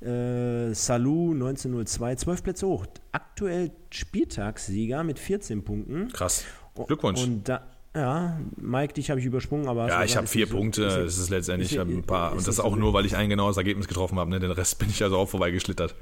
Äh, 0.00 0.74
Salou 0.74 1.32
1902, 1.32 2.16
12 2.16 2.42
Plätze 2.42 2.66
hoch. 2.66 2.86
Aktuell 3.12 3.70
Spieltagssieger 3.90 5.02
mit 5.02 5.18
14 5.18 5.64
Punkten. 5.64 6.08
Krass. 6.12 6.44
Glückwunsch. 6.86 7.22
Und 7.22 7.48
da, 7.48 7.62
ja, 7.96 8.38
Mike, 8.56 8.92
dich 8.92 9.08
habe 9.08 9.18
ich 9.20 9.24
übersprungen, 9.24 9.68
aber. 9.68 9.88
Ja, 9.88 10.04
ich 10.04 10.18
habe 10.18 10.26
vier 10.26 10.46
so, 10.46 10.56
Punkte. 10.56 10.84
Es 10.84 11.16
ist 11.16 11.30
letztendlich 11.30 11.72
ist, 11.72 11.78
ein 11.78 12.02
paar. 12.02 12.32
und 12.32 12.46
das 12.46 12.60
auch 12.60 12.74
so 12.74 12.76
nur, 12.76 12.92
weil 12.92 13.06
ich 13.06 13.16
ein 13.16 13.30
genaues 13.30 13.56
Ergebnis 13.56 13.88
getroffen 13.88 14.18
habe. 14.18 14.30
Ne? 14.30 14.38
Den 14.38 14.50
Rest 14.50 14.78
bin 14.78 14.90
ich 14.90 15.02
also 15.02 15.16
auch 15.16 15.28
vorbeigeschlittert. 15.28 15.94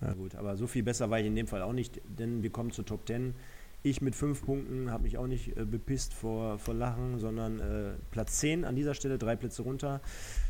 Na 0.00 0.12
gut, 0.14 0.34
aber 0.34 0.56
so 0.56 0.66
viel 0.66 0.82
besser 0.82 1.10
war 1.10 1.20
ich 1.20 1.26
in 1.26 1.36
dem 1.36 1.46
Fall 1.46 1.62
auch 1.62 1.72
nicht, 1.72 2.00
denn 2.04 2.42
wir 2.42 2.50
kommen 2.50 2.72
zur 2.72 2.84
Top 2.84 3.06
10. 3.06 3.34
Ich 3.84 4.00
mit 4.00 4.14
fünf 4.14 4.44
Punkten 4.44 4.92
habe 4.92 5.02
mich 5.02 5.18
auch 5.18 5.26
nicht 5.26 5.56
äh, 5.56 5.64
bepisst 5.64 6.14
vor, 6.14 6.60
vor 6.60 6.72
Lachen, 6.72 7.18
sondern 7.18 7.58
äh, 7.58 7.94
Platz 8.12 8.38
10 8.38 8.64
an 8.64 8.76
dieser 8.76 8.94
Stelle, 8.94 9.18
drei 9.18 9.34
Plätze 9.34 9.62
runter. 9.62 10.00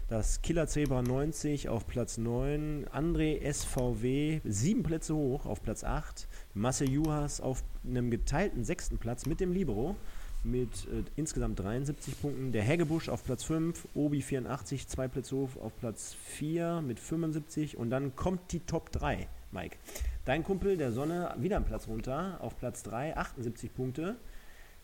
Das 0.09 0.43
Killer 0.43 0.67
Zebra 0.67 1.01
90 1.01 1.71
auf 1.71 1.87
Platz 1.87 2.19
9. 2.19 2.87
André 2.93 3.41
SVW 3.51 4.41
sieben 4.45 4.83
Plätze 4.83 5.15
hoch 5.15 5.47
auf 5.47 5.63
Platz 5.63 5.83
8. 5.83 6.29
Marcel 6.53 6.91
Juhas 6.91 7.41
auf 7.41 7.65
einem 7.89 8.11
geteilten 8.11 8.65
sechsten 8.65 8.99
Platz 8.99 9.25
mit 9.25 9.41
dem 9.41 9.53
Libero 9.53 9.97
mit 10.45 10.87
äh, 10.89 11.05
insgesamt 11.17 11.59
73 11.59 12.21
Punkten. 12.21 12.53
Der 12.53 12.63
Heggebusch 12.63 13.09
auf 13.09 13.25
Platz 13.25 13.45
5, 13.45 13.89
Obi 13.95 14.21
84, 14.21 14.89
zwei 14.89 15.09
Plätze 15.09 15.37
hoch 15.37 15.57
auf 15.63 15.73
Platz 15.79 16.15
4 16.15 16.83
mit 16.83 16.99
75 17.01 17.79
und 17.79 17.89
dann 17.89 18.15
kommt 18.15 18.53
die 18.53 18.61
Top 18.61 18.91
3, 18.93 19.27
Mike. 19.53 19.79
Dein 20.25 20.45
Kumpel 20.45 20.77
der 20.77 20.93
Sonne 20.93 21.35
wieder 21.39 21.57
einen 21.57 21.65
Platz 21.65 21.89
runter, 21.89 22.37
auf 22.41 22.57
Platz 22.57 22.85
3, 22.85 23.17
78 23.17 23.75
Punkte. 23.75 24.15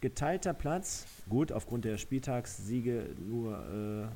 Geteilter 0.01 0.53
Platz, 0.53 1.07
gut, 1.29 1.53
aufgrund 1.53 1.85
der 1.85 1.97
Spieltagssiege 1.97 3.11
nur 3.25 3.57
äh, 3.57 4.03
äh, 4.03 4.09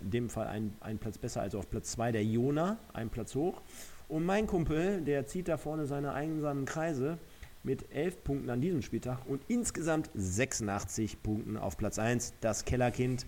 in 0.00 0.10
dem 0.10 0.30
Fall 0.30 0.46
ein, 0.46 0.74
ein 0.80 0.98
Platz 0.98 1.18
besser, 1.18 1.42
also 1.42 1.58
auf 1.58 1.68
Platz 1.68 1.90
2 1.92 2.12
der 2.12 2.24
Jona, 2.24 2.78
ein 2.94 3.10
Platz 3.10 3.34
hoch. 3.34 3.60
Und 4.08 4.24
mein 4.24 4.46
Kumpel, 4.46 5.02
der 5.02 5.26
zieht 5.26 5.48
da 5.48 5.58
vorne 5.58 5.84
seine 5.84 6.14
einsamen 6.14 6.64
Kreise 6.64 7.18
mit 7.62 7.92
11 7.92 8.24
Punkten 8.24 8.48
an 8.48 8.62
diesem 8.62 8.80
Spieltag 8.80 9.18
und 9.26 9.42
insgesamt 9.48 10.08
86 10.14 11.22
Punkten 11.22 11.58
auf 11.58 11.76
Platz 11.76 11.98
1, 11.98 12.32
das 12.40 12.64
Kellerkind. 12.64 13.26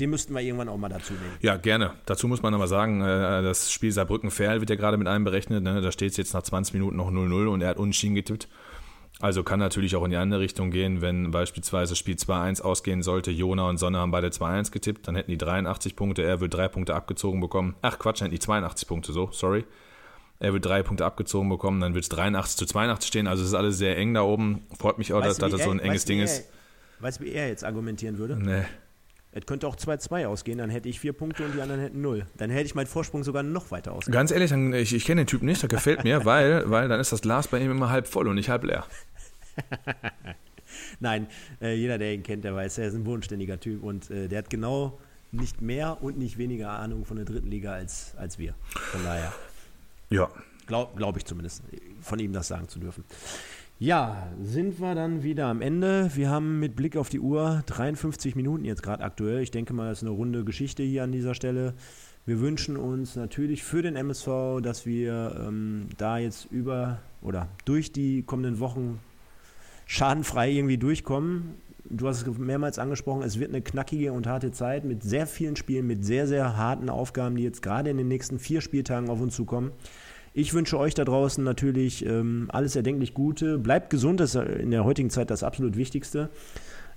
Den 0.00 0.10
müssten 0.10 0.34
wir 0.34 0.40
irgendwann 0.40 0.68
auch 0.68 0.78
mal 0.78 0.88
dazu 0.88 1.12
nehmen. 1.12 1.36
Ja, 1.40 1.56
gerne. 1.56 1.92
Dazu 2.06 2.26
muss 2.26 2.42
man 2.42 2.54
aber 2.54 2.66
sagen, 2.66 3.02
äh, 3.02 3.42
das 3.42 3.70
Spiel 3.70 3.92
Saarbrücken-Ferl 3.92 4.60
wird 4.60 4.70
ja 4.70 4.76
gerade 4.76 4.96
mit 4.96 5.06
einem 5.06 5.24
berechnet. 5.24 5.62
Ne? 5.62 5.80
Da 5.80 5.92
steht 5.92 6.12
es 6.12 6.16
jetzt 6.16 6.32
nach 6.32 6.42
20 6.42 6.74
Minuten 6.74 6.96
noch 6.96 7.10
0-0 7.10 7.46
und 7.48 7.60
er 7.60 7.68
hat 7.68 7.76
Unschieden 7.76 8.14
getippt. 8.14 8.48
Also 9.20 9.42
kann 9.42 9.60
natürlich 9.60 9.96
auch 9.96 10.04
in 10.04 10.12
die 10.12 10.16
andere 10.16 10.40
Richtung 10.40 10.70
gehen, 10.70 11.02
wenn 11.02 11.30
beispielsweise 11.30 11.94
Spiel 11.94 12.14
2-1 12.14 12.62
ausgehen 12.62 13.02
sollte. 13.02 13.30
Jona 13.30 13.68
und 13.68 13.76
Sonne 13.76 13.98
haben 13.98 14.10
beide 14.10 14.28
2-1 14.28 14.72
getippt, 14.72 15.06
dann 15.06 15.14
hätten 15.14 15.30
die 15.30 15.36
83 15.36 15.94
Punkte, 15.94 16.22
er 16.22 16.40
würde 16.40 16.56
drei 16.56 16.68
Punkte 16.68 16.94
abgezogen 16.94 17.38
bekommen. 17.38 17.76
Ach 17.82 17.98
Quatsch, 17.98 18.20
dann 18.20 18.26
hätten 18.26 18.36
die 18.36 18.40
82 18.40 18.88
Punkte, 18.88 19.12
so, 19.12 19.28
sorry. 19.30 19.66
Er 20.38 20.54
wird 20.54 20.64
drei 20.64 20.82
Punkte 20.82 21.04
abgezogen 21.04 21.50
bekommen, 21.50 21.80
dann 21.82 21.92
wird 21.92 22.04
es 22.04 22.08
83 22.08 22.56
zu 22.56 22.64
82 22.64 23.08
stehen. 23.08 23.26
Also 23.26 23.42
es 23.42 23.50
ist 23.50 23.54
alles 23.54 23.76
sehr 23.76 23.98
eng 23.98 24.14
da 24.14 24.22
oben. 24.22 24.62
Freut 24.78 24.96
mich 24.96 25.12
auch, 25.12 25.20
weißt 25.20 25.42
dass, 25.42 25.50
das 25.50 25.64
so 25.64 25.70
ein 25.70 25.80
enges 25.80 26.06
Ding 26.06 26.20
er, 26.20 26.24
ist. 26.24 26.48
Weißt 27.00 27.20
du, 27.20 27.24
wie 27.24 27.32
er 27.32 27.48
jetzt 27.48 27.62
argumentieren 27.62 28.16
würde? 28.16 28.38
Nee. 28.38 28.64
Es 29.32 29.46
könnte 29.46 29.68
auch 29.68 29.76
2-2 29.76 30.26
ausgehen, 30.26 30.58
dann 30.58 30.70
hätte 30.70 30.88
ich 30.88 30.98
vier 30.98 31.12
Punkte 31.12 31.44
und 31.44 31.54
die 31.54 31.60
anderen 31.60 31.80
hätten 31.80 32.00
null. 32.00 32.26
Dann 32.36 32.50
hätte 32.50 32.66
ich 32.66 32.74
meinen 32.74 32.88
Vorsprung 32.88 33.22
sogar 33.22 33.44
noch 33.44 33.70
weiter 33.70 33.92
ausgehen. 33.92 34.12
Ganz 34.12 34.32
ehrlich, 34.32 34.50
ich, 34.50 34.94
ich 34.94 35.04
kenne 35.04 35.20
den 35.20 35.26
Typen 35.28 35.46
nicht, 35.46 35.62
der 35.62 35.68
gefällt 35.68 36.02
mir, 36.02 36.24
weil, 36.24 36.68
weil 36.68 36.88
dann 36.88 36.98
ist 36.98 37.12
das 37.12 37.22
Glas 37.22 37.46
bei 37.46 37.60
ihm 37.60 37.70
immer 37.70 37.90
halb 37.90 38.08
voll 38.08 38.26
und 38.26 38.34
nicht 38.34 38.48
halb 38.48 38.64
leer. 38.64 38.84
Nein, 41.00 41.28
äh, 41.60 41.74
jeder, 41.74 41.98
der 41.98 42.12
ihn 42.12 42.22
kennt, 42.24 42.44
der 42.44 42.54
weiß, 42.54 42.78
er 42.78 42.88
ist 42.88 42.94
ein 42.94 43.04
bodenständiger 43.04 43.60
Typ 43.60 43.84
und 43.84 44.10
äh, 44.10 44.26
der 44.28 44.38
hat 44.38 44.50
genau 44.50 44.98
nicht 45.32 45.62
mehr 45.62 46.02
und 46.02 46.18
nicht 46.18 46.38
weniger 46.38 46.70
Ahnung 46.70 47.04
von 47.04 47.16
der 47.16 47.24
dritten 47.24 47.48
Liga 47.48 47.72
als, 47.72 48.14
als 48.16 48.38
wir. 48.38 48.54
Von 48.74 49.04
daher. 49.04 49.32
Ja. 50.10 50.28
Glaube 50.66 50.92
glaub 50.96 51.16
ich 51.16 51.24
zumindest, 51.24 51.62
von 52.00 52.18
ihm 52.18 52.32
das 52.32 52.48
sagen 52.48 52.68
zu 52.68 52.78
dürfen. 52.78 53.04
Ja, 53.82 54.28
sind 54.42 54.78
wir 54.78 54.94
dann 54.94 55.22
wieder 55.22 55.46
am 55.46 55.62
Ende. 55.62 56.10
Wir 56.14 56.28
haben 56.28 56.60
mit 56.60 56.76
Blick 56.76 56.98
auf 56.98 57.08
die 57.08 57.18
Uhr 57.18 57.62
53 57.64 58.36
Minuten 58.36 58.66
jetzt 58.66 58.82
gerade 58.82 59.02
aktuell. 59.02 59.40
Ich 59.40 59.52
denke 59.52 59.72
mal, 59.72 59.88
das 59.88 60.00
ist 60.00 60.04
eine 60.04 60.10
runde 60.10 60.44
Geschichte 60.44 60.82
hier 60.82 61.02
an 61.02 61.12
dieser 61.12 61.34
Stelle. 61.34 61.72
Wir 62.26 62.40
wünschen 62.40 62.76
uns 62.76 63.16
natürlich 63.16 63.62
für 63.62 63.80
den 63.80 63.96
MSV, 63.96 64.60
dass 64.62 64.84
wir 64.84 65.46
ähm, 65.48 65.86
da 65.96 66.18
jetzt 66.18 66.48
über 66.50 66.98
oder 67.22 67.48
durch 67.64 67.90
die 67.90 68.22
kommenden 68.22 68.60
Wochen 68.60 68.98
schadenfrei 69.86 70.50
irgendwie 70.50 70.76
durchkommen. 70.76 71.54
Du 71.88 72.06
hast 72.06 72.26
es 72.26 72.38
mehrmals 72.38 72.78
angesprochen, 72.78 73.22
es 73.22 73.40
wird 73.40 73.48
eine 73.48 73.62
knackige 73.62 74.12
und 74.12 74.26
harte 74.26 74.52
Zeit 74.52 74.84
mit 74.84 75.02
sehr 75.02 75.26
vielen 75.26 75.56
Spielen, 75.56 75.86
mit 75.86 76.04
sehr, 76.04 76.26
sehr 76.26 76.58
harten 76.58 76.90
Aufgaben, 76.90 77.34
die 77.34 77.44
jetzt 77.44 77.62
gerade 77.62 77.88
in 77.88 77.96
den 77.96 78.08
nächsten 78.08 78.38
vier 78.38 78.60
Spieltagen 78.60 79.08
auf 79.08 79.22
uns 79.22 79.34
zukommen. 79.34 79.72
Ich 80.32 80.54
wünsche 80.54 80.78
euch 80.78 80.94
da 80.94 81.04
draußen 81.04 81.42
natürlich 81.42 82.06
ähm, 82.06 82.48
alles 82.52 82.76
erdenklich 82.76 83.14
Gute. 83.14 83.58
Bleibt 83.58 83.90
gesund, 83.90 84.20
das 84.20 84.34
ist 84.34 84.42
in 84.60 84.70
der 84.70 84.84
heutigen 84.84 85.10
Zeit 85.10 85.30
das 85.30 85.42
absolut 85.42 85.76
Wichtigste. 85.76 86.30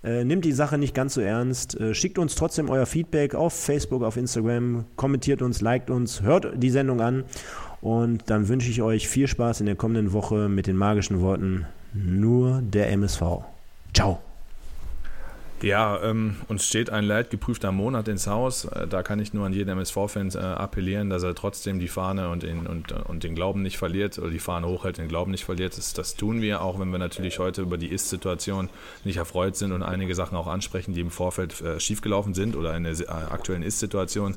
Äh, 0.04 0.24
nimmt 0.24 0.46
die 0.46 0.52
Sache 0.52 0.78
nicht 0.78 0.94
ganz 0.94 1.16
so 1.16 1.22
ernst. 1.22 1.80
Äh, 1.80 1.96
schickt 1.96 2.20
uns 2.20 2.36
trotzdem 2.36 2.70
euer 2.70 2.86
Feedback 2.86 3.34
auf 3.34 3.54
Facebook, 3.54 4.04
auf 4.04 4.18
Instagram. 4.18 4.86
Kommentiert 4.98 5.42
uns, 5.42 5.62
liked 5.62 5.90
uns, 5.90 6.22
hört 6.22 6.52
die 6.62 6.70
Sendung 6.70 7.02
an. 7.02 7.24
Und 7.82 8.30
dann 8.30 8.48
wünsche 8.50 8.70
ich 8.70 8.82
euch 8.82 9.08
viel 9.08 9.28
Spaß 9.28 9.62
in 9.62 9.66
der 9.66 9.76
kommenden 9.76 10.14
Woche 10.14 10.48
mit 10.48 10.68
den 10.68 10.76
magischen 10.76 11.22
Worten 11.22 11.66
nur 11.94 12.62
der 12.62 12.92
MSV. 12.92 13.22
Ciao. 13.94 14.20
Ja, 15.64 15.98
ähm, 16.04 16.36
uns 16.50 16.68
steht 16.68 16.90
ein 16.90 17.06
leidgeprüfter 17.06 17.72
Monat 17.72 18.10
ins 18.10 18.28
Haus. 18.28 18.66
Äh, 18.66 18.86
da 18.86 19.02
kann 19.02 19.20
ich 19.20 19.34
nur 19.34 19.46
an 19.46 19.54
jeden 19.54 19.70
MSV-Fan 19.70 20.32
äh, 20.36 20.40
appellieren, 20.40 21.10
dass 21.10 21.24
er 21.24 21.36
trotzdem 21.36 21.80
die 21.80 21.88
Fahne 21.88 22.28
und 22.28 22.44
den, 22.44 22.68
und, 22.68 22.92
äh, 22.92 22.96
und 22.96 23.24
den 23.24 23.34
Glauben 23.34 23.62
nicht 23.62 23.78
verliert 23.78 24.20
oder 24.20 24.30
die 24.30 24.40
Fahne 24.40 24.68
hochhält, 24.68 24.98
den 24.98 25.08
Glauben 25.08 25.32
nicht 25.32 25.46
verliert. 25.46 25.78
Das, 25.78 25.94
das 25.94 26.18
tun 26.18 26.42
wir, 26.42 26.62
auch 26.62 26.82
wenn 26.82 26.90
wir 26.90 27.00
natürlich 27.00 27.40
heute 27.40 27.62
über 27.62 27.78
die 27.78 27.88
Ist-Situation 27.88 28.70
nicht 29.06 29.16
erfreut 29.16 29.56
sind 29.56 29.72
und 29.72 29.84
einige 29.84 30.16
Sachen 30.16 30.38
auch 30.38 30.48
ansprechen, 30.48 30.94
die 30.94 31.00
im 31.00 31.12
Vorfeld 31.12 31.62
äh, 31.62 31.80
schiefgelaufen 31.80 32.34
sind 32.34 32.58
oder 32.58 32.76
in 32.76 32.84
der 32.84 33.00
äh, 33.00 33.06
aktuellen 33.06 33.64
Ist-Situation. 33.64 34.36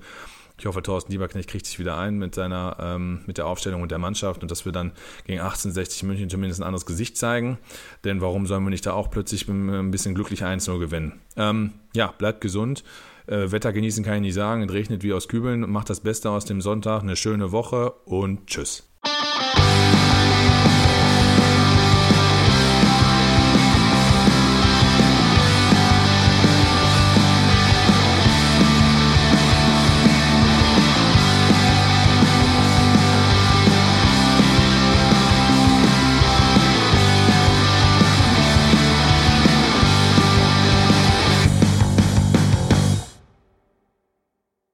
Ich 0.59 0.67
hoffe, 0.67 0.83
Thorsten 0.83 1.13
Lieberknecht 1.13 1.51
kriegt 1.51 1.67
sich 1.67 1.79
wieder 1.79 1.99
ein 1.99 2.17
mit 2.17 2.35
seiner, 2.35 2.77
ähm, 2.81 3.21
mit 3.27 3.37
der 3.37 3.47
Aufstellung 3.47 3.83
und 3.83 3.91
der 3.91 3.99
Mannschaft 3.99 4.43
und 4.43 4.51
dass 4.51 4.65
wir 4.65 4.73
dann 4.73 4.93
gegen 5.27 5.41
1860 5.41 6.03
München 6.05 6.31
zumindest 6.31 6.61
ein 6.61 6.65
anderes 6.65 6.87
Gesicht 6.87 7.19
zeigen. 7.19 7.59
Denn 8.05 8.21
warum 8.21 8.47
sollen 8.47 8.65
wir 8.65 8.71
nicht 8.71 8.87
da 8.87 8.95
auch 8.95 9.11
plötzlich 9.11 9.47
ein 9.49 9.91
bisschen 9.91 10.15
glücklich 10.15 10.45
1-0 10.45 10.79
gewinnen? 10.79 11.21
Ähm, 11.37 11.73
ja, 11.95 12.09
bleibt 12.17 12.41
gesund. 12.41 12.85
Äh, 13.27 13.51
Wetter 13.51 13.73
genießen 13.73 14.05
kann 14.05 14.15
ich 14.17 14.21
nicht 14.23 14.35
sagen. 14.35 14.63
Es 14.63 14.73
regnet 14.73 15.03
wie 15.03 15.13
aus 15.13 15.29
Kübeln. 15.29 15.71
Macht 15.71 15.91
das 15.91 16.01
Beste 16.01 16.31
aus 16.31 16.45
dem 16.47 16.61
Sonntag. 16.61 17.03
Eine 17.03 17.17
schöne 17.17 17.53
Woche 17.53 17.91
und 18.07 18.47
tschüss. 18.47 18.86